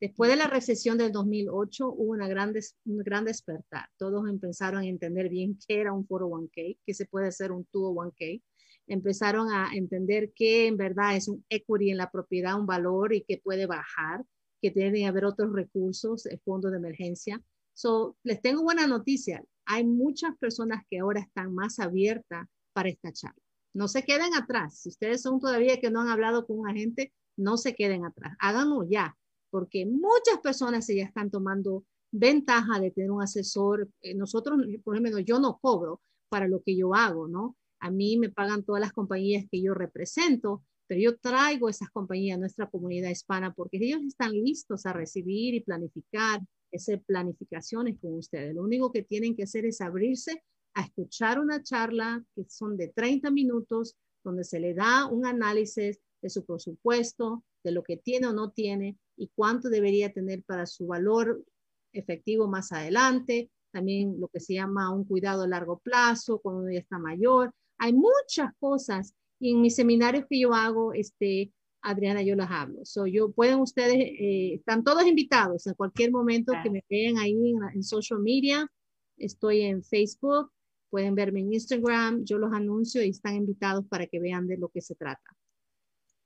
Después 0.00 0.30
de 0.30 0.36
la 0.36 0.46
recesión 0.46 0.96
del 0.96 1.10
2008 1.10 1.88
hubo 1.88 2.12
una 2.12 2.28
gran 2.28 2.54
un 2.84 2.98
gran 2.98 3.24
despertar. 3.24 3.88
Todos 3.96 4.28
empezaron 4.28 4.82
a 4.82 4.86
entender 4.86 5.28
bien 5.28 5.58
qué 5.66 5.80
era 5.80 5.92
un 5.92 6.06
401k, 6.06 6.78
que 6.86 6.94
se 6.94 7.06
puede 7.06 7.28
hacer 7.28 7.50
un 7.50 7.66
201k. 7.72 8.40
Empezaron 8.86 9.50
a 9.52 9.70
entender 9.74 10.32
que 10.32 10.68
en 10.68 10.76
verdad 10.76 11.16
es 11.16 11.26
un 11.26 11.44
equity 11.48 11.90
en 11.90 11.96
la 11.96 12.10
propiedad, 12.10 12.58
un 12.58 12.66
valor 12.66 13.12
y 13.12 13.22
que 13.22 13.38
puede 13.38 13.66
bajar, 13.66 14.24
que 14.62 14.72
que 14.72 15.06
haber 15.06 15.24
otros 15.24 15.52
recursos, 15.52 16.26
el 16.26 16.38
fondo 16.40 16.70
de 16.70 16.76
emergencia. 16.76 17.42
So, 17.74 18.16
les 18.22 18.40
tengo 18.40 18.62
buena 18.62 18.86
noticia 18.86 19.42
hay 19.68 19.84
muchas 19.84 20.36
personas 20.38 20.82
que 20.90 20.98
ahora 20.98 21.20
están 21.20 21.54
más 21.54 21.78
abiertas 21.78 22.48
para 22.72 22.88
esta 22.88 23.12
charla. 23.12 23.42
No 23.74 23.86
se 23.86 24.02
queden 24.02 24.34
atrás. 24.34 24.80
Si 24.80 24.88
ustedes 24.88 25.20
son 25.20 25.38
todavía 25.38 25.78
que 25.78 25.90
no 25.90 26.00
han 26.00 26.08
hablado 26.08 26.46
con 26.46 26.60
un 26.60 26.68
agente, 26.68 27.12
no 27.36 27.58
se 27.58 27.74
queden 27.74 28.06
atrás. 28.06 28.34
Háganlo 28.40 28.88
ya, 28.88 29.16
porque 29.50 29.84
muchas 29.84 30.40
personas 30.42 30.86
ya 30.86 31.04
están 31.04 31.30
tomando 31.30 31.84
ventaja 32.10 32.80
de 32.80 32.90
tener 32.90 33.10
un 33.10 33.22
asesor. 33.22 33.88
Eh, 34.00 34.14
nosotros, 34.14 34.58
por 34.82 34.96
ejemplo, 34.96 35.20
yo 35.20 35.38
no 35.38 35.58
cobro 35.60 36.00
para 36.30 36.48
lo 36.48 36.62
que 36.62 36.74
yo 36.74 36.94
hago, 36.94 37.28
¿no? 37.28 37.54
A 37.80 37.90
mí 37.90 38.16
me 38.16 38.30
pagan 38.30 38.64
todas 38.64 38.80
las 38.80 38.92
compañías 38.92 39.44
que 39.50 39.62
yo 39.62 39.74
represento, 39.74 40.64
pero 40.86 41.00
yo 41.00 41.18
traigo 41.18 41.68
esas 41.68 41.90
compañías 41.90 42.38
a 42.38 42.40
nuestra 42.40 42.70
comunidad 42.70 43.10
hispana 43.10 43.52
porque 43.52 43.76
ellos 43.80 44.00
están 44.02 44.32
listos 44.32 44.86
a 44.86 44.94
recibir 44.94 45.54
y 45.54 45.60
planificar 45.60 46.40
hacer 46.76 47.02
planificaciones 47.02 47.98
con 48.00 48.14
ustedes. 48.14 48.54
Lo 48.54 48.62
único 48.62 48.92
que 48.92 49.02
tienen 49.02 49.34
que 49.34 49.44
hacer 49.44 49.64
es 49.64 49.80
abrirse 49.80 50.42
a 50.74 50.82
escuchar 50.82 51.40
una 51.40 51.62
charla 51.62 52.24
que 52.34 52.44
son 52.48 52.76
de 52.76 52.88
30 52.88 53.30
minutos, 53.30 53.96
donde 54.24 54.44
se 54.44 54.60
le 54.60 54.74
da 54.74 55.06
un 55.06 55.26
análisis 55.26 55.98
de 56.20 56.30
su 56.30 56.44
presupuesto, 56.44 57.44
de 57.64 57.72
lo 57.72 57.82
que 57.82 57.96
tiene 57.96 58.26
o 58.28 58.32
no 58.32 58.50
tiene 58.50 58.98
y 59.16 59.30
cuánto 59.34 59.68
debería 59.68 60.12
tener 60.12 60.42
para 60.44 60.66
su 60.66 60.86
valor 60.86 61.44
efectivo 61.92 62.48
más 62.48 62.72
adelante. 62.72 63.50
También 63.72 64.18
lo 64.20 64.28
que 64.28 64.40
se 64.40 64.54
llama 64.54 64.94
un 64.94 65.04
cuidado 65.04 65.42
a 65.42 65.48
largo 65.48 65.78
plazo 65.78 66.40
cuando 66.40 66.70
ya 66.70 66.78
está 66.78 66.98
mayor. 66.98 67.52
Hay 67.78 67.92
muchas 67.92 68.52
cosas 68.58 69.14
y 69.40 69.52
en 69.52 69.60
mis 69.60 69.76
seminarios 69.76 70.24
que 70.28 70.40
yo 70.40 70.52
hago, 70.52 70.92
este, 70.92 71.52
Adriana, 71.82 72.22
yo 72.22 72.34
las 72.34 72.50
hablo. 72.50 72.84
So, 72.84 73.06
yo, 73.06 73.30
pueden 73.30 73.60
ustedes, 73.60 73.96
eh, 73.96 74.54
están 74.54 74.84
todos 74.84 75.06
invitados 75.06 75.66
en 75.66 75.74
cualquier 75.74 76.10
momento 76.10 76.52
que 76.62 76.70
me 76.70 76.84
vean 76.88 77.18
ahí 77.18 77.54
en, 77.74 77.82
social 77.82 78.20
media. 78.20 78.70
Estoy 79.16 79.62
en 79.62 79.82
Facebook, 79.82 80.50
pueden 80.90 81.14
verme 81.14 81.40
en 81.40 81.52
Instagram, 81.52 82.24
yo 82.24 82.38
los 82.38 82.52
anuncio 82.52 83.02
y 83.02 83.10
están 83.10 83.34
invitados 83.34 83.86
para 83.88 84.06
que 84.06 84.20
vean 84.20 84.46
de 84.46 84.58
lo 84.58 84.68
que 84.68 84.80
se 84.80 84.94
trata. 84.94 85.36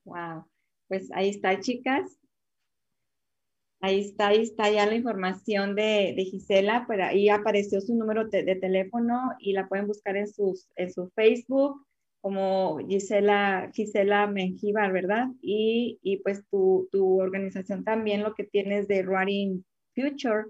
Wow, 0.04 0.44
pues 0.88 1.10
ahí 1.12 1.30
está, 1.30 1.58
chicas. 1.60 2.18
Ahí 3.80 4.00
está, 4.00 4.28
ahí 4.28 4.42
está 4.42 4.70
ya 4.70 4.86
la 4.86 4.94
información 4.94 5.74
de, 5.74 6.14
de 6.16 6.24
Gisela, 6.24 6.84
pero 6.86 7.04
ahí 7.04 7.28
apareció 7.28 7.80
su 7.80 7.96
número 7.96 8.28
de, 8.28 8.44
de, 8.44 8.54
teléfono 8.54 9.32
y 9.40 9.54
la 9.54 9.68
pueden 9.68 9.88
buscar 9.88 10.16
en, 10.16 10.28
sus, 10.28 10.68
en 10.76 10.92
su 10.92 11.10
Facebook 11.16 11.84
como 12.22 12.78
Gisela, 12.88 13.70
Gisela 13.74 14.28
Mengíbar, 14.28 14.92
¿verdad? 14.92 15.26
Y, 15.42 15.98
y 16.02 16.18
pues 16.18 16.46
tu, 16.48 16.88
tu, 16.92 17.20
organización 17.20 17.84
también 17.84 18.22
lo 18.22 18.34
que 18.34 18.44
tienes 18.44 18.88
de 18.88 19.02
Running 19.02 19.64
Future. 19.94 20.44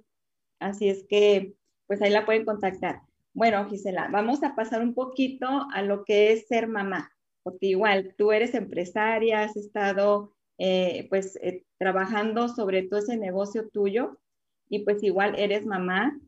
Así 0.60 0.88
es 0.88 1.04
que, 1.08 1.54
pues 1.86 2.02
ahí 2.02 2.10
la 2.10 2.26
pueden 2.26 2.44
contactar. 2.44 3.00
Bueno, 3.32 3.68
Gisela, 3.68 4.08
vamos 4.12 4.42
a 4.42 4.54
pasar 4.54 4.82
un 4.82 4.94
poquito 4.94 5.46
a 5.72 5.82
lo 5.82 6.04
que 6.04 6.32
es 6.32 6.46
ser 6.46 6.68
mamá, 6.68 7.10
porque 7.42 7.68
igual 7.68 8.14
tú 8.18 8.32
eres 8.32 8.54
empresaria, 8.54 9.42
has 9.42 9.56
estado 9.56 10.34
eh, 10.58 11.06
pues 11.08 11.36
eh, 11.42 11.64
trabajando 11.78 12.48
sobre 12.48 12.82
todo 12.82 13.00
ese 13.00 13.16
negocio 13.16 13.70
tuyo 13.70 14.20
y 14.68 14.80
pues 14.80 15.02
igual 15.02 15.34
eres 15.38 15.64
mamá 15.64 16.20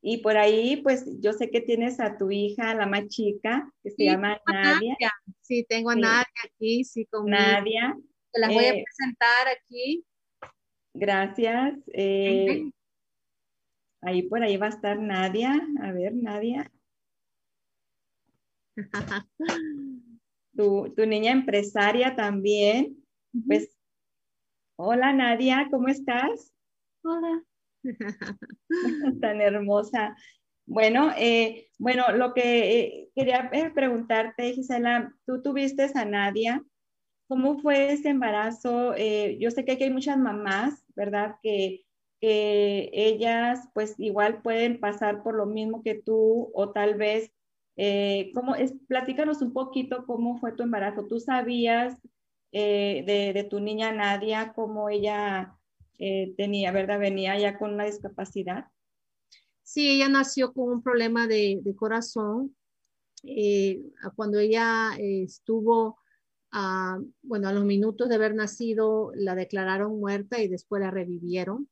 y 0.00 0.18
por 0.18 0.36
ahí, 0.36 0.76
pues 0.82 1.04
yo 1.20 1.32
sé 1.32 1.50
que 1.50 1.60
tienes 1.60 1.98
a 1.98 2.16
tu 2.16 2.30
hija, 2.30 2.74
la 2.74 2.86
más 2.86 3.08
chica, 3.08 3.72
que 3.82 3.90
se 3.90 4.04
llama 4.04 4.40
Nadia. 4.46 4.96
Sí, 5.40 5.64
tengo 5.68 5.90
a 5.90 5.96
Nadia 5.96 6.26
aquí, 6.44 6.84
sí, 6.84 7.04
con 7.06 7.26
Nadia. 7.26 7.96
Te 8.32 8.40
la 8.40 8.48
voy 8.48 8.64
a 8.64 8.74
eh, 8.74 8.84
presentar 8.84 9.48
aquí. 9.48 10.04
Gracias. 10.94 11.78
Eh, 11.92 12.70
ahí 14.02 14.22
por 14.22 14.42
ahí 14.42 14.56
va 14.56 14.66
a 14.66 14.70
estar 14.70 15.00
Nadia. 15.00 15.60
A 15.82 15.92
ver, 15.92 16.14
Nadia. 16.14 16.70
tu, 20.56 20.94
tu 20.96 21.06
niña 21.06 21.32
empresaria 21.32 22.14
también. 22.14 23.04
Pues, 23.46 23.76
hola 24.76 25.12
Nadia, 25.12 25.66
¿cómo 25.70 25.88
estás? 25.88 26.52
Hola. 27.02 27.42
Tan 29.20 29.40
hermosa. 29.40 30.16
Bueno, 30.68 31.12
eh, 31.16 31.70
bueno, 31.78 32.04
lo 32.14 32.34
que 32.34 32.80
eh, 32.80 33.10
quería 33.14 33.48
eh, 33.54 33.70
preguntarte, 33.74 34.52
Gisela, 34.52 35.14
tú 35.26 35.42
tuviste 35.42 35.90
a 35.94 36.04
Nadia. 36.04 36.62
¿Cómo 37.26 37.58
fue 37.58 37.92
ese 37.92 38.10
embarazo? 38.10 38.94
yo 39.38 39.50
sé 39.50 39.64
que 39.64 39.72
aquí 39.72 39.84
hay 39.84 39.90
muchas 39.90 40.18
mamás, 40.18 40.84
¿verdad? 40.94 41.36
Que, 41.42 41.84
ellas 42.20 43.68
pues 43.74 43.94
igual 43.98 44.42
pueden 44.42 44.80
pasar 44.80 45.22
por 45.22 45.36
lo 45.36 45.46
mismo 45.46 45.82
que 45.84 45.94
tú 45.94 46.50
o 46.52 46.72
tal 46.72 46.96
vez, 46.96 47.30
¿cómo 48.34 48.56
es? 48.56 48.74
Platícanos 48.88 49.40
un 49.40 49.52
poquito 49.52 50.04
cómo 50.06 50.38
fue 50.38 50.52
tu 50.52 50.64
embarazo. 50.64 51.06
¿Tú 51.06 51.20
sabías 51.20 51.96
de, 52.52 53.46
tu 53.50 53.60
niña 53.60 53.92
Nadia, 53.92 54.52
cómo 54.54 54.88
ella 54.88 55.57
eh, 55.98 56.34
tenía, 56.36 56.72
¿verdad? 56.72 56.98
Venía 57.00 57.38
ya 57.38 57.58
con 57.58 57.74
una 57.74 57.84
discapacidad. 57.84 58.66
Sí, 59.62 59.90
ella 59.90 60.08
nació 60.08 60.52
con 60.52 60.70
un 60.70 60.82
problema 60.82 61.26
de, 61.26 61.60
de 61.62 61.76
corazón. 61.76 62.56
Eh, 63.24 63.82
cuando 64.16 64.38
ella 64.38 64.92
eh, 64.98 65.24
estuvo, 65.24 65.98
ah, 66.52 66.98
bueno, 67.22 67.48
a 67.48 67.52
los 67.52 67.64
minutos 67.64 68.08
de 68.08 68.14
haber 68.14 68.34
nacido, 68.34 69.12
la 69.14 69.34
declararon 69.34 69.98
muerta 70.00 70.40
y 70.40 70.48
después 70.48 70.80
la 70.80 70.90
revivieron. 70.90 71.68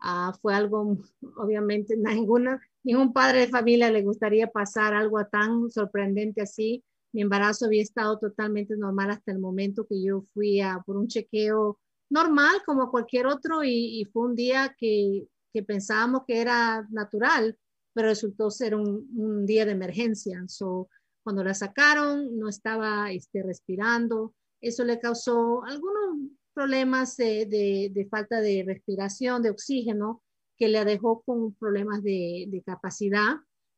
Ah, 0.00 0.32
fue 0.40 0.54
algo, 0.54 0.98
obviamente, 1.36 1.96
ninguna, 2.26 2.60
ningún 2.82 3.12
padre 3.12 3.40
de 3.40 3.48
familia 3.48 3.90
le 3.90 4.02
gustaría 4.02 4.48
pasar 4.50 4.94
algo 4.94 5.24
tan 5.26 5.70
sorprendente 5.70 6.42
así. 6.42 6.82
Mi 7.12 7.22
embarazo 7.22 7.66
había 7.66 7.82
estado 7.82 8.18
totalmente 8.18 8.76
normal 8.76 9.10
hasta 9.10 9.32
el 9.32 9.38
momento 9.38 9.86
que 9.86 10.02
yo 10.02 10.22
fui 10.34 10.60
a, 10.60 10.80
por 10.84 10.96
un 10.96 11.08
chequeo 11.08 11.78
normal 12.10 12.62
como 12.64 12.90
cualquier 12.90 13.26
otro 13.26 13.64
y, 13.64 14.00
y 14.00 14.04
fue 14.06 14.22
un 14.22 14.34
día 14.34 14.74
que 14.78 15.28
que 15.56 15.62
pensábamos 15.62 16.24
que 16.26 16.38
era 16.38 16.86
natural, 16.90 17.56
pero 17.94 18.08
resultó 18.08 18.50
ser 18.50 18.74
un, 18.74 19.08
un 19.16 19.46
día 19.46 19.64
de 19.64 19.72
emergencia. 19.72 20.44
So, 20.48 20.90
cuando 21.24 21.42
la 21.42 21.54
sacaron, 21.54 22.38
no 22.38 22.50
estaba 22.50 23.10
este, 23.10 23.42
respirando. 23.42 24.34
Eso 24.60 24.84
le 24.84 25.00
causó 25.00 25.64
algunos 25.64 26.28
problemas 26.52 27.16
de, 27.16 27.46
de, 27.46 27.90
de, 27.90 28.06
falta 28.06 28.42
de 28.42 28.64
respiración, 28.66 29.40
de 29.40 29.48
oxígeno, 29.48 30.22
que 30.58 30.68
le 30.68 30.84
dejó 30.84 31.22
con 31.22 31.54
problemas 31.54 32.02
de, 32.02 32.44
de 32.48 32.62
capacidad, 32.62 33.36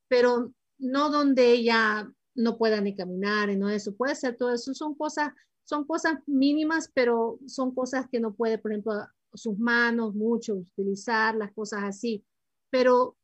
pero 0.08 0.52
no 0.78 1.10
donde 1.10 1.52
ella 1.52 2.12
no 2.34 2.58
pueda 2.58 2.80
ni 2.80 2.96
caminar 2.96 3.50
y 3.50 3.56
no 3.56 3.70
eso. 3.70 3.94
Puede 3.94 4.16
ser 4.16 4.36
todo 4.36 4.52
eso. 4.52 4.74
Son 4.74 4.96
cosas, 4.96 5.30
son 5.68 5.84
cosas 5.84 6.14
mínimas, 6.26 6.90
pero 6.94 7.38
son 7.46 7.74
cosas 7.74 8.08
que 8.08 8.20
no 8.20 8.32
puede, 8.32 8.56
por 8.56 8.72
ejemplo, 8.72 9.06
sus 9.34 9.58
manos 9.58 10.14
mucho, 10.14 10.54
utilizar 10.54 11.34
las 11.34 11.52
cosas 11.52 11.84
así, 11.84 12.24
pero 12.70 13.18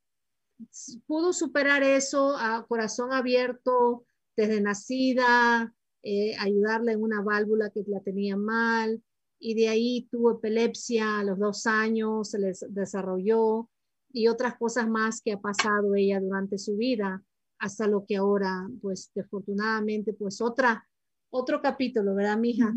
pudo 1.07 1.33
superar 1.33 1.81
eso 1.81 2.37
a 2.37 2.63
corazón 2.67 3.11
abierto 3.11 4.05
desde 4.37 4.61
nacida, 4.61 5.73
eh, 6.03 6.35
ayudarle 6.37 6.91
en 6.91 7.01
una 7.01 7.23
válvula 7.23 7.71
que 7.71 7.83
la 7.87 8.01
tenía 8.01 8.37
mal, 8.37 9.01
y 9.39 9.55
de 9.55 9.69
ahí 9.69 10.07
tuvo 10.11 10.33
epilepsia 10.33 11.17
a 11.17 11.23
los 11.23 11.39
dos 11.39 11.65
años, 11.65 12.29
se 12.29 12.37
les 12.37 12.63
desarrolló, 12.69 13.71
y 14.11 14.27
otras 14.27 14.55
cosas 14.55 14.87
más 14.87 15.19
que 15.19 15.31
ha 15.31 15.41
pasado 15.41 15.95
ella 15.95 16.19
durante 16.19 16.59
su 16.59 16.77
vida, 16.77 17.23
hasta 17.57 17.87
lo 17.87 18.05
que 18.05 18.17
ahora, 18.17 18.69
pues, 18.83 19.09
desafortunadamente, 19.15 20.13
pues 20.13 20.41
otra 20.41 20.87
otro 21.37 21.61
capítulo, 21.61 22.15
¿verdad, 22.15 22.37
mija? 22.37 22.73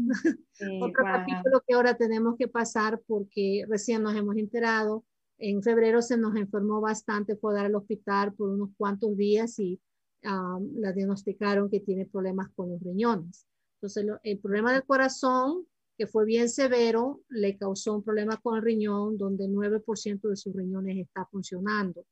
Sí, 0.52 0.64
otro 0.82 1.04
wow. 1.04 1.12
capítulo 1.12 1.62
que 1.66 1.74
ahora 1.74 1.94
tenemos 1.94 2.36
que 2.36 2.48
pasar 2.48 3.00
porque 3.06 3.64
recién 3.68 4.02
nos 4.02 4.16
hemos 4.16 4.36
enterado. 4.36 5.04
En 5.38 5.62
febrero 5.62 6.02
se 6.02 6.16
nos 6.16 6.34
enfermó 6.34 6.80
bastante, 6.80 7.36
fue 7.36 7.52
a 7.52 7.56
dar 7.56 7.66
al 7.66 7.76
hospital 7.76 8.34
por 8.34 8.50
unos 8.50 8.70
cuantos 8.76 9.16
días 9.16 9.60
y 9.60 9.80
um, 10.24 10.72
la 10.74 10.92
diagnosticaron 10.92 11.70
que 11.70 11.78
tiene 11.80 12.06
problemas 12.06 12.48
con 12.56 12.70
los 12.70 12.80
riñones. 12.82 13.46
Entonces, 13.76 14.04
lo, 14.04 14.18
el 14.24 14.40
problema 14.40 14.72
del 14.72 14.82
corazón, 14.84 15.64
que 15.96 16.08
fue 16.08 16.24
bien 16.24 16.48
severo, 16.48 17.20
le 17.28 17.56
causó 17.56 17.94
un 17.94 18.02
problema 18.02 18.38
con 18.38 18.56
el 18.56 18.62
riñón, 18.62 19.16
donde 19.16 19.46
9% 19.46 20.28
de 20.28 20.36
sus 20.36 20.52
riñones 20.52 20.98
está 20.98 21.24
funcionando. 21.26 22.04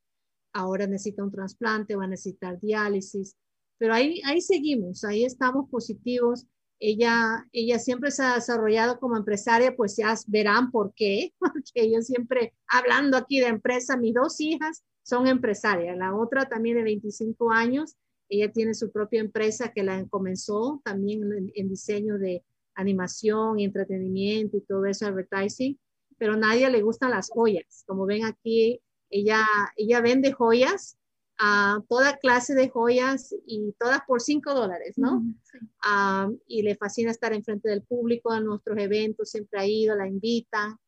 Ahora 0.52 0.86
necesita 0.86 1.24
un 1.24 1.32
trasplante, 1.32 1.96
va 1.96 2.04
a 2.04 2.08
necesitar 2.08 2.60
diálisis 2.60 3.36
pero 3.78 3.94
ahí, 3.94 4.20
ahí 4.24 4.40
seguimos, 4.40 5.04
ahí 5.04 5.24
estamos 5.24 5.68
positivos. 5.70 6.46
Ella, 6.78 7.46
ella 7.52 7.78
siempre 7.78 8.10
se 8.10 8.22
ha 8.22 8.34
desarrollado 8.34 8.98
como 9.00 9.16
empresaria, 9.16 9.74
pues 9.74 9.96
ya 9.96 10.14
verán 10.26 10.70
por 10.70 10.92
qué, 10.94 11.32
porque 11.38 11.90
yo 11.90 12.02
siempre 12.02 12.54
hablando 12.68 13.16
aquí 13.16 13.40
de 13.40 13.46
empresa, 13.46 13.96
mis 13.96 14.14
dos 14.14 14.40
hijas 14.40 14.84
son 15.02 15.26
empresarias, 15.26 15.96
la 15.96 16.14
otra 16.14 16.48
también 16.48 16.76
de 16.76 16.82
25 16.82 17.52
años, 17.52 17.96
ella 18.28 18.50
tiene 18.50 18.74
su 18.74 18.90
propia 18.90 19.20
empresa 19.20 19.72
que 19.72 19.84
la 19.84 20.04
comenzó 20.06 20.80
también 20.84 21.52
en, 21.54 21.68
diseño 21.68 22.18
de 22.18 22.44
animación 22.74 23.60
y 23.60 23.64
entretenimiento 23.64 24.56
y 24.56 24.62
todo 24.62 24.84
eso, 24.86 25.06
advertising, 25.06 25.78
pero 26.18 26.32
a 26.32 26.36
nadie 26.36 26.68
le 26.70 26.82
gustan 26.82 27.12
las 27.12 27.30
joyas. 27.30 27.84
Como 27.86 28.04
ven 28.04 28.24
aquí, 28.24 28.80
ella, 29.10 29.46
ella 29.76 30.00
vende 30.00 30.32
joyas 30.32 30.98
a 31.38 31.82
toda 31.88 32.16
clase 32.16 32.54
de 32.54 32.68
joyas 32.68 33.34
y 33.46 33.74
todas 33.78 34.00
por 34.06 34.22
cinco 34.22 34.54
dólares, 34.54 34.94
¿no? 34.96 35.22
Sí. 35.42 35.58
Um, 35.86 36.38
y 36.46 36.62
le 36.62 36.76
fascina 36.76 37.10
estar 37.10 37.32
enfrente 37.32 37.68
del 37.68 37.82
público 37.82 38.34
en 38.34 38.44
nuestros 38.44 38.78
eventos, 38.78 39.30
siempre 39.30 39.60
ha 39.60 39.66
ido, 39.66 39.94
la 39.96 40.08
invita. 40.08 40.78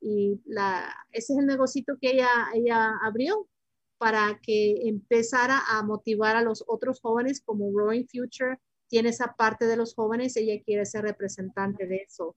Y 0.00 0.40
la, 0.44 0.94
ese 1.10 1.32
es 1.32 1.38
el 1.38 1.46
negocito 1.46 1.96
que 2.00 2.10
ella, 2.10 2.28
ella 2.52 2.92
abrió 3.02 3.48
para 3.96 4.38
que 4.42 4.88
empezara 4.88 5.62
a 5.66 5.82
motivar 5.82 6.36
a 6.36 6.42
los 6.42 6.62
otros 6.66 7.00
jóvenes 7.00 7.40
como 7.40 7.72
Growing 7.72 8.06
Future. 8.06 8.58
Tiene 8.88 9.08
esa 9.08 9.34
parte 9.34 9.66
de 9.66 9.76
los 9.76 9.94
jóvenes, 9.94 10.36
ella 10.36 10.62
quiere 10.62 10.84
ser 10.84 11.04
representante 11.04 11.86
de 11.86 12.04
eso. 12.06 12.36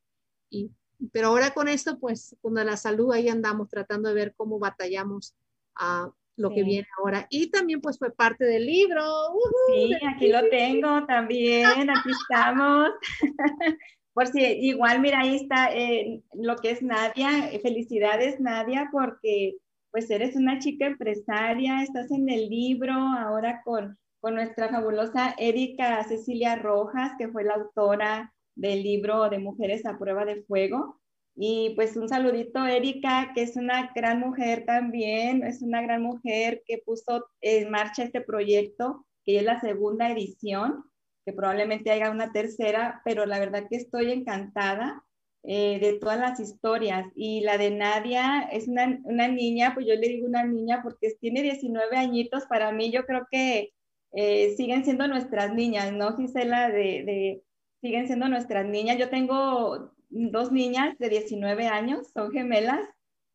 Y, 0.49 0.72
pero 1.11 1.28
ahora 1.28 1.53
con 1.53 1.68
esto, 1.68 1.99
pues 1.99 2.38
con 2.41 2.53
la 2.53 2.78
salud 2.78 3.11
ahí 3.11 3.28
andamos 3.28 3.68
tratando 3.68 4.07
de 4.07 4.15
ver 4.15 4.34
cómo 4.38 4.57
batallamos 4.57 5.36
uh, 5.82 6.09
lo 6.38 6.49
sí. 6.49 6.55
que 6.55 6.63
viene 6.63 6.88
ahora. 6.97 7.27
Y 7.29 7.51
también 7.51 7.81
pues 7.81 7.97
fue 7.97 8.11
parte 8.11 8.45
del 8.45 8.65
libro. 8.65 9.03
Uh 9.03 9.38
-huh, 9.38 9.89
sí, 9.89 9.95
aquí 10.07 10.31
lo 10.31 10.47
tengo 10.49 11.05
también, 11.05 11.89
aquí 11.89 12.09
estamos. 12.09 12.89
por 14.13 14.27
si 14.27 14.41
igual, 14.41 15.01
mira, 15.01 15.19
ahí 15.19 15.35
está 15.35 15.71
eh, 15.75 16.23
lo 16.33 16.55
que 16.55 16.71
es 16.71 16.81
Nadia. 16.81 17.29
Felicidades, 17.61 18.39
Nadia, 18.39 18.89
porque 18.91 19.57
pues 19.91 20.09
eres 20.09 20.35
una 20.35 20.59
chica 20.59 20.85
empresaria, 20.85 21.81
estás 21.81 22.11
en 22.11 22.29
el 22.29 22.49
libro 22.49 22.93
ahora 22.93 23.61
con, 23.63 23.97
con 24.19 24.35
nuestra 24.35 24.69
fabulosa 24.69 25.35
Erika 25.38 26.03
Cecilia 26.03 26.55
Rojas, 26.55 27.13
que 27.17 27.29
fue 27.29 27.43
la 27.43 27.55
autora 27.55 28.33
del 28.55 28.83
libro 28.83 29.29
de 29.29 29.39
Mujeres 29.39 29.85
a 29.85 29.97
Prueba 29.97 30.25
de 30.25 30.43
Fuego. 30.43 30.99
Y 31.39 31.73
pues 31.75 31.95
un 31.95 32.09
saludito, 32.09 32.65
Erika, 32.65 33.31
que 33.35 33.43
es 33.43 33.55
una 33.57 33.91
gran 33.93 34.19
mujer 34.19 34.65
también, 34.65 35.43
es 35.43 35.61
una 35.61 35.83
gran 35.83 36.01
mujer 36.01 36.63
que 36.65 36.79
puso 36.79 37.29
en 37.41 37.69
marcha 37.69 38.03
este 38.03 38.21
proyecto, 38.21 39.05
que 39.23 39.38
es 39.38 39.43
la 39.43 39.61
segunda 39.61 40.09
edición, 40.09 40.83
que 41.25 41.33
probablemente 41.33 41.91
haya 41.91 42.09
una 42.09 42.31
tercera, 42.31 43.01
pero 43.05 43.27
la 43.27 43.38
verdad 43.38 43.67
que 43.69 43.75
estoy 43.75 44.11
encantada 44.11 45.03
eh, 45.43 45.77
de 45.79 45.99
todas 45.99 46.17
las 46.17 46.39
historias. 46.39 47.05
Y 47.15 47.41
la 47.41 47.59
de 47.59 47.69
Nadia 47.69 48.49
es 48.51 48.67
una, 48.67 48.99
una, 49.03 49.27
niña, 49.27 49.75
pues 49.75 49.85
yo 49.85 49.93
le 49.93 50.07
digo 50.07 50.25
una 50.25 50.43
niña 50.43 50.81
porque 50.81 51.15
tiene 51.21 51.43
19 51.43 51.97
añitos, 51.97 52.47
para 52.47 52.71
mí 52.71 52.91
yo 52.91 53.05
creo 53.05 53.27
que 53.29 53.73
eh, 54.13 54.55
siguen 54.57 54.85
siendo 54.85 55.07
nuestras 55.07 55.53
niñas, 55.53 55.93
¿no, 55.93 56.17
Gisela? 56.17 56.69
De, 56.69 57.03
de, 57.03 57.43
siguen 57.79 58.07
siendo 58.07 58.27
nuestras 58.27 58.65
niñas. 58.65 58.97
Yo 58.97 59.09
tengo 59.09 59.93
dos 60.10 60.51
niñas 60.51 60.97
de 60.97 61.10
19 61.10 61.68
años, 61.68 62.10
son 62.14 62.32
gemelas 62.32 62.88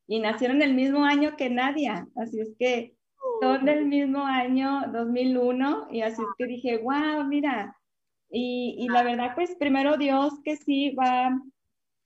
y 0.06 0.20
nacieron 0.20 0.62
el 0.62 0.74
mismo 0.74 1.04
año 1.04 1.36
que 1.36 1.50
Nadia, 1.50 2.08
así 2.16 2.40
es 2.40 2.54
que 2.58 2.96
son 3.40 3.64
del 3.64 3.86
mismo 3.86 4.24
año 4.24 4.82
2001 4.92 5.88
y 5.90 6.02
así 6.02 6.22
es 6.22 6.28
que 6.38 6.46
dije, 6.46 6.78
wow, 6.78 7.24
mira, 7.24 7.76
y, 8.30 8.76
y 8.78 8.88
la 8.88 9.02
verdad 9.02 9.32
pues 9.34 9.54
primero 9.56 9.96
Dios 9.96 10.34
que 10.44 10.56
sí 10.56 10.90
va, 10.90 11.40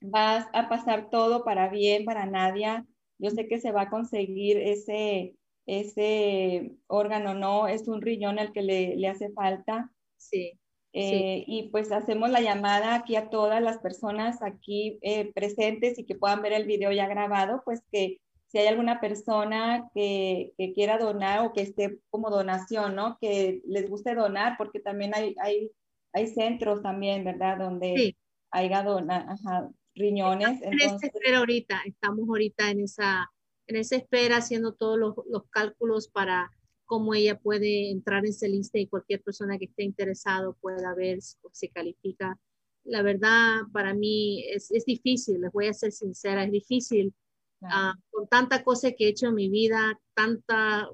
va 0.02 0.48
a 0.52 0.68
pasar 0.68 1.10
todo 1.10 1.44
para 1.44 1.68
bien 1.68 2.04
para 2.04 2.26
Nadia, 2.26 2.86
yo 3.18 3.30
sé 3.30 3.48
que 3.48 3.60
se 3.60 3.72
va 3.72 3.82
a 3.82 3.90
conseguir 3.90 4.58
ese, 4.58 5.36
ese 5.66 6.72
órgano, 6.86 7.34
¿no? 7.34 7.66
Es 7.66 7.88
un 7.88 8.02
riñón 8.02 8.38
el 8.38 8.52
que 8.52 8.62
le, 8.62 8.96
le 8.96 9.08
hace 9.08 9.30
falta. 9.32 9.90
Sí. 10.16 10.58
Eh, 10.98 11.44
sí. 11.44 11.44
Y 11.46 11.68
pues 11.68 11.92
hacemos 11.92 12.30
la 12.30 12.40
llamada 12.40 12.94
aquí 12.94 13.16
a 13.16 13.28
todas 13.28 13.62
las 13.62 13.76
personas 13.78 14.40
aquí 14.40 14.98
eh, 15.02 15.30
presentes 15.34 15.98
y 15.98 16.04
que 16.06 16.14
puedan 16.14 16.40
ver 16.40 16.54
el 16.54 16.64
video 16.64 16.90
ya 16.90 17.06
grabado, 17.06 17.60
pues 17.66 17.82
que 17.92 18.18
si 18.46 18.56
hay 18.56 18.68
alguna 18.68 18.98
persona 18.98 19.90
que, 19.94 20.54
que, 20.56 20.72
quiera 20.72 20.96
donar 20.96 21.40
o 21.44 21.52
que 21.52 21.60
esté 21.60 21.98
como 22.08 22.30
donación, 22.30 22.94
¿no? 22.94 23.18
Que 23.20 23.60
les 23.66 23.90
guste 23.90 24.14
donar, 24.14 24.54
porque 24.56 24.80
también 24.80 25.14
hay, 25.14 25.34
hay, 25.38 25.70
hay 26.14 26.28
centros 26.28 26.80
también, 26.80 27.24
¿verdad? 27.24 27.58
Donde 27.58 27.94
sí. 27.94 28.16
haya 28.50 28.82
dona, 28.82 29.26
ajá, 29.32 29.68
riñones. 29.94 30.62
En 30.62 30.72
entonces... 30.72 31.10
espera 31.12 31.38
ahorita, 31.40 31.82
estamos 31.84 32.26
ahorita 32.26 32.70
en 32.70 32.80
esa, 32.80 33.30
en 33.66 33.76
esa 33.76 33.96
espera 33.96 34.38
haciendo 34.38 34.72
todos 34.72 34.98
los, 34.98 35.14
los 35.28 35.42
cálculos 35.50 36.08
para 36.08 36.50
cómo 36.86 37.14
ella 37.14 37.38
puede 37.38 37.90
entrar 37.90 38.24
en 38.24 38.30
esa 38.30 38.46
lista 38.46 38.78
y 38.78 38.86
cualquier 38.86 39.22
persona 39.22 39.58
que 39.58 39.66
esté 39.66 39.82
interesado 39.82 40.56
pueda 40.60 40.94
ver 40.94 41.18
si 41.20 41.68
califica. 41.68 42.38
La 42.84 43.02
verdad, 43.02 43.62
para 43.72 43.92
mí 43.92 44.44
es, 44.48 44.70
es 44.70 44.84
difícil, 44.84 45.40
les 45.40 45.52
voy 45.52 45.66
a 45.66 45.74
ser 45.74 45.92
sincera, 45.92 46.44
es 46.44 46.52
difícil. 46.52 47.12
Claro. 47.58 47.98
Uh, 47.98 48.02
con 48.10 48.28
tanta 48.28 48.62
cosa 48.62 48.92
que 48.92 49.06
he 49.06 49.08
hecho 49.08 49.28
en 49.28 49.34
mi 49.34 49.48
vida, 49.48 50.00
tanta 50.14 50.88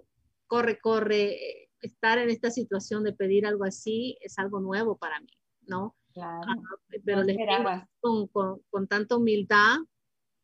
corre, 0.46 0.78
corre, 0.80 1.68
estar 1.80 2.18
en 2.18 2.30
esta 2.30 2.50
situación 2.50 3.04
de 3.04 3.12
pedir 3.12 3.46
algo 3.46 3.64
así 3.64 4.16
es 4.20 4.38
algo 4.38 4.60
nuevo 4.60 4.96
para 4.96 5.20
mí, 5.20 5.32
¿no? 5.62 5.96
Claro. 6.12 6.40
Uh, 6.40 7.00
pero 7.04 7.18
no 7.18 7.24
les 7.24 7.36
digo 7.36 7.48
con, 8.00 8.26
con, 8.28 8.62
con, 8.70 8.86
tanta 8.86 9.16
humildad 9.16 9.78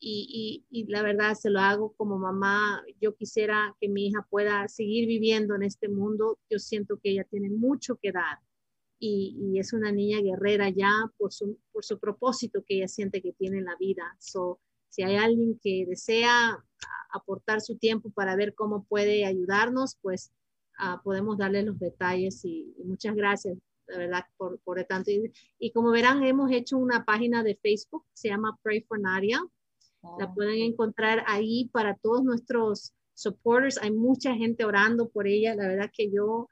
y, 0.01 0.65
y, 0.71 0.81
y, 0.81 0.87
la 0.87 1.03
verdad 1.03 1.35
se 1.35 1.51
lo 1.51 1.61
hago 1.61 1.93
como 1.95 2.19
mamá. 2.19 2.85
Yo 3.01 3.17
quisiera 3.17 3.75
que 3.81 3.89
mi 3.89 4.07
hija 4.07 4.27
pueda 4.31 4.69
seguir 4.69 5.09
viviendo 5.09 5.55
en 5.55 5.63
este 5.63 5.89
mundo. 5.89 6.39
Yo 6.49 6.59
siento 6.59 6.99
que 6.99 7.11
ella 7.11 7.25
tiene 7.25 7.51
mucho 7.51 7.97
que 7.97 8.13
dar 8.13 8.39
y, 8.99 9.37
y 9.41 9.59
es 9.59 9.73
una 9.73 9.93
niña 9.93 10.21
guerrera 10.21 10.69
ya 10.71 10.93
por 11.17 11.33
su, 11.33 11.59
por 11.73 11.85
su 11.85 11.99
propósito 11.99 12.63
que 12.67 12.77
ella 12.77 12.89
siente 12.89 13.23
que 13.23 13.33
tiene 13.33 13.59
en 13.59 13.65
la 13.65 13.77
vida. 13.77 14.17
So, 14.19 14.61
si 14.89 15.03
hay 15.03 15.17
alguien 15.17 15.59
que 15.63 15.85
desea 15.87 16.65
aportar 17.13 17.61
su 17.61 17.77
tiempo 17.77 18.11
para 18.11 18.37
ver 18.37 18.55
cómo 18.55 18.85
puede 18.85 19.25
ayudarnos, 19.25 19.97
pues 20.01 20.33
uh, 20.81 21.03
podemos 21.03 21.39
darle 21.39 21.63
los 21.63 21.79
detalles 21.79 22.45
y, 22.45 22.75
muchas 22.85 23.15
gracias, 23.15 23.57
de 23.87 23.99
verdad, 23.99 24.25
por, 24.37 24.59
por 24.61 24.83
tanto. 24.85 25.11
Y, 25.11 25.33
y, 25.59 25.73
como 25.73 25.91
verán, 25.91 26.23
hemos 26.25 26.51
hecho 26.51 26.79
una 26.79 27.05
página 27.05 27.43
de 27.43 27.57
Facebook, 27.57 28.05
se 28.13 28.29
llama 28.29 28.59
Pray 28.63 28.83
for 28.83 28.99
Nadia. 28.99 29.41
La 30.19 30.33
pueden 30.33 30.61
encontrar 30.61 31.25
ahí 31.27 31.69
para 31.73 31.97
todos 31.97 32.23
nuestros 32.23 32.95
supporters. 33.15 33.79
Hay 33.83 33.91
mucha 33.91 34.35
gente 34.35 34.65
orando 34.65 35.09
por 35.09 35.27
ella. 35.27 35.55
La 35.55 35.69
verdad 35.69 35.91
que 35.93 36.11
yo, 36.11 36.49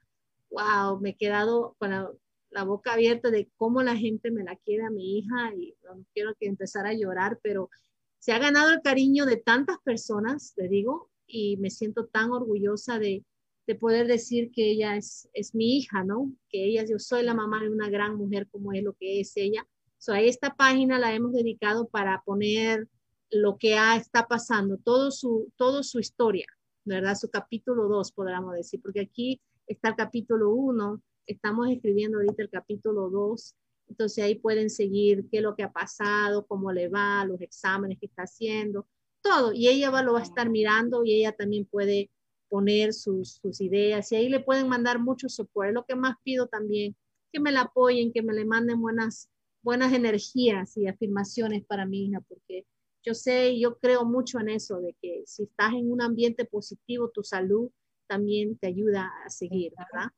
wow, 0.51 1.01
me 1.01 1.11
he 1.11 1.17
quedado 1.17 1.77
con 1.79 1.91
la, 1.91 2.11
la 2.51 2.65
boca 2.65 2.95
abierta 2.95 3.31
de 3.31 3.51
cómo 3.57 3.83
la 3.83 3.97
gente 3.97 4.31
me 4.31 4.43
la 4.43 4.57
quiere 4.57 4.85
a 4.85 4.91
mi 4.91 5.19
hija 5.19 5.55
y 5.55 5.75
no 5.85 6.05
quiero 6.13 6.35
que 6.35 6.47
empezar 6.47 6.87
a 6.87 6.95
llorar, 6.95 7.39
pero 7.43 7.71
se 8.19 8.33
ha 8.33 8.39
ganado 8.39 8.73
el 8.73 8.83
cariño 8.83 9.27
de 9.27 9.37
tantas 9.37 9.79
personas, 9.85 10.55
le 10.57 10.69
digo, 10.69 11.11
y 11.27 11.57
me 11.59 11.71
siento 11.71 12.07
tan 12.07 12.31
orgullosa 12.31 12.99
de, 12.99 13.25
de 13.67 13.75
poder 13.75 14.07
decir 14.07 14.51
que 14.53 14.71
ella 14.71 14.97
es, 14.97 15.29
es, 15.33 15.55
mi 15.55 15.77
hija, 15.77 16.05
¿no? 16.05 16.33
Que 16.49 16.65
ella, 16.65 16.85
yo 16.85 16.99
soy 16.99 17.23
la 17.23 17.35
mamá 17.35 17.63
de 17.63 17.71
una 17.71 17.91
gran 17.91 18.17
mujer 18.17 18.49
como 18.51 18.73
es 18.73 18.83
lo 18.83 18.95
que 18.95 19.21
es 19.21 19.37
ella. 19.37 19.67
So, 19.99 20.13
a 20.13 20.21
esta 20.21 20.55
página 20.55 20.99
la 20.99 21.15
hemos 21.15 21.33
dedicado 21.33 21.89
para 21.89 22.23
poner 22.25 22.89
lo 23.31 23.59
que 23.59 23.77
ha, 23.77 23.97
está 23.97 24.27
pasando, 24.27 24.79
todo 24.79 25.11
su, 25.11 25.53
todo 25.57 25.83
su 25.83 25.99
historia, 25.99 26.47
¿verdad? 26.85 27.17
Su 27.17 27.29
capítulo 27.31 27.89
2, 27.89 28.13
podríamos 28.13 28.55
decir, 28.55 28.81
porque 28.83 29.01
aquí 29.01 29.41
está 29.67 29.89
el 29.91 29.97
capítulo 29.97 30.51
1, 30.51 31.03
estamos 31.27 31.69
escribiendo 31.69 32.19
ahorita 32.19 32.43
el 32.43 32.51
capítulo 32.51 33.11
2, 33.11 33.55
entonces 33.89 34.25
ahí 34.25 34.35
pueden 34.37 34.71
seguir 34.71 35.27
qué 35.31 35.39
es 35.39 35.43
lo 35.43 35.55
que 35.55 35.63
ha 35.63 35.73
pasado, 35.73 36.47
cómo 36.47 36.73
le 36.73 36.89
va, 36.89 37.25
los 37.25 37.41
exámenes 37.41 37.99
que 37.99 38.07
está 38.07 38.23
haciendo, 38.23 38.87
todo. 39.21 39.53
Y 39.53 39.69
ella 39.69 39.91
va, 39.91 40.03
lo 40.03 40.15
va 40.15 40.21
a 40.21 40.25
estar 40.25 40.49
mirando 40.49 41.05
y 41.05 41.15
ella 41.15 41.33
también 41.33 41.67
puede 41.67 42.11
poner 42.49 42.93
sus, 42.93 43.35
sus 43.43 43.61
ideas 43.61 44.11
y 44.13 44.17
ahí 44.17 44.29
le 44.29 44.41
pueden 44.41 44.69
mandar 44.69 44.99
mucho 44.99 45.29
soporte. 45.29 45.73
Lo 45.73 45.85
que 45.85 45.95
más 45.95 46.17
pido 46.23 46.47
también, 46.47 46.97
que 47.33 47.41
me 47.41 47.53
la 47.53 47.63
apoyen, 47.63 48.13
que 48.13 48.23
me 48.23 48.35
le 48.35 48.45
manden 48.45 48.81
buenas, 48.81 49.29
buenas 49.63 49.93
energías 49.93 50.77
y 50.77 50.87
afirmaciones 50.87 51.65
para 51.65 51.87
mi 51.87 52.07
hija, 52.07 52.21
porque 52.29 52.65
yo 53.07 53.15
sé, 53.15 53.59
yo 53.59 53.79
creo 53.79 54.05
mucho 54.05 54.41
en 54.41 54.49
eso, 54.49 54.81
de 54.81 54.95
que 55.01 55.23
si 55.27 55.45
estás 55.45 55.73
en 55.73 55.91
un 55.93 56.03
ambiente 56.03 56.45
positivo, 56.45 57.09
tu 57.11 57.23
salud 57.23 57.71
también 58.09 58.59
te 58.59 58.67
ayuda 58.67 59.11
a 59.25 59.31
seguir, 59.31 59.73
¿verdad? 59.77 60.11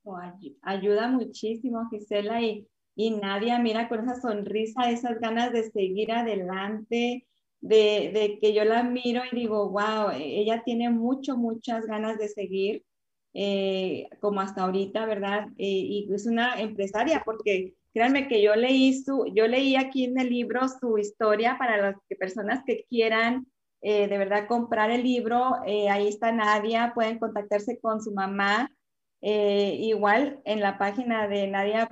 Ayuda 0.63 1.09
muchísimo, 1.09 1.89
Gisela, 1.91 2.43
y, 2.43 2.67
y 2.95 3.11
Nadia, 3.11 3.59
mira 3.59 3.89
con 3.89 4.01
esa 4.01 4.21
sonrisa, 4.21 4.91
esas 4.91 5.21
ganas 5.21 5.53
de 5.53 5.71
seguir 5.71 6.13
adelante, 6.13 7.27
de, 7.61 8.11
de, 8.15 8.39
que 8.41 8.55
yo 8.55 8.65
la 8.65 8.83
miro 8.83 9.23
y 9.31 9.37
digo, 9.37 9.69
wow, 9.71 10.11
ella 10.15 10.63
tiene 10.65 10.91
mucho, 10.91 11.37
muchas 11.37 11.87
ganas 11.87 12.19
de 12.19 12.29
seguir, 12.29 12.85
eh, 13.35 14.09
como 14.21 14.41
hasta 14.41 14.65
ahorita, 14.65 15.05
¿verdad? 15.07 15.49
Eh, 15.59 15.67
y 15.67 16.09
es 16.13 16.27
una 16.27 16.61
empresaria, 16.61 17.23
porque 17.25 17.75
Créanme 17.93 18.29
que 18.29 18.43
yo 18.43 18.55
leí 18.55 19.03
su, 19.03 19.27
yo 19.35 19.47
leí 19.47 19.77
aquí 19.77 20.05
en 20.05 20.19
el 20.19 20.31
libro 20.31 20.69
su 20.69 20.99
historia 20.99 21.57
para 21.59 21.77
las 21.79 21.97
personas 22.19 22.63
que 22.67 22.85
quieran 22.89 23.47
eh, 23.81 24.09
de 24.09 24.19
verdad 24.19 24.49
comprar 24.49 24.91
el 24.91 25.03
libro. 25.03 25.57
Eh, 25.67 25.89
ahí 25.89 26.09
está 26.09 26.33
Nadia, 26.33 26.93
pueden 26.95 27.19
contactarse 27.19 27.79
con 27.81 28.03
su 28.03 28.13
mamá. 28.13 28.71
Eh, 29.21 29.77
igual 29.81 30.41
en 30.45 30.61
la 30.61 30.79
página 30.79 31.27
de 31.29 31.49
Nadia, 31.49 31.91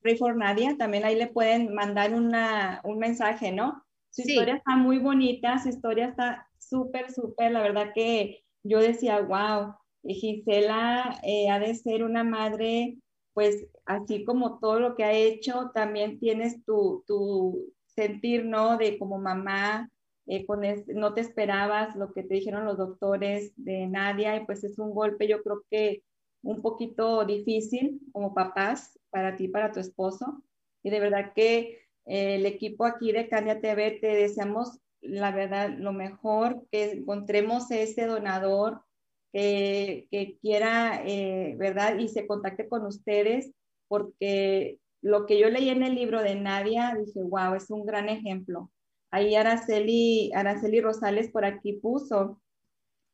Pray 0.00 0.16
for 0.18 0.36
Nadia, 0.36 0.76
también 0.76 1.04
ahí 1.04 1.16
le 1.16 1.28
pueden 1.28 1.74
mandar 1.74 2.12
una, 2.12 2.80
un 2.84 2.98
mensaje, 2.98 3.52
¿no? 3.52 3.82
Su 4.10 4.22
sí. 4.22 4.32
historia 4.32 4.56
está 4.56 4.76
muy 4.76 4.98
bonita, 4.98 5.58
su 5.58 5.70
historia 5.70 6.08
está 6.08 6.46
súper, 6.58 7.10
súper, 7.10 7.52
la 7.52 7.62
verdad 7.62 7.92
que 7.94 8.44
yo 8.62 8.78
decía, 8.80 9.20
wow, 9.20 9.74
Gisela 10.02 11.18
ha 11.50 11.58
de 11.58 11.74
ser 11.74 12.04
una 12.04 12.22
madre 12.22 12.98
pues 13.34 13.66
así 13.84 14.24
como 14.24 14.58
todo 14.58 14.80
lo 14.80 14.94
que 14.96 15.04
ha 15.04 15.12
hecho, 15.12 15.70
también 15.74 16.18
tienes 16.18 16.64
tu, 16.64 17.04
tu 17.06 17.72
sentir, 17.86 18.44
¿no? 18.46 18.78
De 18.78 18.98
como 18.98 19.18
mamá, 19.18 19.90
eh, 20.26 20.46
con 20.46 20.64
es, 20.64 20.86
no 20.86 21.12
te 21.14 21.20
esperabas 21.20 21.96
lo 21.96 22.12
que 22.12 22.22
te 22.22 22.34
dijeron 22.34 22.64
los 22.64 22.78
doctores 22.78 23.52
de 23.56 23.86
Nadia 23.86 24.36
y 24.36 24.46
pues 24.46 24.64
es 24.64 24.78
un 24.78 24.94
golpe 24.94 25.28
yo 25.28 25.42
creo 25.42 25.62
que 25.70 26.02
un 26.42 26.62
poquito 26.62 27.24
difícil 27.24 28.00
como 28.12 28.34
papás 28.34 28.98
para 29.10 29.36
ti, 29.36 29.48
para 29.48 29.72
tu 29.72 29.80
esposo. 29.80 30.42
Y 30.82 30.90
de 30.90 31.00
verdad 31.00 31.32
que 31.34 31.80
eh, 32.06 32.36
el 32.36 32.46
equipo 32.46 32.84
aquí 32.84 33.12
de 33.12 33.28
Candia 33.28 33.60
TV 33.60 33.98
te 34.00 34.08
deseamos 34.08 34.78
la 35.00 35.32
verdad 35.32 35.70
lo 35.76 35.92
mejor, 35.92 36.66
que 36.70 36.92
encontremos 36.92 37.70
ese 37.70 38.06
donador 38.06 38.82
que, 39.34 40.38
quiera, 40.40 41.02
eh, 41.04 41.56
¿verdad? 41.58 41.98
Y 41.98 42.08
se 42.08 42.26
contacte 42.26 42.68
con 42.68 42.86
ustedes, 42.86 43.50
porque 43.88 44.78
lo 45.02 45.26
que 45.26 45.38
yo 45.38 45.50
leí 45.50 45.70
en 45.70 45.82
el 45.82 45.96
libro 45.96 46.22
de 46.22 46.36
Nadia, 46.36 46.96
dije, 46.96 47.20
wow, 47.22 47.54
es 47.54 47.68
un 47.70 47.84
gran 47.84 48.08
ejemplo. 48.08 48.70
Ahí 49.10 49.34
Araceli, 49.34 50.32
Araceli 50.34 50.80
Rosales 50.80 51.30
por 51.30 51.44
aquí 51.44 51.74
puso 51.74 52.40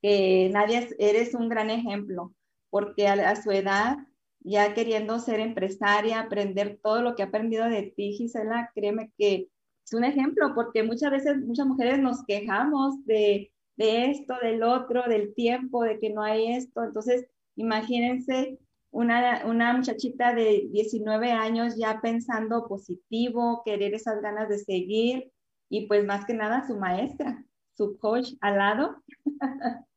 que 0.03 0.51
Nadia, 0.53 0.87
eres 0.99 1.35
un 1.35 1.49
gran 1.49 1.71
ejemplo, 1.71 2.35
porque 2.71 3.09
a, 3.09 3.15
a 3.31 3.37
su 3.37 3.51
edad, 3.51 3.99
ya 4.41 4.75
queriendo 4.75 5.19
ser 5.21 5.41
empresaria, 5.41 6.21
aprender 6.21 6.79
todo 6.83 7.03
lo 7.03 7.15
que 7.15 7.23
ha 7.23 7.27
aprendido 7.27 7.67
de 7.67 7.93
ti, 7.97 8.13
Gisela, 8.13 8.71
créeme 8.75 9.11
que 9.17 9.49
es 9.85 9.95
un 9.95 10.05
ejemplo, 10.05 10.55
porque 10.55 10.83
muchas 10.83 11.11
veces, 11.11 11.39
muchas 11.39 11.67
mujeres 11.67 11.99
nos 11.99 12.25
quejamos 12.25 13.05
de, 13.07 13.53
de 13.81 14.11
esto, 14.11 14.35
del 14.43 14.63
otro, 14.63 15.05
del 15.09 15.35
tiempo, 15.35 15.83
de 15.85 15.99
que 15.99 16.11
no 16.11 16.23
hay 16.23 16.53
esto. 16.53 16.85
Entonces, 16.85 17.27
imagínense 17.57 18.59
una, 18.91 19.47
una 19.47 19.73
muchachita 19.73 20.35
de 20.35 20.69
19 20.71 21.33
años 21.33 21.77
ya 21.79 21.99
pensando 22.03 22.69
positivo, 22.69 23.63
querer 23.65 23.95
esas 23.95 24.21
ganas 24.21 24.51
de 24.51 24.59
seguir 24.59 25.33
y 25.71 25.87
pues 25.87 26.05
más 26.05 26.27
que 26.27 26.35
nada 26.35 26.67
su 26.67 26.77
maestra, 26.77 27.43
su 27.73 27.97
coach 27.99 28.35
al 28.43 28.59
lado. 28.59 29.03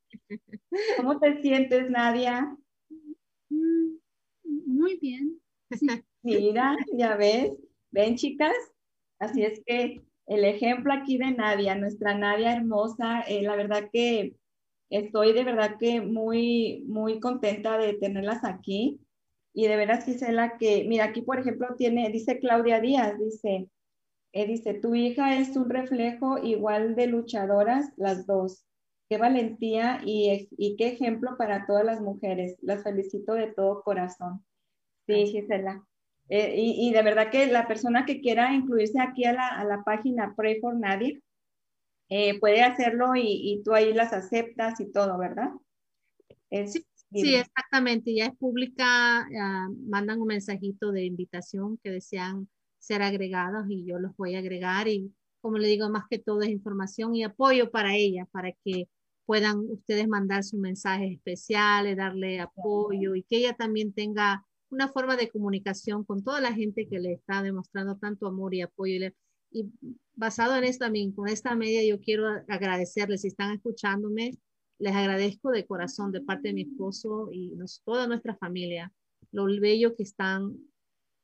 ¿Cómo 0.96 1.20
te 1.20 1.42
sientes, 1.42 1.90
Nadia? 1.90 2.56
Mm, 3.50 3.96
muy 4.44 4.96
bien. 4.96 5.42
Mira, 6.22 6.74
ya 6.94 7.16
ves, 7.16 7.52
ven 7.90 8.16
chicas, 8.16 8.56
así 9.18 9.42
es 9.42 9.60
que 9.66 10.02
el 10.26 10.44
ejemplo 10.44 10.92
aquí 10.92 11.18
de 11.18 11.32
Nadia, 11.32 11.74
nuestra 11.74 12.16
Nadia 12.16 12.54
hermosa, 12.54 13.20
eh, 13.22 13.42
la 13.42 13.56
verdad 13.56 13.88
que 13.92 14.34
estoy 14.90 15.32
de 15.32 15.44
verdad 15.44 15.76
que 15.78 16.00
muy, 16.00 16.84
muy 16.86 17.20
contenta 17.20 17.78
de 17.78 17.94
tenerlas 17.94 18.44
aquí. 18.44 19.00
Y 19.56 19.68
de 19.68 19.76
veras, 19.76 20.04
Gisela, 20.04 20.56
que, 20.58 20.84
mira, 20.88 21.04
aquí 21.04 21.22
por 21.22 21.38
ejemplo 21.38 21.68
tiene, 21.76 22.10
dice 22.10 22.40
Claudia 22.40 22.80
Díaz, 22.80 23.18
dice, 23.18 23.68
eh, 24.32 24.46
dice, 24.46 24.74
tu 24.74 24.96
hija 24.96 25.38
es 25.38 25.56
un 25.56 25.70
reflejo 25.70 26.38
igual 26.38 26.96
de 26.96 27.06
luchadoras, 27.06 27.92
las 27.96 28.26
dos. 28.26 28.64
Qué 29.08 29.16
valentía 29.16 30.00
y, 30.04 30.48
y 30.56 30.76
qué 30.76 30.88
ejemplo 30.88 31.36
para 31.38 31.66
todas 31.66 31.84
las 31.84 32.00
mujeres. 32.00 32.56
Las 32.62 32.82
felicito 32.82 33.34
de 33.34 33.52
todo 33.52 33.82
corazón. 33.84 34.44
Sí, 35.06 35.26
Gisela. 35.26 35.84
Eh, 36.28 36.54
y, 36.56 36.88
y, 36.88 36.92
de 36.92 37.02
verdad 37.02 37.30
que 37.30 37.46
la 37.46 37.68
persona 37.68 38.06
que 38.06 38.20
quiera 38.20 38.54
incluirse 38.54 38.98
aquí 38.98 39.24
a 39.24 39.34
la, 39.34 39.48
a 39.48 39.64
la 39.64 39.84
página 39.84 40.34
Pray 40.34 40.58
for 40.60 40.74
Nadia, 40.74 41.18
eh, 42.08 42.38
puede 42.40 42.62
hacerlo 42.62 43.14
y, 43.14 43.22
y, 43.24 43.62
tú 43.62 43.74
ahí 43.74 43.92
las 43.92 44.12
aceptas 44.12 44.80
y 44.80 44.90
todo, 44.90 45.18
¿verdad? 45.18 45.50
Es, 46.50 46.72
sí, 46.72 46.86
sí, 47.12 47.34
exactamente. 47.34 48.14
Ya 48.14 48.26
es 48.26 48.36
pública, 48.36 49.26
mandan 49.86 50.20
un 50.20 50.28
mensajito 50.28 50.92
de 50.92 51.04
invitación 51.04 51.78
que 51.82 51.90
desean 51.90 52.48
ser 52.78 53.02
agregados 53.02 53.66
y 53.68 53.84
yo 53.84 53.98
los 53.98 54.16
voy 54.16 54.34
a 54.34 54.38
agregar 54.38 54.88
y 54.88 55.12
como 55.44 55.58
le 55.58 55.68
digo, 55.68 55.90
más 55.90 56.04
que 56.08 56.18
todo 56.18 56.40
es 56.40 56.48
información 56.48 57.14
y 57.14 57.22
apoyo 57.22 57.70
para 57.70 57.94
ella, 57.94 58.26
para 58.32 58.52
que 58.64 58.88
puedan 59.26 59.58
ustedes 59.58 60.08
mandar 60.08 60.42
sus 60.42 60.58
mensajes 60.58 61.12
especiales, 61.12 61.98
darle 61.98 62.40
apoyo 62.40 63.14
y 63.14 63.24
que 63.24 63.36
ella 63.36 63.52
también 63.52 63.92
tenga 63.92 64.42
una 64.74 64.88
forma 64.88 65.16
de 65.16 65.30
comunicación 65.30 66.04
con 66.04 66.22
toda 66.22 66.40
la 66.40 66.52
gente 66.52 66.88
que 66.88 66.98
le 66.98 67.12
está 67.14 67.42
demostrando 67.42 67.96
tanto 67.96 68.26
amor 68.26 68.54
y 68.54 68.62
apoyo. 68.62 69.10
Y 69.50 69.70
basado 70.14 70.56
en 70.56 70.64
esto 70.64 70.84
también, 70.84 71.12
con 71.12 71.28
esta 71.28 71.54
media, 71.54 71.84
yo 71.84 72.00
quiero 72.00 72.26
agradecerles, 72.48 73.22
si 73.22 73.28
están 73.28 73.52
escuchándome, 73.52 74.36
les 74.78 74.94
agradezco 74.94 75.50
de 75.50 75.66
corazón 75.66 76.10
de 76.10 76.20
parte 76.20 76.48
de 76.48 76.54
mi 76.54 76.62
esposo 76.62 77.30
y 77.32 77.54
nos, 77.54 77.80
toda 77.84 78.06
nuestra 78.06 78.36
familia, 78.36 78.92
lo 79.30 79.46
bello 79.46 79.94
que 79.94 80.02
están 80.02 80.56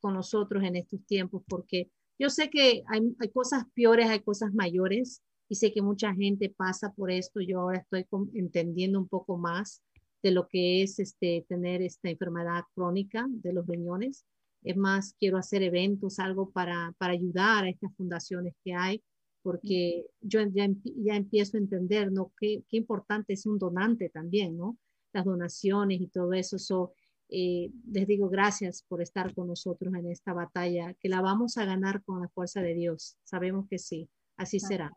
con 0.00 0.14
nosotros 0.14 0.62
en 0.62 0.76
estos 0.76 1.04
tiempos, 1.06 1.42
porque 1.48 1.90
yo 2.18 2.30
sé 2.30 2.48
que 2.48 2.84
hay, 2.86 3.14
hay 3.18 3.28
cosas 3.30 3.64
peores, 3.74 4.08
hay 4.08 4.20
cosas 4.20 4.54
mayores, 4.54 5.22
y 5.50 5.56
sé 5.56 5.72
que 5.72 5.82
mucha 5.82 6.14
gente 6.14 6.48
pasa 6.48 6.92
por 6.94 7.10
esto. 7.10 7.40
Yo 7.40 7.60
ahora 7.60 7.78
estoy 7.78 8.06
entendiendo 8.34 9.00
un 9.00 9.08
poco 9.08 9.36
más 9.36 9.82
de 10.22 10.30
lo 10.30 10.48
que 10.48 10.82
es 10.82 10.98
este, 10.98 11.44
tener 11.48 11.82
esta 11.82 12.10
enfermedad 12.10 12.64
crónica 12.74 13.26
de 13.28 13.52
los 13.52 13.66
riñones. 13.66 14.24
Es 14.62 14.76
más, 14.76 15.14
quiero 15.18 15.38
hacer 15.38 15.62
eventos, 15.62 16.18
algo 16.18 16.50
para, 16.50 16.94
para 16.98 17.14
ayudar 17.14 17.64
a 17.64 17.70
estas 17.70 17.94
fundaciones 17.96 18.54
que 18.62 18.74
hay, 18.74 19.02
porque 19.42 20.06
yo 20.20 20.40
ya, 20.42 20.68
ya 20.84 21.16
empiezo 21.16 21.56
a 21.56 21.60
entender, 21.60 22.12
¿no? 22.12 22.32
Qué, 22.38 22.62
qué, 22.68 22.76
importante 22.76 23.32
es 23.32 23.46
un 23.46 23.58
donante 23.58 24.10
también, 24.10 24.56
¿no? 24.56 24.76
Las 25.12 25.24
donaciones 25.24 26.00
y 26.00 26.08
todo 26.08 26.34
eso. 26.34 26.58
So, 26.58 26.92
eh, 27.30 27.70
les 27.90 28.06
digo 28.06 28.28
gracias 28.28 28.84
por 28.86 29.00
estar 29.00 29.32
con 29.34 29.46
nosotros 29.46 29.94
en 29.94 30.10
esta 30.10 30.34
batalla, 30.34 30.94
que 30.94 31.08
la 31.08 31.22
vamos 31.22 31.56
a 31.56 31.64
ganar 31.64 32.02
con 32.04 32.20
la 32.20 32.28
fuerza 32.28 32.60
de 32.60 32.74
Dios. 32.74 33.16
Sabemos 33.22 33.66
que 33.68 33.78
sí, 33.78 34.10
así 34.36 34.60
será. 34.60 34.92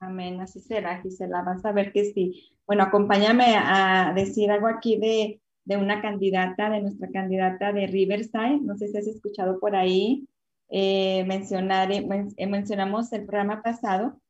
Amén, 0.00 0.40
así 0.40 0.60
será, 0.60 1.00
Gisela, 1.00 1.42
vas 1.42 1.64
a 1.64 1.72
ver 1.72 1.92
que 1.92 2.04
sí. 2.12 2.50
Bueno, 2.66 2.82
acompáñame 2.82 3.56
a 3.56 4.12
decir 4.14 4.50
algo 4.50 4.66
aquí 4.66 4.98
de, 4.98 5.40
de 5.64 5.76
una 5.76 6.02
candidata, 6.02 6.70
de 6.70 6.82
nuestra 6.82 7.08
candidata 7.10 7.72
de 7.72 7.86
Riverside. 7.86 8.60
No 8.60 8.76
sé 8.76 8.88
si 8.88 8.98
has 8.98 9.06
escuchado 9.06 9.58
por 9.60 9.74
ahí. 9.76 10.28
Eh, 10.68 11.24
mencionar, 11.26 11.92
eh, 11.92 12.06
mencionamos 12.46 13.12
el 13.12 13.26
programa 13.26 13.62
pasado, 13.62 14.20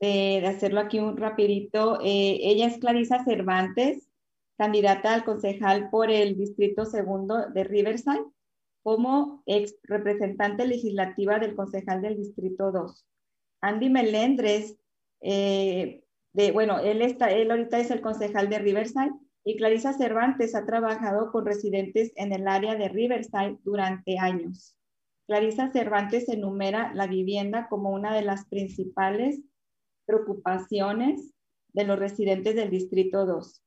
de 0.00 0.44
hacerlo 0.46 0.80
aquí 0.80 0.98
un 0.98 1.16
rapidito. 1.16 2.00
Eh, 2.02 2.38
ella 2.42 2.66
es 2.66 2.78
Clarisa 2.78 3.24
Cervantes, 3.24 4.08
candidata 4.58 5.14
al 5.14 5.24
concejal 5.24 5.90
por 5.90 6.10
el 6.10 6.36
Distrito 6.36 6.84
Segundo 6.84 7.50
de 7.50 7.64
Riverside, 7.64 8.24
como 8.82 9.42
ex 9.46 9.76
representante 9.84 10.66
legislativa 10.66 11.38
del 11.38 11.54
concejal 11.56 12.02
del 12.02 12.16
Distrito 12.16 12.72
2. 12.72 13.06
Andy 13.62 13.88
Melendres 13.88 14.76
eh, 15.20 16.02
de, 16.32 16.52
bueno, 16.52 16.78
él, 16.78 17.02
está, 17.02 17.30
él 17.30 17.50
ahorita 17.50 17.78
es 17.78 17.90
el 17.90 18.00
concejal 18.00 18.48
de 18.48 18.58
Riverside 18.58 19.12
y 19.44 19.56
Clarisa 19.56 19.92
Cervantes 19.92 20.54
ha 20.54 20.66
trabajado 20.66 21.30
con 21.30 21.46
residentes 21.46 22.12
en 22.16 22.32
el 22.32 22.48
área 22.48 22.74
de 22.74 22.88
Riverside 22.88 23.58
durante 23.62 24.18
años. 24.18 24.76
Clarisa 25.26 25.70
Cervantes 25.72 26.28
enumera 26.28 26.92
la 26.94 27.06
vivienda 27.06 27.68
como 27.68 27.90
una 27.90 28.14
de 28.14 28.22
las 28.22 28.46
principales 28.46 29.40
preocupaciones 30.04 31.32
de 31.72 31.84
los 31.84 31.98
residentes 31.98 32.54
del 32.54 32.70
Distrito 32.70 33.26
2. 33.26 33.62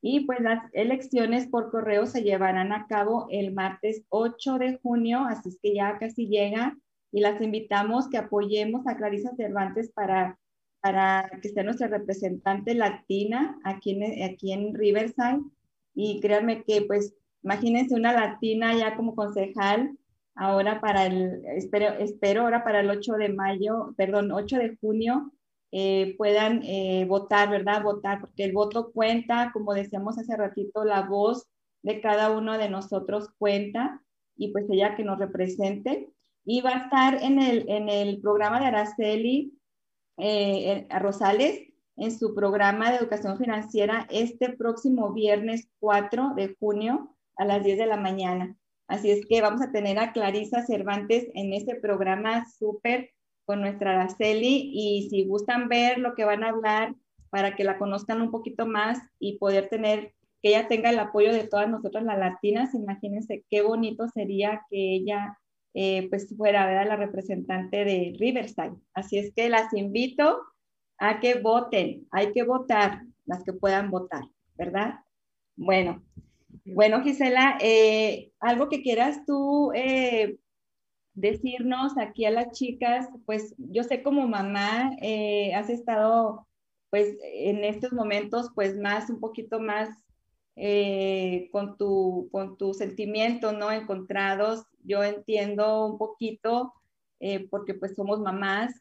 Y 0.00 0.20
pues 0.26 0.40
las 0.40 0.62
elecciones 0.72 1.48
por 1.48 1.70
correo 1.70 2.06
se 2.06 2.22
llevarán 2.22 2.72
a 2.72 2.86
cabo 2.86 3.26
el 3.30 3.52
martes 3.52 4.04
8 4.10 4.58
de 4.58 4.78
junio, 4.78 5.24
así 5.28 5.48
es 5.48 5.58
que 5.60 5.74
ya 5.74 5.98
casi 5.98 6.28
llega 6.28 6.76
y 7.10 7.20
las 7.20 7.40
invitamos 7.40 8.08
que 8.08 8.18
apoyemos 8.18 8.86
a 8.86 8.96
Clarisa 8.96 9.34
Cervantes 9.36 9.90
para 9.92 10.38
para 10.80 11.30
que 11.42 11.48
sea 11.48 11.64
nuestra 11.64 11.88
representante 11.88 12.74
latina 12.74 13.58
aquí 13.64 13.90
en, 13.90 14.22
aquí 14.22 14.52
en 14.52 14.74
Riverside. 14.74 15.40
Y 15.94 16.20
créanme 16.20 16.62
que, 16.64 16.82
pues, 16.82 17.14
imagínense 17.42 17.94
una 17.94 18.12
latina 18.12 18.76
ya 18.76 18.96
como 18.96 19.14
concejal, 19.14 19.96
ahora 20.34 20.80
para 20.80 21.06
el, 21.06 21.44
espero, 21.56 21.88
espero 21.98 22.42
ahora 22.42 22.62
para 22.62 22.80
el 22.80 22.90
8 22.90 23.14
de 23.14 23.28
mayo, 23.30 23.94
perdón, 23.96 24.30
8 24.30 24.56
de 24.56 24.76
junio, 24.80 25.32
eh, 25.72 26.14
puedan 26.16 26.62
eh, 26.64 27.04
votar, 27.06 27.50
¿verdad? 27.50 27.82
Votar, 27.82 28.20
porque 28.20 28.44
el 28.44 28.52
voto 28.52 28.90
cuenta, 28.92 29.50
como 29.52 29.74
decíamos 29.74 30.16
hace 30.18 30.36
ratito, 30.36 30.84
la 30.84 31.02
voz 31.02 31.46
de 31.82 32.00
cada 32.00 32.30
uno 32.30 32.56
de 32.56 32.70
nosotros 32.70 33.28
cuenta 33.38 34.02
y 34.36 34.52
pues 34.52 34.64
ella 34.70 34.94
que 34.96 35.04
nos 35.04 35.18
represente. 35.18 36.10
Y 36.44 36.62
va 36.62 36.70
a 36.70 36.84
estar 36.84 37.22
en 37.22 37.42
el, 37.42 37.68
en 37.68 37.88
el 37.90 38.20
programa 38.20 38.60
de 38.60 38.66
Araceli 38.66 39.57
eh, 40.18 40.86
a 40.90 40.98
Rosales 40.98 41.68
en 41.96 42.16
su 42.16 42.34
programa 42.34 42.90
de 42.90 42.96
educación 42.96 43.38
financiera 43.38 44.06
este 44.10 44.50
próximo 44.50 45.12
viernes 45.12 45.68
4 45.80 46.34
de 46.36 46.56
junio 46.58 47.16
a 47.36 47.44
las 47.44 47.64
10 47.64 47.78
de 47.78 47.86
la 47.86 47.96
mañana. 47.96 48.56
Así 48.86 49.10
es 49.10 49.26
que 49.26 49.42
vamos 49.42 49.60
a 49.62 49.70
tener 49.70 49.98
a 49.98 50.12
Clarisa 50.12 50.64
Cervantes 50.64 51.28
en 51.34 51.52
este 51.52 51.74
programa 51.74 52.46
súper 52.58 53.10
con 53.44 53.60
nuestra 53.60 53.92
Araceli 53.92 54.70
y 54.72 55.08
si 55.10 55.24
gustan 55.24 55.68
ver 55.68 55.98
lo 55.98 56.14
que 56.14 56.24
van 56.24 56.44
a 56.44 56.50
hablar 56.50 56.94
para 57.30 57.56
que 57.56 57.64
la 57.64 57.78
conozcan 57.78 58.20
un 58.22 58.30
poquito 58.30 58.66
más 58.66 58.98
y 59.18 59.38
poder 59.38 59.68
tener, 59.68 60.14
que 60.40 60.50
ella 60.50 60.68
tenga 60.68 60.90
el 60.90 60.98
apoyo 60.98 61.32
de 61.32 61.46
todas 61.46 61.68
nosotras 61.68 62.04
las 62.04 62.18
latinas, 62.18 62.74
imagínense 62.74 63.44
qué 63.50 63.62
bonito 63.62 64.08
sería 64.08 64.62
que 64.70 64.94
ella 64.94 65.38
eh, 65.80 66.08
pues 66.08 66.34
fuera 66.36 66.66
¿verdad? 66.66 66.88
la 66.88 66.96
representante 66.96 67.84
de 67.84 68.16
Riverside. 68.18 68.74
Así 68.94 69.16
es 69.16 69.32
que 69.32 69.48
las 69.48 69.72
invito 69.72 70.40
a 70.98 71.20
que 71.20 71.34
voten, 71.34 72.08
hay 72.10 72.32
que 72.32 72.42
votar, 72.42 73.02
las 73.26 73.44
que 73.44 73.52
puedan 73.52 73.88
votar, 73.88 74.24
¿verdad? 74.56 74.96
Bueno, 75.54 76.02
bueno 76.64 77.00
Gisela, 77.02 77.58
eh, 77.60 78.32
algo 78.40 78.68
que 78.68 78.82
quieras 78.82 79.24
tú 79.24 79.70
eh, 79.72 80.40
decirnos 81.14 81.96
aquí 81.96 82.24
a 82.24 82.32
las 82.32 82.50
chicas, 82.50 83.08
pues 83.24 83.54
yo 83.58 83.84
sé 83.84 84.02
como 84.02 84.26
mamá 84.26 84.90
has 85.54 85.70
estado 85.70 86.48
pues 86.90 87.16
en 87.22 87.62
estos 87.62 87.92
momentos 87.92 88.50
pues 88.52 88.76
más, 88.76 89.10
un 89.10 89.20
poquito 89.20 89.60
más 89.60 89.90
con, 91.52 91.76
tu, 91.76 92.28
con 92.32 92.56
tu 92.56 92.74
sentimiento, 92.74 93.52
¿no? 93.52 93.70
Encontrados 93.70 94.64
yo 94.82 95.04
entiendo 95.04 95.86
un 95.86 95.98
poquito 95.98 96.72
eh, 97.20 97.46
porque 97.48 97.74
pues 97.74 97.94
somos 97.94 98.20
mamás, 98.20 98.74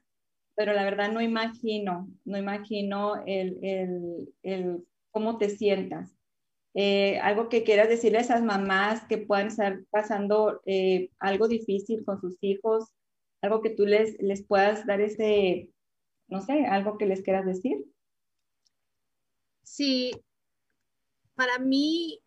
pero 0.56 0.74
la 0.74 0.84
verdad 0.84 1.12
no 1.12 1.22
imagino, 1.22 2.10
no 2.26 2.38
imagino 2.38 3.24
el, 3.26 3.60
el, 3.62 4.34
el 4.44 4.88
cómo 5.12 5.38
te 5.38 5.50
sientas. 5.50 6.16
Eh, 6.74 7.20
algo 7.20 7.50
que 7.50 7.64
quieras 7.64 7.90
decirle 7.90 8.20
a 8.20 8.22
esas 8.22 8.44
mamás 8.44 9.06
que 9.08 9.18
puedan 9.18 9.48
estar 9.48 9.84
pasando 9.90 10.62
eh, 10.66 11.10
algo 11.20 11.48
difícil 11.48 12.06
con 12.06 12.22
sus 12.22 12.38
hijos, 12.42 12.92
algo 13.42 13.62
que 13.62 13.72
tú 13.72 13.86
les, 13.86 14.16
les 14.22 14.46
puedas 14.46 14.86
dar 14.86 15.02
ese, 15.02 15.72
no 16.28 16.42
sé, 16.42 16.66
algo 16.68 16.98
que 16.98 17.08
les 17.08 17.22
quieras 17.24 17.46
decir. 17.46 17.84
Sí, 19.64 20.12
para 21.38 21.60
mí, 21.60 22.20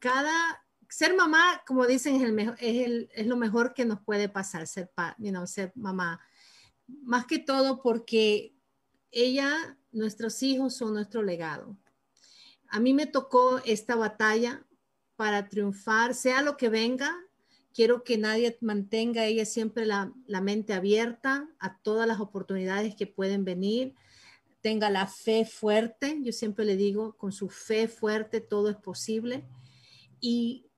cada 0.00 0.60
ser 0.88 1.14
mamá, 1.14 1.62
como 1.66 1.86
dicen, 1.86 2.16
es, 2.16 2.22
el 2.22 2.32
mejor, 2.32 2.56
es, 2.58 3.26
lo 3.26 3.36
mejor 3.36 3.74
que 3.74 3.84
nos 3.84 4.00
puede 4.00 4.28
pasar, 4.28 4.66
ser, 4.66 4.90
you 5.18 5.30
know, 5.30 5.46
ser 5.46 5.72
mamá. 5.76 6.20
Más 6.86 7.26
que 7.26 7.38
todo 7.38 7.80
porque 7.80 8.56
ella, 9.12 9.78
nuestros 9.92 10.42
hijos 10.42 10.74
son 10.74 10.94
nuestro 10.94 11.22
legado. 11.22 11.78
A 12.68 12.80
mí 12.80 12.92
me 12.92 13.06
tocó 13.06 13.60
esta 13.64 13.94
batalla 13.94 14.66
para 15.14 15.48
triunfar, 15.48 16.12
sea 16.12 16.42
lo 16.42 16.56
que 16.56 16.68
venga. 16.68 17.16
Quiero 17.72 18.02
que 18.02 18.18
nadie 18.18 18.58
mantenga 18.60 19.26
ella 19.26 19.44
siempre 19.44 19.86
la 19.86 20.40
mente 20.42 20.74
abierta 20.74 21.48
a 21.60 21.78
todas 21.78 22.08
las 22.08 22.18
oportunidades 22.18 22.96
que 22.96 23.06
pueden 23.06 23.44
venir. 23.44 23.94
Tenga 24.64 24.88
la 24.88 25.06
fe 25.06 25.44
fuerte. 25.44 26.20
Yo 26.22 26.32
siempre 26.32 26.64
le 26.64 26.74
digo, 26.74 27.18
con 27.18 27.32
su 27.32 27.50
fe 27.50 27.86
fuerte 27.86 28.40
todo 28.40 28.70
es 28.70 28.76
posible. 28.76 29.44
Y 30.22 30.70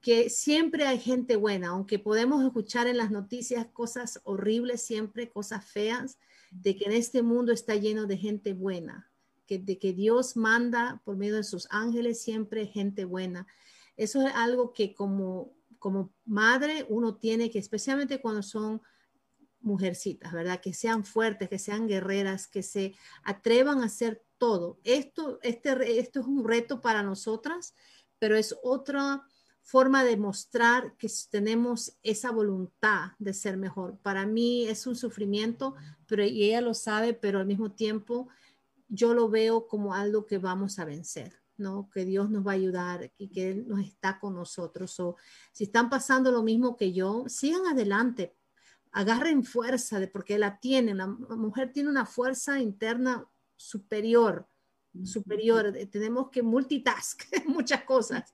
que 0.00 0.30
siempre 0.30 0.86
hay 0.86 1.00
gente 1.00 1.34
buena, 1.34 1.70
aunque 1.70 1.98
podemos 1.98 2.44
escuchar 2.44 2.86
en 2.86 2.98
las 2.98 3.10
noticias 3.10 3.66
cosas 3.72 4.20
horribles 4.22 4.82
siempre, 4.82 5.28
cosas 5.28 5.64
feas, 5.64 6.18
de 6.52 6.76
que 6.76 6.84
en 6.84 6.92
este 6.92 7.22
mundo 7.22 7.50
está 7.52 7.74
lleno 7.74 8.06
de 8.06 8.16
gente 8.16 8.52
buena, 8.52 9.10
que, 9.44 9.58
de 9.58 9.76
que 9.80 9.92
Dios 9.92 10.36
manda 10.36 11.02
por 11.04 11.16
medio 11.16 11.34
de 11.34 11.42
sus 11.42 11.66
ángeles 11.70 12.22
siempre 12.22 12.66
gente 12.66 13.04
buena. 13.04 13.48
Eso 13.96 14.24
es 14.24 14.32
algo 14.36 14.72
que 14.72 14.94
como, 14.94 15.52
como 15.80 16.12
madre 16.24 16.86
uno 16.88 17.16
tiene 17.16 17.50
que, 17.50 17.58
especialmente 17.58 18.20
cuando 18.20 18.44
son 18.44 18.80
mujercitas, 19.62 20.32
¿verdad? 20.32 20.60
Que 20.60 20.74
sean 20.74 21.04
fuertes, 21.04 21.48
que 21.48 21.58
sean 21.58 21.88
guerreras, 21.88 22.46
que 22.46 22.62
se 22.62 22.94
atrevan 23.22 23.80
a 23.80 23.86
hacer 23.86 24.22
todo. 24.38 24.78
Esto, 24.84 25.38
este, 25.42 25.98
esto 25.98 26.20
es 26.20 26.26
un 26.26 26.46
reto 26.46 26.80
para 26.80 27.02
nosotras, 27.02 27.74
pero 28.18 28.36
es 28.36 28.56
otra 28.62 29.24
forma 29.62 30.04
de 30.04 30.16
mostrar 30.16 30.96
que 30.96 31.08
tenemos 31.30 31.96
esa 32.02 32.30
voluntad 32.30 33.12
de 33.18 33.32
ser 33.32 33.56
mejor. 33.56 33.98
Para 33.98 34.26
mí 34.26 34.66
es 34.66 34.86
un 34.86 34.96
sufrimiento, 34.96 35.74
pero 36.06 36.24
y 36.24 36.44
ella 36.44 36.60
lo 36.60 36.74
sabe, 36.74 37.14
pero 37.14 37.38
al 37.38 37.46
mismo 37.46 37.72
tiempo 37.72 38.28
yo 38.88 39.14
lo 39.14 39.28
veo 39.28 39.66
como 39.68 39.94
algo 39.94 40.26
que 40.26 40.38
vamos 40.38 40.78
a 40.78 40.84
vencer, 40.84 41.40
¿no? 41.56 41.88
Que 41.90 42.04
Dios 42.04 42.28
nos 42.30 42.46
va 42.46 42.52
a 42.52 42.56
ayudar 42.56 43.12
y 43.16 43.28
que 43.28 43.50
Él 43.50 43.68
nos 43.68 43.80
está 43.80 44.18
con 44.18 44.34
nosotros. 44.34 44.98
O 45.00 45.16
si 45.52 45.64
están 45.64 45.88
pasando 45.88 46.30
lo 46.30 46.42
mismo 46.42 46.76
que 46.76 46.92
yo, 46.92 47.24
sigan 47.28 47.66
adelante, 47.66 48.36
agarren 48.92 49.44
fuerza, 49.44 49.98
de, 49.98 50.08
porque 50.08 50.38
la 50.38 50.58
tienen, 50.60 50.98
la 50.98 51.06
mujer 51.06 51.72
tiene 51.72 51.88
una 51.88 52.06
fuerza 52.06 52.60
interna 52.60 53.26
superior 53.56 54.46
superior, 55.04 55.72
tenemos 55.90 56.30
que 56.30 56.42
multitask 56.42 57.22
muchas 57.46 57.84
cosas. 57.84 58.32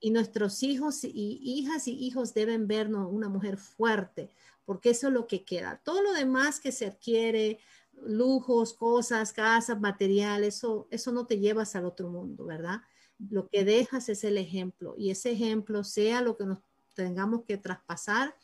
Y 0.00 0.10
nuestros 0.10 0.62
hijos 0.62 1.04
y 1.04 1.40
hijas 1.42 1.86
y 1.88 1.92
hijos 1.92 2.34
deben 2.34 2.66
vernos 2.66 3.08
una 3.10 3.28
mujer 3.28 3.58
fuerte, 3.58 4.30
porque 4.64 4.90
eso 4.90 5.08
es 5.08 5.12
lo 5.12 5.26
que 5.26 5.44
queda. 5.44 5.80
Todo 5.84 6.02
lo 6.02 6.12
demás 6.12 6.60
que 6.60 6.72
se 6.72 6.86
adquiere, 6.86 7.58
lujos, 7.92 8.74
cosas, 8.74 9.32
casas, 9.32 9.80
materiales, 9.80 10.56
eso, 10.56 10.88
eso 10.90 11.12
no 11.12 11.26
te 11.26 11.38
llevas 11.38 11.76
al 11.76 11.84
otro 11.84 12.08
mundo, 12.08 12.46
¿verdad? 12.46 12.80
Lo 13.30 13.48
que 13.48 13.64
dejas 13.64 14.08
es 14.08 14.24
el 14.24 14.38
ejemplo 14.38 14.94
y 14.96 15.10
ese 15.10 15.32
ejemplo, 15.32 15.84
sea 15.84 16.22
lo 16.22 16.36
que 16.36 16.46
nos 16.46 16.60
tengamos 16.94 17.44
que 17.44 17.58
traspasar, 17.58 18.34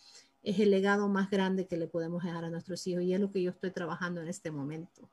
es 0.45 0.61
el 0.61 0.71
legado 0.71 1.09
más 1.09 1.31
grande 1.31 1.67
que 1.67 1.79
le 1.79 1.89
podemos 1.89 2.23
dejar 2.23 2.45
a 2.45 2.51
nuestros 2.51 2.87
hijos 2.87 3.03
y 3.03 3.15
es 3.15 3.21
lo 3.21 3.33
que 3.33 3.43
yo 3.43 3.51
estoy 3.51 3.71
trabajando 3.71 4.21
en 4.21 4.29
este 4.29 4.51
momento 4.51 5.11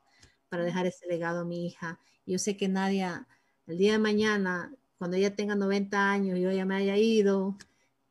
para 0.48 0.62
dejar 0.62 0.86
ese 0.86 1.06
legado 1.06 1.40
a 1.40 1.44
mi 1.44 1.66
hija. 1.66 1.98
Yo 2.26 2.38
sé 2.38 2.56
que 2.56 2.68
Nadia, 2.68 3.26
el 3.66 3.78
día 3.78 3.92
de 3.92 3.98
mañana, 3.98 4.74
cuando 4.98 5.16
ella 5.16 5.34
tenga 5.34 5.54
90 5.54 6.10
años 6.10 6.38
y 6.38 6.42
yo 6.42 6.52
ya 6.52 6.66
me 6.66 6.76
haya 6.76 6.98
ido, 6.98 7.56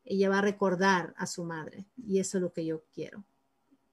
ella 0.04 0.28
va 0.28 0.38
a 0.38 0.42
recordar 0.42 1.14
a 1.16 1.26
su 1.26 1.44
madre 1.44 1.86
y 1.96 2.18
eso 2.18 2.38
es 2.38 2.42
lo 2.42 2.52
que 2.52 2.66
yo 2.66 2.82
quiero. 2.92 3.24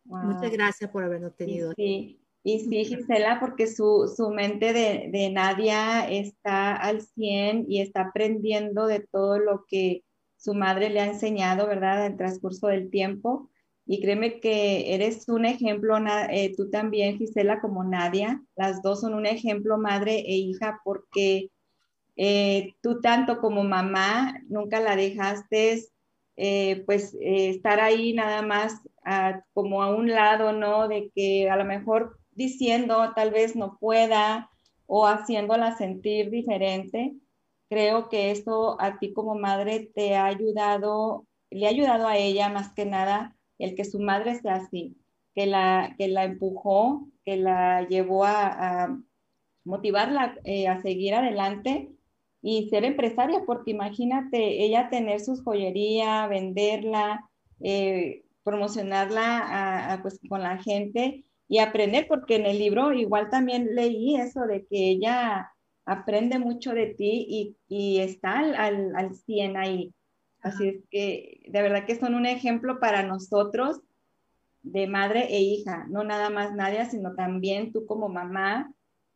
Muchas 0.05 0.51
gracias 0.51 0.89
por 0.89 1.03
habernos 1.03 1.35
tenido. 1.35 1.73
Sí, 1.75 2.19
y 2.43 2.59
sí, 2.61 2.83
Gisela, 2.83 3.39
porque 3.39 3.67
su, 3.67 4.11
su 4.17 4.31
mente 4.31 4.73
de, 4.73 5.09
de, 5.11 5.29
Nadia 5.29 6.09
está 6.09 6.75
al 6.75 7.03
100 7.03 7.65
y 7.69 7.81
está 7.81 8.01
aprendiendo 8.07 8.87
de 8.87 9.01
todo 9.01 9.37
lo 9.37 9.65
que 9.67 10.03
su 10.39 10.53
madre 10.53 10.89
le 10.89 11.01
ha 11.01 11.05
enseñado, 11.05 11.67
¿verdad?, 11.67 12.05
en 12.05 12.13
el 12.13 12.17
transcurso 12.17 12.67
del 12.67 12.89
tiempo. 12.89 13.49
Y 13.85 14.01
créeme 14.01 14.39
que 14.39 14.95
eres 14.95 15.27
un 15.27 15.45
ejemplo, 15.45 15.97
eh, 16.29 16.53
tú 16.55 16.69
también, 16.69 17.17
Gisela, 17.17 17.59
como 17.59 17.83
Nadia. 17.83 18.41
Las 18.55 18.81
dos 18.81 19.01
son 19.01 19.15
un 19.15 19.25
ejemplo, 19.25 19.77
madre 19.77 20.19
e 20.19 20.35
hija, 20.35 20.79
porque 20.85 21.51
eh, 22.15 22.73
tú 22.81 23.01
tanto 23.01 23.41
como 23.41 23.63
mamá 23.63 24.41
nunca 24.47 24.79
la 24.79 24.95
dejaste, 24.95 25.83
eh, 26.37 26.83
pues, 26.85 27.17
estar 27.19 27.81
ahí 27.81 28.13
nada 28.13 28.41
más 28.41 28.81
como 29.53 29.83
a 29.83 29.93
un 29.93 30.09
lado, 30.09 30.53
¿no? 30.53 30.87
De 30.87 31.11
que 31.13 31.49
a 31.49 31.57
lo 31.57 31.65
mejor 31.65 32.17
diciendo 32.31 33.11
tal 33.15 33.31
vez 33.31 33.55
no 33.55 33.77
pueda 33.77 34.49
o 34.85 35.05
haciéndola 35.05 35.75
sentir 35.75 36.29
diferente 36.29 37.15
creo 37.69 38.09
que 38.09 38.31
eso 38.31 38.81
a 38.81 38.99
ti 38.99 39.13
como 39.13 39.35
madre 39.35 39.91
te 39.95 40.15
ha 40.15 40.25
ayudado, 40.25 41.25
le 41.51 41.67
ha 41.67 41.69
ayudado 41.69 42.07
a 42.07 42.17
ella 42.17 42.49
más 42.49 42.73
que 42.73 42.85
nada 42.85 43.35
el 43.59 43.75
que 43.75 43.85
su 43.85 43.99
madre 43.99 44.35
sea 44.35 44.55
así, 44.55 44.97
que 45.35 45.45
la, 45.45 45.95
que 45.97 46.07
la 46.07 46.23
empujó, 46.23 47.07
que 47.25 47.37
la 47.37 47.87
llevó 47.87 48.25
a, 48.25 48.97
motivarla 49.65 50.39
eh, 50.45 50.67
a 50.67 50.81
seguir 50.81 51.13
adelante 51.13 51.91
y 52.41 52.69
ser 52.69 52.85
empresaria, 52.85 53.43
porque 53.45 53.71
imagínate 53.71 54.63
ella 54.63 54.89
tener 54.89 55.19
sus 55.19 55.43
joyería, 55.43 56.25
venderla, 56.27 57.29
eh, 57.59 58.23
promocionarla 58.43 59.99
pues, 60.01 60.19
con 60.27 60.41
la 60.41 60.57
gente 60.57 61.25
y 61.47 61.59
aprender, 61.59 62.07
porque 62.07 62.37
en 62.37 62.45
el 62.45 62.57
libro 62.57 62.93
igual 62.93 63.29
también 63.29 63.75
leí 63.75 64.15
eso 64.15 64.41
de 64.47 64.65
que 64.65 64.89
ella 64.89 65.51
aprende 65.89 66.37
mucho 66.37 66.73
de 66.73 66.93
ti 66.93 67.55
y, 67.67 67.99
está 67.99 68.39
al, 68.39 68.95
al, 68.95 69.15
100 69.15 69.57
ahí. 69.57 69.93
Así 70.39 70.67
es 70.67 70.83
que 70.91 71.41
de 71.49 71.61
verdad 71.63 71.85
que 71.85 71.99
son 71.99 72.13
un 72.13 72.27
ejemplo 72.27 72.79
para 72.79 73.01
nosotros 73.03 73.81
de 74.61 74.87
madre 74.87 75.25
e 75.35 75.41
hija, 75.41 75.87
no 75.89 76.03
nada 76.03 76.29
más 76.29 76.53
Nadia, 76.53 76.85
sino 76.85 77.15
también 77.15 77.73
tú 77.73 77.87
como 77.87 78.07
mamá, 78.07 78.71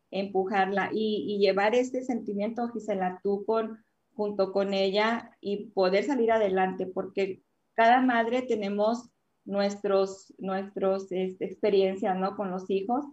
empujarla 0.09 0.89
y, 0.91 1.38
llevar 1.39 1.76
este 1.76 2.03
sentimiento, 2.03 2.67
Gisela, 2.69 3.19
tú 3.24 3.45
con, 3.45 3.84
junto 4.15 4.51
con 4.51 4.74
ella 4.74 5.38
y 5.41 5.67
poder 5.67 6.03
salir 6.05 6.32
adelante, 6.32 6.88
porque 6.88 7.43
cada 7.76 8.01
madre 8.01 8.41
tenemos 8.41 9.09
nuestros, 9.45 10.34
nuestros 10.39 11.11
este, 11.11 11.45
experiencias, 11.45 12.17
¿no? 12.17 12.36
Con 12.36 12.49
los 12.49 12.69
hijos 12.69 13.05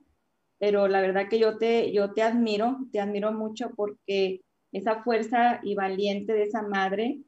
pero 0.60 0.88
la 0.88 1.00
verdad 1.00 1.28
que 1.30 1.38
yo 1.38 1.56
te, 1.56 1.90
yo 1.90 2.12
te 2.12 2.22
admiro, 2.22 2.78
te 2.92 3.00
admiro 3.00 3.32
mucho 3.32 3.70
porque 3.74 4.42
esa 4.72 5.02
fuerza 5.02 5.60
y 5.64 5.74
valiente 5.74 6.34
de 6.34 6.44
esa 6.44 6.62
madre, 6.62 7.22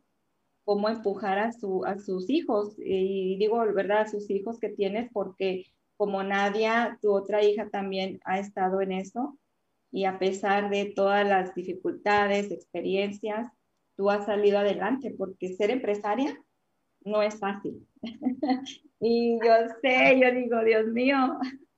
cómo 0.64 0.90
empujar 0.90 1.38
a, 1.38 1.52
su, 1.52 1.82
a 1.86 1.98
sus 1.98 2.28
hijos, 2.28 2.76
y 2.78 3.38
digo, 3.38 3.58
¿verdad?, 3.72 4.02
a 4.02 4.08
sus 4.08 4.30
hijos 4.30 4.60
que 4.60 4.68
tienes, 4.68 5.10
porque 5.12 5.64
como 5.96 6.22
Nadia, 6.22 6.98
tu 7.00 7.10
otra 7.10 7.42
hija 7.42 7.70
también 7.70 8.20
ha 8.26 8.38
estado 8.38 8.82
en 8.82 8.92
eso, 8.92 9.38
y 9.90 10.04
a 10.04 10.18
pesar 10.18 10.68
de 10.68 10.92
todas 10.94 11.26
las 11.26 11.54
dificultades, 11.54 12.50
experiencias, 12.50 13.48
tú 13.96 14.10
has 14.10 14.26
salido 14.26 14.58
adelante, 14.58 15.14
porque 15.16 15.54
ser 15.56 15.70
empresaria 15.70 16.38
no 17.02 17.22
es 17.22 17.38
fácil. 17.38 17.88
y 19.00 19.38
yo 19.38 19.54
sé, 19.80 20.20
yo 20.20 20.32
digo, 20.32 20.62
Dios 20.64 20.86
mío. 20.88 21.16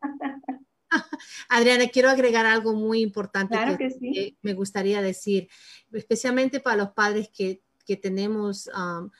Adriana, 1.48 1.88
quiero 1.88 2.10
agregar 2.10 2.46
algo 2.46 2.74
muy 2.74 3.00
importante 3.00 3.56
que, 3.78 4.36
me 4.42 4.54
gustaría 4.54 5.02
decir, 5.02 5.48
especialmente 5.92 6.60
para 6.60 6.76
los 6.76 6.90
padres 6.90 7.28
que, 7.28 7.62
que 7.86 7.96
tenemos 7.96 8.68
um, 8.68 9.10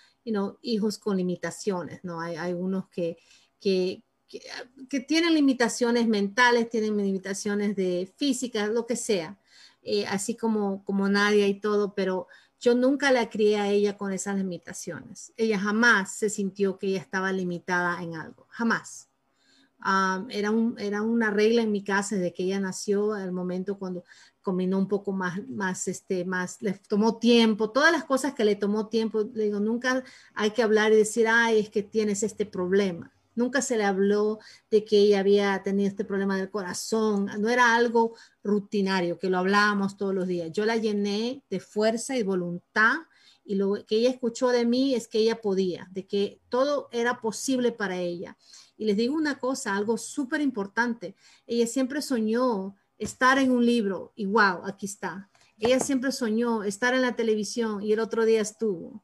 hijos 0.63 0.99
con 0.99 1.17
limitaciones, 1.17 2.01
¿no? 2.03 2.21
Hay, 2.21 2.37
hay 2.37 2.53
unos 2.53 2.89
que, 2.89 3.19
que, 3.61 4.03
que, 4.89 5.01
tienen 5.01 5.35
limitaciones 5.35 6.09
mentales, 6.09 6.71
tienen 6.71 6.97
limitaciones 6.97 7.77
de 7.77 8.13
física, 8.17 8.67
lo 8.67 8.87
que 8.87 8.97
sea, 8.97 9.39
eh, 9.83 10.07
así 10.07 10.37
como, 10.37 10.85
como 10.85 11.09
Nadia 11.09 11.47
y 11.47 11.61
todo, 11.61 11.95
pero 11.95 12.27
yo 12.59 12.75
nunca 12.75 13.13
la 13.13 13.29
crié 13.29 13.59
a 13.59 13.69
ella 13.69 13.99
con 13.99 14.13
esas 14.13 14.37
limitaciones. 14.37 15.35
Ella 15.37 15.59
jamás 15.59 16.17
se 16.17 16.31
sintió 16.31 16.79
que 16.79 16.87
ella 16.87 17.01
estaba 17.01 17.31
limitada 17.33 18.03
en 18.03 18.17
algo, 18.17 18.47
jamás 18.49 19.11
era, 20.31 20.51
un, 20.51 20.77
era 20.79 21.03
una 21.03 21.31
regla 21.31 21.63
en 21.63 21.73
mi 21.73 21.85
casa 21.85 22.17
desde 22.17 22.33
que 22.33 22.45
ella 22.45 22.61
nació, 22.61 23.13
al 23.13 23.33
momento 23.33 23.79
cuando 23.79 24.05
combinó 24.43 24.79
un 24.79 24.89
poco 24.89 25.13
más, 25.13 25.47
más, 25.49 25.89
este, 25.89 26.25
más, 26.25 26.61
le 26.61 26.75
tomó 26.89 27.19
tiempo, 27.19 27.71
todas 27.71 27.93
las 27.93 28.05
cosas 28.05 28.35
que 28.35 28.45
le 28.45 28.57
tomó 28.57 28.89
tiempo, 28.89 29.29
le 29.35 29.45
digo, 29.45 29.61
nunca 29.61 30.05
hay 30.35 30.51
que 30.51 30.63
hablar 30.63 30.93
y 30.93 30.97
decir, 30.97 31.27
ay, 31.29 31.61
es 31.61 31.71
que 31.71 31.83
tienes 31.83 32.23
este 32.23 32.47
problema. 32.47 33.11
Nunca 33.35 33.63
se 33.63 33.77
le 33.77 33.85
habló 33.85 34.39
de 34.71 34.85
que 34.85 34.99
ella 34.99 35.21
había 35.21 35.63
tenido 35.63 35.89
este 35.89 36.05
problema 36.05 36.37
del 36.37 36.51
corazón, 36.51 37.29
no 37.39 37.49
era 37.49 37.75
algo 37.75 38.15
rutinario, 38.45 39.19
que 39.19 39.31
lo 39.31 39.39
hablábamos 39.39 39.97
todos 39.97 40.15
los 40.15 40.29
días. 40.29 40.53
Yo 40.53 40.65
la 40.67 40.77
llené 40.77 41.43
de 41.51 41.59
fuerza 41.59 42.17
y 42.17 42.23
voluntad 42.23 42.99
y 43.45 43.57
lo 43.57 43.75
que 43.87 43.97
ella 43.97 44.11
escuchó 44.11 44.49
de 44.49 44.65
mí 44.65 44.95
es 44.95 45.09
que 45.09 45.19
ella 45.19 45.41
podía, 45.41 45.89
de 45.91 46.07
que 46.07 46.41
todo 46.49 46.89
era 46.93 47.21
posible 47.21 47.73
para 47.73 47.99
ella. 47.99 48.37
Y 48.85 48.87
les 48.87 48.99
digo 48.99 49.15
una 49.15 49.39
cosa, 49.39 49.75
algo 49.75 49.97
súper 49.97 50.43
importante. 50.43 51.15
Ella 51.47 51.67
siempre 51.67 52.03
soñó 52.03 52.75
estar 52.99 53.39
en 53.39 53.51
un 53.51 53.65
libro 53.65 54.13
y 54.15 54.27
wow, 54.27 54.67
aquí 54.67 54.85
está. 54.85 55.31
Ella 55.59 55.81
siempre 55.81 56.13
soñó 56.13 56.63
estar 56.65 56.93
en 56.93 57.01
la 57.01 57.17
televisión 57.17 57.83
y 57.83 57.95
el 57.95 58.01
otro 58.01 58.27
día 58.27 58.43
estuvo. 58.43 59.03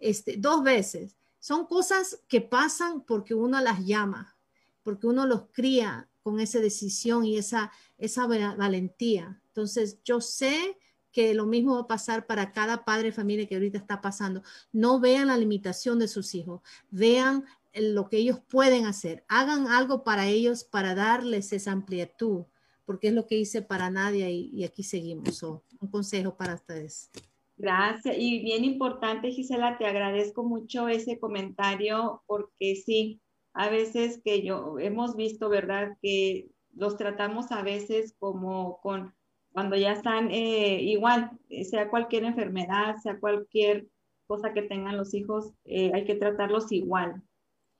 Este, 0.00 0.36
dos 0.36 0.64
veces. 0.64 1.16
Son 1.38 1.66
cosas 1.66 2.20
que 2.26 2.40
pasan 2.40 3.02
porque 3.02 3.36
uno 3.36 3.60
las 3.60 3.86
llama, 3.86 4.36
porque 4.82 5.06
uno 5.06 5.24
los 5.26 5.42
cría 5.52 6.08
con 6.24 6.40
esa 6.40 6.58
decisión 6.58 7.24
y 7.24 7.38
esa, 7.38 7.70
esa 7.98 8.26
valentía. 8.26 9.40
Entonces, 9.46 10.00
yo 10.02 10.20
sé 10.20 10.76
que 11.12 11.34
lo 11.34 11.46
mismo 11.46 11.74
va 11.74 11.82
a 11.82 11.86
pasar 11.86 12.26
para 12.26 12.50
cada 12.50 12.84
padre 12.84 13.04
de 13.04 13.12
familia 13.12 13.46
que 13.46 13.54
ahorita 13.54 13.78
está 13.78 14.00
pasando. 14.00 14.42
No 14.72 14.98
vean 14.98 15.28
la 15.28 15.36
limitación 15.36 16.00
de 16.00 16.08
sus 16.08 16.34
hijos, 16.34 16.62
vean 16.90 17.44
lo 17.74 18.08
que 18.08 18.18
ellos 18.18 18.40
pueden 18.40 18.86
hacer. 18.86 19.24
Hagan 19.28 19.68
algo 19.68 20.04
para 20.04 20.26
ellos 20.26 20.64
para 20.64 20.94
darles 20.94 21.52
esa 21.52 21.72
amplitud, 21.72 22.44
porque 22.84 23.08
es 23.08 23.14
lo 23.14 23.26
que 23.26 23.36
hice 23.36 23.62
para 23.62 23.90
nadie 23.90 24.30
y, 24.30 24.64
aquí 24.64 24.82
seguimos. 24.82 25.42
un 25.42 25.90
consejo 25.90 26.36
para 26.36 26.54
ustedes. 26.54 27.10
Gracias. 27.56 28.16
Y 28.18 28.42
bien 28.42 28.64
importante, 28.64 29.30
Gisela, 29.30 29.76
te 29.76 29.86
agradezco 29.86 30.42
mucho 30.42 30.88
ese 30.88 31.18
comentario 31.18 32.22
porque 32.26 32.74
sí, 32.74 33.20
a 33.52 33.68
veces 33.68 34.20
que 34.24 34.42
yo 34.42 34.78
hemos 34.78 35.14
visto, 35.14 35.48
¿verdad? 35.48 35.96
Que 36.00 36.48
los 36.74 36.96
tratamos 36.96 37.52
a 37.52 37.62
veces 37.62 38.14
como 38.18 38.80
con 38.80 39.14
cuando 39.52 39.76
ya 39.76 39.92
están 39.92 40.30
eh, 40.30 40.80
igual, 40.82 41.32
sea 41.68 41.90
cualquier 41.90 42.24
enfermedad, 42.24 42.96
sea 43.02 43.18
cualquier 43.18 43.88
cosa 44.26 44.52
que 44.54 44.62
tengan 44.62 44.96
los 44.96 45.12
hijos, 45.12 45.52
eh, 45.64 45.90
hay 45.92 46.04
que 46.04 46.14
tratarlos 46.14 46.70
igual. 46.70 47.22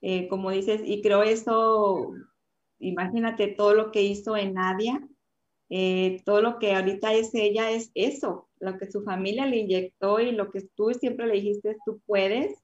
Eh, 0.01 0.27
como 0.27 0.49
dices, 0.49 0.81
y 0.83 1.01
creo 1.01 1.21
eso, 1.21 2.13
imagínate 2.79 3.47
todo 3.49 3.75
lo 3.75 3.91
que 3.91 4.01
hizo 4.01 4.35
en 4.35 4.55
Nadia, 4.55 5.07
eh, 5.69 6.21
todo 6.25 6.41
lo 6.41 6.57
que 6.57 6.73
ahorita 6.73 7.13
es 7.13 7.33
ella 7.35 7.69
es 7.71 7.91
eso, 7.93 8.49
lo 8.59 8.77
que 8.79 8.91
su 8.91 9.03
familia 9.03 9.45
le 9.45 9.57
inyectó 9.57 10.19
y 10.19 10.31
lo 10.31 10.51
que 10.51 10.61
tú 10.75 10.91
siempre 10.93 11.27
le 11.27 11.35
dijiste, 11.35 11.77
tú 11.85 12.01
puedes, 12.07 12.57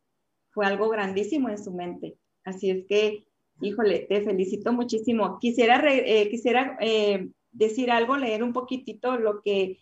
fue 0.50 0.66
algo 0.66 0.90
grandísimo 0.90 1.50
en 1.50 1.64
su 1.64 1.72
mente. 1.72 2.18
Así 2.44 2.72
es 2.72 2.86
que, 2.88 3.28
híjole, 3.62 4.08
te 4.10 4.24
felicito 4.24 4.74
muchísimo. 4.74 5.38
Quisiera, 5.40 5.80
eh, 5.94 6.30
quisiera 6.30 6.78
decir 7.52 7.92
algo, 7.92 8.18
leer 8.18 8.42
un 8.44 8.54
poquitito 8.54 9.18
lo 9.18 9.42
que, 9.44 9.78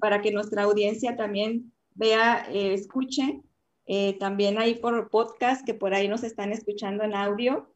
para 0.00 0.22
que 0.22 0.32
nuestra 0.32 0.64
audiencia 0.64 1.16
también 1.16 1.72
vea, 1.94 2.48
escuche 2.50 3.42
eh, 3.86 4.18
también 4.18 4.58
hay 4.58 4.74
por 4.76 5.10
podcast 5.10 5.64
que 5.64 5.74
por 5.74 5.94
ahí 5.94 6.08
nos 6.08 6.24
están 6.24 6.52
escuchando 6.52 7.04
en 7.04 7.14
audio. 7.14 7.72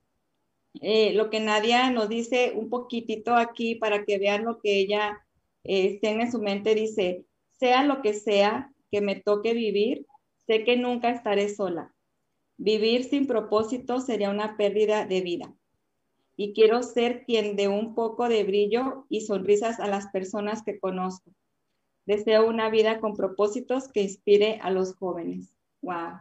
eh, 0.80 1.12
lo 1.14 1.30
que 1.30 1.40
Nadia 1.40 1.90
nos 1.90 2.08
dice 2.08 2.52
un 2.54 2.70
poquitito 2.70 3.34
aquí 3.34 3.74
para 3.76 4.04
que 4.04 4.18
vean 4.18 4.44
lo 4.44 4.60
que 4.60 4.78
ella 4.80 5.26
eh, 5.64 5.98
tiene 6.00 6.24
en 6.24 6.32
su 6.32 6.40
mente, 6.40 6.74
dice, 6.74 7.26
sea 7.52 7.84
lo 7.84 8.02
que 8.02 8.14
sea 8.14 8.72
que 8.90 9.00
me 9.00 9.16
toque 9.16 9.54
vivir, 9.54 10.06
sé 10.46 10.64
que 10.64 10.76
nunca 10.76 11.10
estaré 11.10 11.48
sola. 11.48 11.94
Vivir 12.56 13.04
sin 13.04 13.26
propósito 13.26 14.00
sería 14.00 14.30
una 14.30 14.56
pérdida 14.56 15.06
de 15.06 15.20
vida. 15.22 15.54
Y 16.36 16.52
quiero 16.54 16.82
ser 16.82 17.24
quien 17.24 17.56
dé 17.56 17.68
un 17.68 17.94
poco 17.94 18.28
de 18.28 18.44
brillo 18.44 19.06
y 19.08 19.22
sonrisas 19.22 19.80
a 19.80 19.88
las 19.88 20.08
personas 20.08 20.62
que 20.62 20.78
conozco. 20.78 21.30
Deseo 22.06 22.48
una 22.48 22.70
vida 22.70 23.00
con 23.00 23.14
propósitos 23.14 23.88
que 23.88 24.02
inspire 24.02 24.58
a 24.62 24.70
los 24.70 24.94
jóvenes. 24.94 25.54
Wow. 25.82 26.20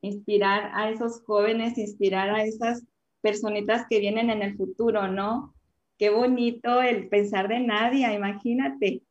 Inspirar 0.00 0.72
a 0.74 0.90
esos 0.90 1.22
jóvenes, 1.24 1.78
inspirar 1.78 2.30
a 2.30 2.44
esas 2.44 2.84
personitas 3.20 3.86
que 3.88 4.00
vienen 4.00 4.30
en 4.30 4.42
el 4.42 4.56
futuro, 4.56 5.08
¿no? 5.08 5.54
Qué 5.98 6.10
bonito 6.10 6.82
el 6.82 7.08
pensar 7.08 7.48
de 7.48 7.60
Nadia, 7.60 8.12
imagínate. 8.12 9.02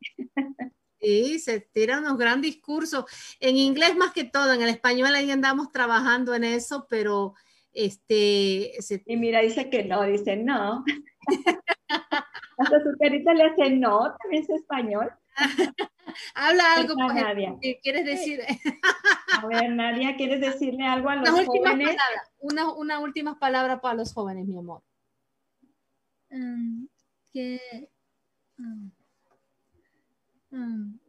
Sí, 0.99 1.39
se 1.39 1.61
tira 1.61 1.99
unos 1.99 2.17
gran 2.17 2.41
discursos. 2.41 3.05
En 3.39 3.57
inglés 3.57 3.95
más 3.95 4.13
que 4.13 4.23
todo, 4.23 4.53
en 4.53 4.61
el 4.61 4.69
español 4.69 5.15
ahí 5.15 5.31
andamos 5.31 5.71
trabajando 5.71 6.35
en 6.35 6.43
eso, 6.43 6.85
pero 6.89 7.33
este... 7.73 8.73
Y 9.05 9.17
mira, 9.17 9.41
dice 9.41 9.69
que 9.69 9.83
no, 9.85 10.03
dice 10.03 10.35
no. 10.35 10.83
Hasta 12.57 12.83
su 12.83 12.97
carita 12.99 13.33
le 13.33 13.45
hace 13.45 13.71
no, 13.71 14.15
también 14.21 14.43
es 14.43 14.49
español. 14.49 15.09
Habla 16.35 16.73
algo, 16.73 16.95
pues, 16.95 17.15
Nadia. 17.15 17.55
¿qué 17.61 17.79
quieres 17.81 18.05
decir? 18.05 18.41
a 19.33 19.45
ver, 19.47 19.69
Nadia, 19.71 20.15
¿quieres 20.15 20.41
decirle 20.41 20.85
algo 20.85 21.09
a 21.09 21.15
los 21.15 21.29
Unas 21.29 21.45
jóvenes? 21.45 21.97
Una, 22.39 22.73
una 22.73 22.99
última 22.99 23.39
palabra 23.39 23.81
para 23.81 23.95
los 23.95 24.13
jóvenes, 24.13 24.47
mi 24.47 24.57
amor. 24.57 24.83
Um, 26.29 26.87
que 27.31 27.89
um, 28.57 28.91
um, 30.51 30.99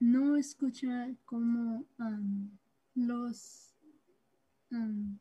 no 0.00 0.36
escucha 0.36 1.08
como 1.24 1.84
um, 1.98 2.56
los 2.94 3.74
um, 4.70 5.18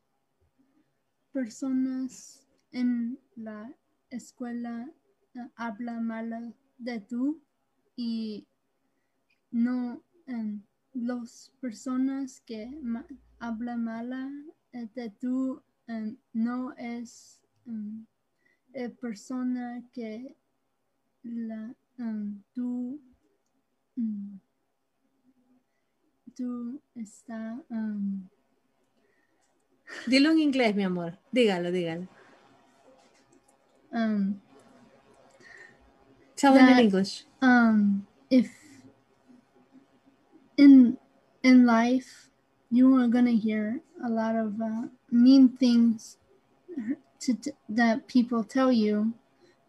personas 1.32 2.48
en 2.72 3.20
la 3.36 3.74
escuela 4.10 4.90
uh, 5.36 5.50
habla 5.56 6.00
mal 6.00 6.56
de 6.78 7.00
tú 7.00 7.42
y 7.98 8.46
no 9.52 10.02
um, 10.28 10.62
los 10.94 11.52
personas 11.60 12.40
que 12.46 12.68
ma- 12.82 13.06
hablan 13.40 13.84
mala 13.84 14.32
eh, 14.72 14.88
de 14.96 15.10
tú 15.10 15.62
um, 15.88 16.16
no 16.34 16.74
es 16.78 17.42
um, 17.66 18.06
eh, 18.74 18.90
persona 18.90 19.84
que 19.92 20.36
la 21.24 21.76
tú 22.54 23.02
tú 26.36 26.80
está 26.96 27.60
um, 27.70 28.30
Dilo 30.06 30.32
en 30.32 30.40
inglés, 30.40 30.76
mi 30.76 30.84
amor. 30.84 31.18
Dígalo, 31.32 31.72
dígalo. 31.72 32.08
um, 33.92 34.40
Tell 36.38 36.54
them 36.54 36.70
in 36.70 36.80
English. 36.80 37.26
um 37.42 38.08
if 38.30 38.50
in 40.58 40.98
in 41.44 41.66
life 41.66 42.30
you 42.72 42.96
are 42.96 43.08
gonna 43.08 43.32
hear 43.32 43.82
a 44.04 44.10
lot 44.10 44.36
of 44.36 44.60
uh, 44.62 44.88
mean 45.12 45.50
things 45.58 46.18
to, 47.20 47.34
t- 47.34 47.52
that 47.70 48.08
people 48.08 48.44
tell 48.44 48.72
you 48.72 49.14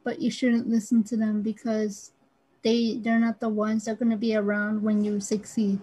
but 0.05 0.21
you 0.21 0.31
shouldn't 0.31 0.69
listen 0.69 1.03
to 1.05 1.16
them 1.16 1.43
because 1.43 2.12
they 2.62 2.99
they're 2.99 3.21
not 3.21 3.41
the 3.41 3.49
ones 3.49 3.85
that 3.85 3.93
are 3.93 3.97
going 3.97 4.11
to 4.11 4.16
be 4.16 4.35
around 4.37 4.83
when 4.83 5.05
you 5.05 5.21
succeed 5.21 5.81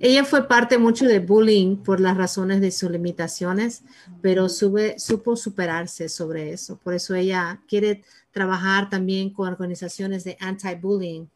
Ella 0.00 0.24
fue 0.24 0.46
parte 0.48 0.78
mucho 0.78 1.06
de 1.06 1.20
bullying 1.20 1.76
por 1.76 2.00
las 2.00 2.16
razones 2.16 2.60
de 2.60 2.70
sus 2.70 2.90
limitaciones, 2.90 3.82
pero 4.20 4.48
sube, 4.48 4.98
supo 4.98 5.36
superarse 5.36 6.08
sobre 6.08 6.52
eso. 6.52 6.78
Por 6.78 6.94
eso 6.94 7.14
ella 7.14 7.62
quiere 7.68 8.02
trabajar 8.30 8.90
también 8.90 9.30
con 9.30 9.48
organizaciones 9.48 10.24
de 10.24 10.36
anti-bullying 10.40 11.26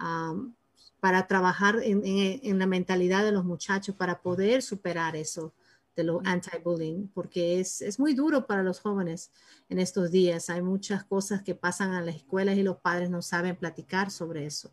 um, 0.00 0.52
para 1.00 1.26
trabajar 1.26 1.80
en, 1.82 2.04
en- 2.06 2.40
en 2.42 2.58
la 2.58 2.66
mentalidad 2.66 3.24
de 3.24 3.32
los 3.32 3.44
muchachos 3.44 3.94
para 3.96 4.20
poder 4.22 4.62
superar 4.62 5.16
eso 5.16 5.52
de 5.96 6.04
lo 6.04 6.20
anti-bullying, 6.24 7.08
porque 7.12 7.60
es, 7.60 7.82
es 7.82 7.98
muy 7.98 8.14
duro 8.14 8.46
para 8.46 8.62
los 8.62 8.80
jóvenes 8.80 9.30
en 9.68 9.78
estos 9.78 10.10
días. 10.10 10.48
Hay 10.48 10.62
muchas 10.62 11.04
cosas 11.04 11.42
que 11.42 11.54
pasan 11.54 11.92
en 11.94 12.06
las 12.06 12.16
escuelas 12.16 12.56
y 12.56 12.62
los 12.62 12.78
padres 12.78 13.10
no 13.10 13.20
saben 13.22 13.56
platicar 13.56 14.10
sobre 14.10 14.46
eso. 14.46 14.70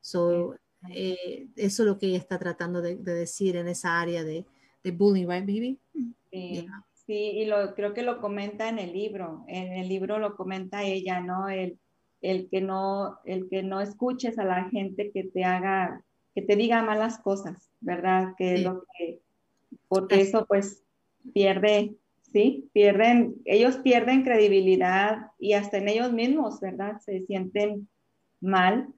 So, 0.00 0.56
eh, 0.90 1.48
eso 1.56 1.82
es 1.82 1.86
lo 1.88 1.98
que 1.98 2.06
ella 2.06 2.18
está 2.18 2.38
tratando 2.38 2.80
de, 2.82 2.96
de 2.96 3.14
decir 3.14 3.56
en 3.56 3.68
esa 3.68 4.00
área 4.00 4.24
de, 4.24 4.46
de 4.82 4.90
bullying, 4.90 5.26
right, 5.26 5.46
baby? 5.46 5.78
Sí, 5.92 6.14
Yeah. 6.30 6.84
sí, 6.92 7.14
y 7.14 7.46
lo, 7.46 7.74
creo 7.74 7.94
que 7.94 8.02
lo 8.02 8.20
comenta 8.20 8.68
en 8.68 8.78
el 8.78 8.92
libro. 8.92 9.44
En 9.48 9.72
el 9.72 9.88
libro 9.88 10.18
lo 10.18 10.36
comenta 10.36 10.82
ella, 10.82 11.20
¿no? 11.20 11.48
El, 11.48 11.78
el 12.20 12.48
que 12.50 12.60
no, 12.60 13.18
el 13.24 13.48
que 13.48 13.62
no 13.62 13.80
escuches 13.80 14.38
a 14.38 14.44
la 14.44 14.68
gente 14.70 15.10
que 15.12 15.24
te 15.24 15.44
haga, 15.44 16.04
que 16.34 16.42
te 16.42 16.56
diga 16.56 16.82
malas 16.82 17.18
cosas, 17.18 17.70
¿verdad? 17.80 18.34
Que 18.36 18.54
es 18.54 18.62
lo 18.62 18.84
que, 18.96 19.20
porque 19.88 20.20
eso 20.20 20.44
pues 20.46 20.84
pierde, 21.32 21.96
sí, 22.32 22.68
pierden, 22.72 23.36
ellos 23.44 23.76
pierden 23.78 24.22
credibilidad 24.22 25.28
y 25.38 25.54
hasta 25.54 25.78
en 25.78 25.88
ellos 25.88 26.12
mismos, 26.12 26.60
¿verdad? 26.60 27.00
Se 27.00 27.24
sienten 27.26 27.88
mal. 28.40 28.88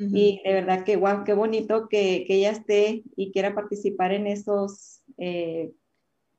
Ujú. 0.00 0.16
Y 0.16 0.40
de 0.44 0.52
verdad 0.54 0.84
que, 0.84 0.96
guau, 0.96 1.24
qué 1.24 1.34
bonito 1.34 1.88
que, 1.88 2.24
que 2.26 2.36
ella 2.36 2.52
esté 2.52 3.02
y 3.16 3.32
quiera 3.32 3.54
participar 3.54 4.12
en 4.12 4.26
esos 4.26 5.02
eh, 5.18 5.72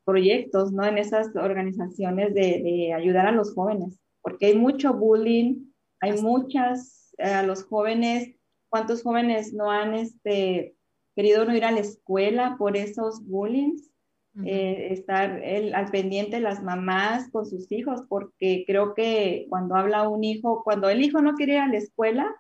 proyectos, 0.04 0.72
¿no? 0.72 0.84
En 0.86 0.98
esas 0.98 1.36
organizaciones 1.36 2.34
de, 2.34 2.62
de 2.64 2.94
ayudar 2.94 3.28
a 3.28 3.32
los 3.32 3.54
jóvenes, 3.54 4.00
porque 4.22 4.48
hay 4.48 4.56
mucho 4.56 4.94
bullying, 4.94 5.72
hay 6.00 6.12
Así. 6.12 6.24
muchas, 6.24 7.14
eh, 7.20 7.26
a 7.26 7.44
los 7.44 7.64
jóvenes, 7.64 8.36
¿cuántos 8.70 9.04
jóvenes 9.04 9.54
no 9.54 9.70
han 9.70 9.94
este, 9.94 10.76
querido 11.16 11.46
no 11.46 11.56
ir 11.56 11.66
a 11.66 11.72
la 11.72 11.82
escuela 11.82 12.56
por 12.58 12.76
esos 12.78 13.24
bullyings? 13.26 13.90
Ujú. 14.34 14.46
eh, 14.48 14.94
estar 14.94 15.44
el- 15.44 15.76
al 15.76 15.92
pendiente 15.92 16.40
las 16.40 16.64
mamás 16.64 17.30
con 17.32 17.46
sus 17.46 17.70
hijos, 17.70 18.02
porque 18.08 18.64
creo 18.66 18.94
que 18.94 19.46
cuando 19.50 19.76
habla 19.76 20.08
un 20.08 20.24
hijo, 20.24 20.64
cuando 20.64 20.90
el 20.90 21.02
hijo 21.04 21.22
no 21.22 21.34
quiere 21.34 21.56
ir 21.56 21.60
a 21.60 21.68
la 21.68 21.76
escuela, 21.78 22.34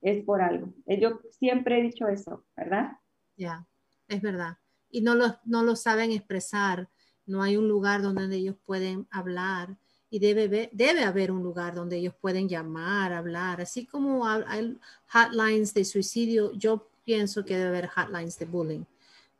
es 0.00 0.24
por 0.24 0.42
algo. 0.42 0.72
Eh, 0.86 1.00
Yo 1.00 1.20
siempre 1.30 1.78
he 1.78 1.82
dicho 1.82 2.08
eso, 2.08 2.44
¿verdad? 2.56 2.92
Ya, 3.36 3.66
es 4.08 4.22
verdad. 4.22 4.58
Y 4.90 5.00
no 5.02 5.14
lo, 5.14 5.38
no 5.44 5.62
lo 5.62 5.76
saben 5.76 6.12
expresar. 6.12 6.88
No 7.26 7.42
hay 7.42 7.56
un 7.56 7.68
lugar 7.68 8.02
donde 8.02 8.36
ellos 8.36 8.56
pueden 8.64 9.06
hablar 9.10 9.76
y 10.10 10.20
debe, 10.20 10.70
debe 10.72 11.02
haber 11.04 11.32
un 11.32 11.42
lugar 11.42 11.74
donde 11.74 11.96
ellos 11.96 12.14
pueden 12.20 12.48
llamar, 12.48 13.12
hablar. 13.12 13.60
Así 13.60 13.84
como 13.86 14.26
ha- 14.26 14.44
hay 14.46 14.78
hotlines 15.12 15.74
de 15.74 15.84
suicidio, 15.84 16.52
yo 16.52 16.88
pienso 17.04 17.44
que 17.44 17.56
debe 17.56 17.68
haber 17.68 17.88
hotlines 17.88 18.38
de 18.38 18.46
bullying, 18.46 18.84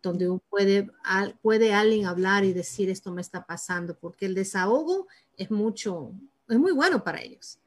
donde 0.02 0.28
puede, 0.50 0.90
puede 1.42 1.72
alguien 1.74 2.07
hablar 2.07 2.44
y 2.44 2.52
decir 2.52 2.90
esto 2.90 3.12
me 3.12 3.20
está 3.22 3.44
pasando, 3.46 3.96
porque 3.98 4.26
el 4.26 4.34
desahogo 4.34 5.07
es 5.36 5.50
mucho, 5.50 6.12
es 6.48 6.59
muy 6.59 6.72
bueno 6.72 7.02
para 7.04 7.20
ellos, 7.22 7.59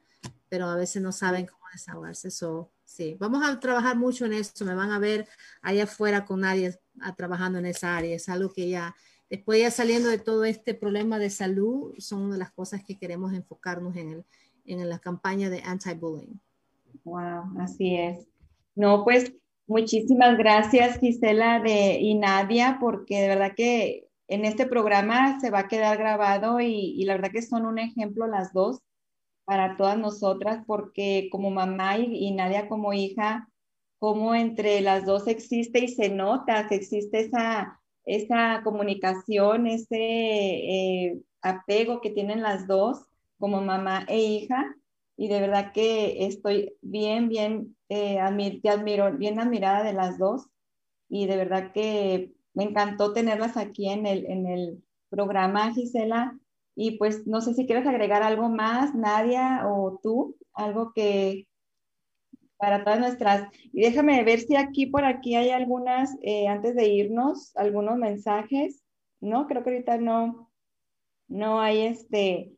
pero 0.49 0.67
a 0.67 0.75
veces 0.75 1.01
no 1.01 1.11
saben 1.11 1.45
cómo 1.47 1.63
desahogarse. 1.71 2.31
So, 2.31 2.69
sí, 2.89 3.15
vamos 3.19 3.47
a 3.47 3.59
trabajar 3.59 3.95
mucho 3.95 4.25
en 4.25 4.33
esto. 4.33 4.65
Me 4.65 4.73
van 4.73 4.91
a 4.91 4.99
ver 4.99 5.27
allá 5.61 5.83
afuera 5.83 6.25
con 6.25 6.41
nadie 6.41 6.77
trabajando 7.15 7.59
en 7.59 7.67
esa 7.67 7.95
área. 7.95 8.15
Es 8.15 8.27
algo 8.29 8.51
que 8.51 8.67
ya, 8.69 8.95
después 9.29 9.61
ya 9.61 9.71
saliendo 9.71 10.09
de 10.09 10.17
todo 10.17 10.43
este 10.43 10.73
problema 10.73 11.19
de 11.19 11.29
salud, 11.29 11.93
son 11.99 12.23
una 12.23 12.33
de 12.33 12.39
las 12.39 12.51
cosas 12.51 12.83
que 12.83 12.97
queremos 12.97 13.33
enfocarnos 13.33 13.95
en, 13.95 14.09
el, 14.09 14.25
en 14.65 14.89
la 14.89 14.99
campaña 14.99 15.49
de 15.49 15.61
anti-bullying. 15.61 16.39
Wow, 17.03 17.59
así 17.59 17.95
es. 17.95 18.27
No, 18.75 19.03
pues 19.03 19.33
muchísimas 19.67 20.37
gracias 20.37 20.99
Gisela 20.99 21.59
de, 21.59 21.99
y 21.99 22.15
Nadia, 22.15 22.77
porque 22.79 23.21
de 23.21 23.27
verdad 23.27 23.53
que 23.55 24.07
en 24.27 24.45
este 24.45 24.65
programa 24.65 25.39
se 25.39 25.51
va 25.51 25.59
a 25.59 25.67
quedar 25.67 25.97
grabado 25.97 26.59
y, 26.59 26.95
y 26.97 27.05
la 27.05 27.13
verdad 27.13 27.31
que 27.31 27.41
son 27.41 27.65
un 27.65 27.77
ejemplo 27.77 28.27
las 28.27 28.51
dos 28.51 28.81
para 29.49 29.77
todas 29.77 29.97
nosotras, 29.97 30.63
porque 30.67 31.29
como 31.31 31.49
mamá 31.51 31.97
y, 31.97 32.05
y 32.27 32.31
Nadia 32.33 32.69
como 32.69 32.93
hija, 32.93 33.49
como 33.99 34.35
entre 34.35 34.81
las 34.81 35.05
dos 35.05 35.27
existe 35.27 35.79
y 35.83 35.87
se 35.89 36.09
nota 36.09 36.67
que 36.67 36.75
existe 36.75 37.21
esa, 37.21 37.81
esa 38.05 38.61
comunicación, 38.63 39.67
ese 39.67 39.97
eh, 39.99 41.21
apego 41.41 42.01
que 42.01 42.11
tienen 42.11 42.41
las 42.43 42.67
dos 42.67 43.05
como 43.39 43.61
mamá 43.61 44.05
e 44.07 44.19
hija 44.21 44.75
y 45.17 45.27
de 45.29 45.41
verdad 45.41 45.73
que 45.73 46.25
estoy 46.27 46.75
bien, 46.81 47.29
bien, 47.29 47.75
eh, 47.89 48.17
admi- 48.19 48.61
te 48.61 48.69
admiro, 48.69 49.17
bien 49.17 49.39
admirada 49.39 49.83
de 49.83 49.93
las 49.93 50.17
dos 50.19 50.47
y 51.09 51.27
de 51.27 51.37
verdad 51.37 51.71
que 51.73 52.33
me 52.53 52.63
encantó 52.65 53.13
tenerlas 53.13 53.57
aquí 53.57 53.89
en 53.89 54.05
el, 54.05 54.25
en 54.27 54.47
el, 54.47 54.83
programa, 55.09 55.73
Gisela. 55.73 56.37
Y 56.76 56.97
pues 56.97 57.28
no 57.28 57.41
sé 57.41 57.53
si 57.53 57.65
quieres 57.65 57.86
agregar 57.88 58.24
algo 58.24 58.49
más, 58.49 58.95
Nadia 58.95 59.67
o 59.67 59.99
tú, 60.01 60.38
algo 60.53 60.93
que 60.93 61.47
para 62.57 62.84
todas 62.84 62.99
nuestras. 62.99 63.49
Y 63.72 63.82
déjame 63.82 64.24
ver 64.24 64.41
si 64.41 64.55
aquí 64.55 64.86
por 64.86 65.05
aquí 65.05 65.36
hay 65.36 65.49
algunas, 65.49 66.15
eh, 66.22 66.47
antes 66.47 66.76
de 66.76 66.88
irnos, 66.88 67.55
algunos 67.55 67.97
mensajes. 67.97 68.84
No, 69.22 69.47
creo 69.47 69.63
que 69.63 69.72
ahorita 69.72 69.97
no, 69.97 70.51
no 71.28 71.61
hay 71.61 71.82
este. 71.82 72.53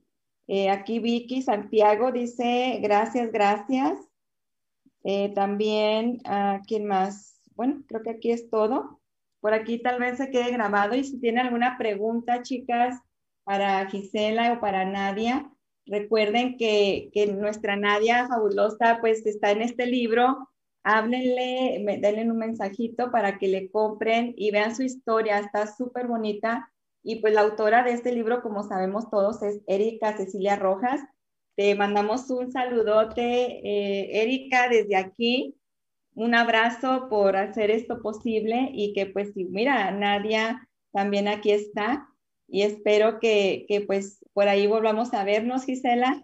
Eh, 0.47 0.70
aquí 0.70 0.99
Vicky 0.99 1.41
Santiago 1.43 2.12
dice, 2.12 2.80
gracias, 2.82 3.32
gracias. 3.32 3.99
Eh, 5.03 5.34
también, 5.34 6.22
uh, 6.26 6.62
¿quién 6.68 6.86
más? 6.86 7.39
Bueno, 7.55 7.84
creo 7.88 8.01
que 8.01 8.12
aquí 8.12 8.32
es 8.32 8.49
todo. 8.49 8.99
Por 9.39 9.53
aquí 9.53 9.80
tal 9.82 9.99
vez 9.99 10.18
se 10.18 10.30
quede 10.30 10.51
grabado 10.51 10.95
y 10.95 11.03
si 11.03 11.20
tienen 11.20 11.45
alguna 11.45 11.78
pregunta, 11.78 12.41
chicas, 12.43 12.99
para 13.43 13.85
Gisela 13.89 14.53
o 14.53 14.59
para 14.59 14.85
Nadia, 14.85 15.51
recuerden 15.85 16.57
que, 16.57 17.09
que 17.13 17.27
nuestra 17.27 17.75
Nadia 17.75 18.27
fabulosa 18.27 18.99
pues 19.01 19.25
está 19.25 19.51
en 19.51 19.61
este 19.61 19.85
libro. 19.85 20.49
Háblenle, 20.83 21.83
denle 21.99 22.29
un 22.29 22.37
mensajito 22.37 23.11
para 23.11 23.37
que 23.37 23.47
le 23.47 23.69
compren 23.69 24.33
y 24.35 24.51
vean 24.51 24.75
su 24.75 24.83
historia, 24.83 25.39
está 25.39 25.67
súper 25.67 26.07
bonita. 26.07 26.71
Y 27.03 27.17
pues 27.17 27.33
la 27.33 27.41
autora 27.41 27.83
de 27.83 27.93
este 27.93 28.11
libro, 28.13 28.41
como 28.41 28.63
sabemos 28.63 29.09
todos, 29.09 29.41
es 29.43 29.61
Erika 29.67 30.15
Cecilia 30.15 30.55
Rojas. 30.55 31.01
Te 31.55 31.75
mandamos 31.75 32.29
un 32.29 32.51
saludote, 32.51 33.21
eh, 33.23 34.21
Erika, 34.21 34.69
desde 34.69 34.95
aquí. 34.95 35.57
Un 36.13 36.35
abrazo 36.35 37.07
por 37.09 37.37
hacer 37.37 37.71
esto 37.71 38.01
posible 38.01 38.69
y 38.73 38.93
que 38.93 39.05
pues, 39.05 39.31
mira, 39.35 39.91
Nadia 39.91 40.67
también 40.91 41.27
aquí 41.27 41.51
está 41.51 42.11
y 42.52 42.64
espero 42.64 43.20
que, 43.20 43.66
que 43.68 43.82
pues 43.82 44.20
por 44.34 44.47
ahí 44.49 44.68
volvamos 44.68 45.14
a 45.14 45.24
vernos, 45.24 45.64
Gisela. 45.64 46.24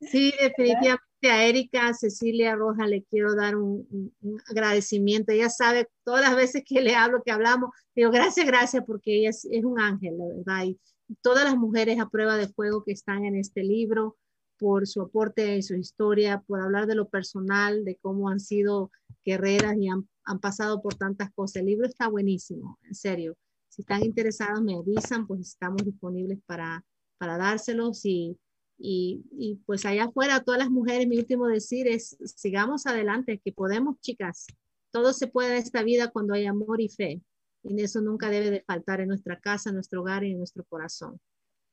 Sí, 0.00 0.32
definitivamente 0.40 1.04
a 1.24 1.44
Erika, 1.44 1.88
a 1.88 1.94
Cecilia 1.94 2.56
Roja 2.56 2.86
le 2.86 3.04
quiero 3.04 3.34
dar 3.34 3.56
un, 3.56 4.14
agradecimiento. 4.48 5.32
Ella 5.32 5.50
sabe 5.50 5.88
todas 6.04 6.22
las 6.22 6.34
veces 6.34 6.62
que 6.66 6.80
le 6.80 6.94
hablo, 6.94 7.22
que 7.22 7.30
hablamos, 7.30 7.70
digo 7.94 8.10
gracias, 8.10 8.46
gracias, 8.46 8.82
porque 8.86 9.18
ella 9.18 9.28
es, 9.28 9.44
es 9.50 9.62
un 9.62 9.78
ángel, 9.78 10.16
la 10.16 10.26
verdad. 10.26 10.64
Y 10.64 10.80
todas 11.20 11.44
las 11.44 11.56
mujeres 11.58 12.00
a 12.00 12.08
prueba 12.08 12.38
de 12.38 12.48
fuego 12.48 12.82
que 12.82 12.92
están 12.92 13.26
en 13.26 13.36
este 13.36 13.62
libro, 13.62 14.16
por 14.58 14.86
su 14.86 15.02
aporte 15.02 15.56
y 15.56 15.62
su 15.62 15.74
historia, 15.74 16.42
por 16.46 16.62
hablar 16.62 16.86
de 16.86 16.94
lo 16.94 17.10
personal, 17.10 17.84
de 17.84 17.96
cómo 17.96 18.30
han 18.30 18.40
sido 18.40 18.90
guerreras 19.26 19.76
y 19.78 19.88
han, 19.88 20.08
han 20.24 20.38
pasado 20.38 20.80
por 20.80 20.94
tantas 20.94 21.30
cosas. 21.32 21.56
El 21.56 21.66
libro 21.66 21.86
está 21.86 22.08
buenísimo, 22.08 22.78
en 22.84 22.94
serio. 22.94 23.36
Si 23.70 23.82
están 23.82 24.04
interesados, 24.04 24.62
me 24.62 24.74
avisan, 24.74 25.26
pues 25.26 25.40
estamos 25.40 25.84
disponibles 25.84 26.40
para, 26.44 26.84
para 27.18 27.38
dárselos 27.38 28.04
y, 28.04 28.36
y, 28.76 29.24
y, 29.32 29.56
pues 29.64 29.86
allá 29.86 30.04
afuera, 30.04 30.42
todas 30.42 30.58
las 30.58 30.70
mujeres, 30.70 31.06
mi 31.06 31.18
último 31.18 31.46
decir 31.46 31.86
es, 31.86 32.18
sigamos 32.36 32.86
adelante, 32.86 33.40
que 33.42 33.52
podemos, 33.52 34.00
chicas. 34.00 34.46
Todo 34.90 35.12
se 35.12 35.28
puede 35.28 35.52
en 35.52 35.62
esta 35.62 35.82
vida 35.84 36.10
cuando 36.10 36.34
hay 36.34 36.46
amor 36.46 36.80
y 36.80 36.88
fe. 36.88 37.22
Y 37.62 37.80
eso 37.80 38.00
nunca 38.00 38.28
debe 38.28 38.50
de 38.50 38.64
faltar 38.66 39.00
en 39.00 39.08
nuestra 39.08 39.38
casa, 39.38 39.70
en 39.70 39.76
nuestro 39.76 40.00
hogar 40.00 40.24
y 40.24 40.32
en 40.32 40.38
nuestro 40.38 40.64
corazón. 40.64 41.20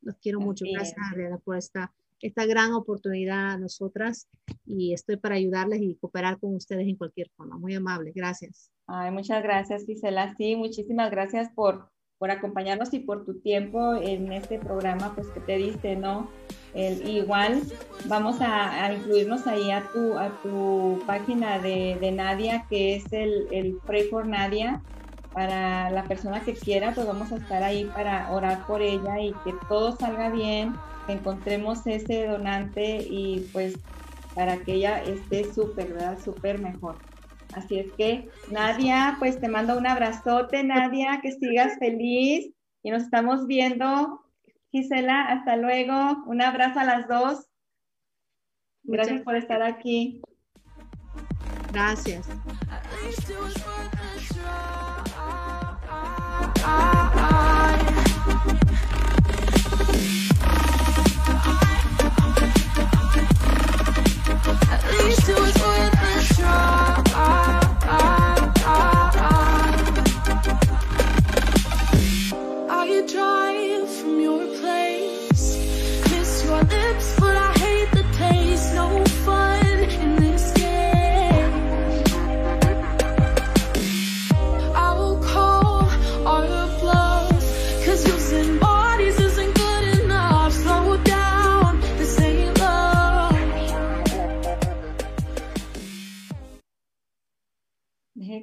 Los 0.02 0.18
quiero 0.18 0.40
mucho. 0.40 0.66
Gracias, 0.72 0.98
Adriana, 1.12 1.40
por 1.40 1.58
esta 1.58 1.94
esta 2.22 2.46
gran 2.46 2.74
oportunidad 2.74 3.52
a 3.52 3.58
nosotras 3.58 4.28
y 4.66 4.94
estoy 4.94 5.18
para 5.18 5.36
ayudarles 5.36 5.82
y 5.82 5.96
cooperar 5.96 6.40
con 6.40 6.56
ustedes 6.56 6.88
en 6.88 6.96
cualquier 6.96 7.30
forma. 7.36 7.58
Muy 7.58 7.76
amable, 7.76 8.12
gracias. 8.14 8.72
Ay, 8.88 9.12
muchas 9.12 9.44
gracias, 9.44 9.86
Gisela. 9.86 10.34
Sí, 10.36 10.56
muchísimas 10.56 11.12
gracias 11.12 11.50
por, 11.54 11.90
por 12.18 12.32
acompañarnos 12.32 12.94
y 12.94 13.00
por 13.00 13.26
tu 13.26 13.40
tiempo 13.40 13.96
en 13.96 14.32
este 14.32 14.60
programa, 14.60 15.14
pues 15.14 15.28
que 15.28 15.40
te 15.42 15.58
diste, 15.58 15.96
¿no? 15.96 16.30
El, 16.74 17.08
igual 17.08 17.62
vamos 18.06 18.38
a, 18.40 18.94
incluirnos 18.94 19.48
ahí 19.48 19.72
a 19.72 19.88
tu, 19.92 20.18
a 20.18 20.30
tu 20.42 21.00
página 21.06 21.60
de, 21.60 21.98
de 22.00 22.12
Nadia, 22.12 22.66
que 22.70 22.96
es 22.96 23.12
el, 23.12 23.48
el 23.52 23.78
Pray 23.86 24.04
for 24.10 24.26
Nadia. 24.28 24.82
Para 25.38 25.92
la 25.92 26.04
persona 26.06 26.42
que 26.42 26.56
quiera, 26.56 26.96
pues 26.96 27.06
vamos 27.06 27.32
a 27.32 27.36
estar 27.36 27.62
ahí 27.62 27.86
para 27.86 28.32
orar 28.32 28.66
por 28.66 28.82
ella 28.82 29.20
y 29.20 29.34
que 29.44 29.54
todo 29.70 29.96
salga 29.96 30.32
bien, 30.32 30.74
encontremos 31.08 31.86
ese 31.86 32.26
donante 32.26 33.06
y 33.08 33.48
pues 33.54 33.78
para 34.34 34.58
que 34.58 34.74
ella 34.74 35.04
esté 35.04 35.54
súper, 35.54 35.94
¿verdad? 35.94 36.18
Súper 36.18 36.60
mejor. 36.60 36.98
Así 37.54 37.78
es 37.78 37.92
que, 37.94 38.28
Nadia, 38.50 39.18
pues 39.20 39.40
te 39.40 39.48
mando 39.48 39.78
un 39.78 39.86
abrazote, 39.86 40.64
Nadia, 40.64 41.20
que 41.22 41.32
sigas 41.32 41.78
feliz 41.78 42.52
y 42.82 42.90
nos 42.90 43.04
estamos 43.04 43.46
viendo. 43.46 44.26
Gisela, 44.72 45.22
hasta 45.26 45.56
luego. 45.56 45.94
Un 46.26 46.42
abrazo 46.42 46.80
a 46.80 46.84
las 46.84 47.08
dos. 47.08 47.46
Gracias 48.82 49.22
por 49.22 49.36
estar 49.36 49.62
aquí. 49.62 50.20
Gracias. 51.72 52.28
I, 56.70 58.17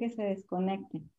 que 0.05 0.15
se 0.15 0.21
desconecten. 0.23 1.09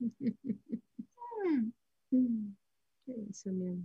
Eso, 3.06 3.50
mi 3.52 3.68
amor. 3.68 3.84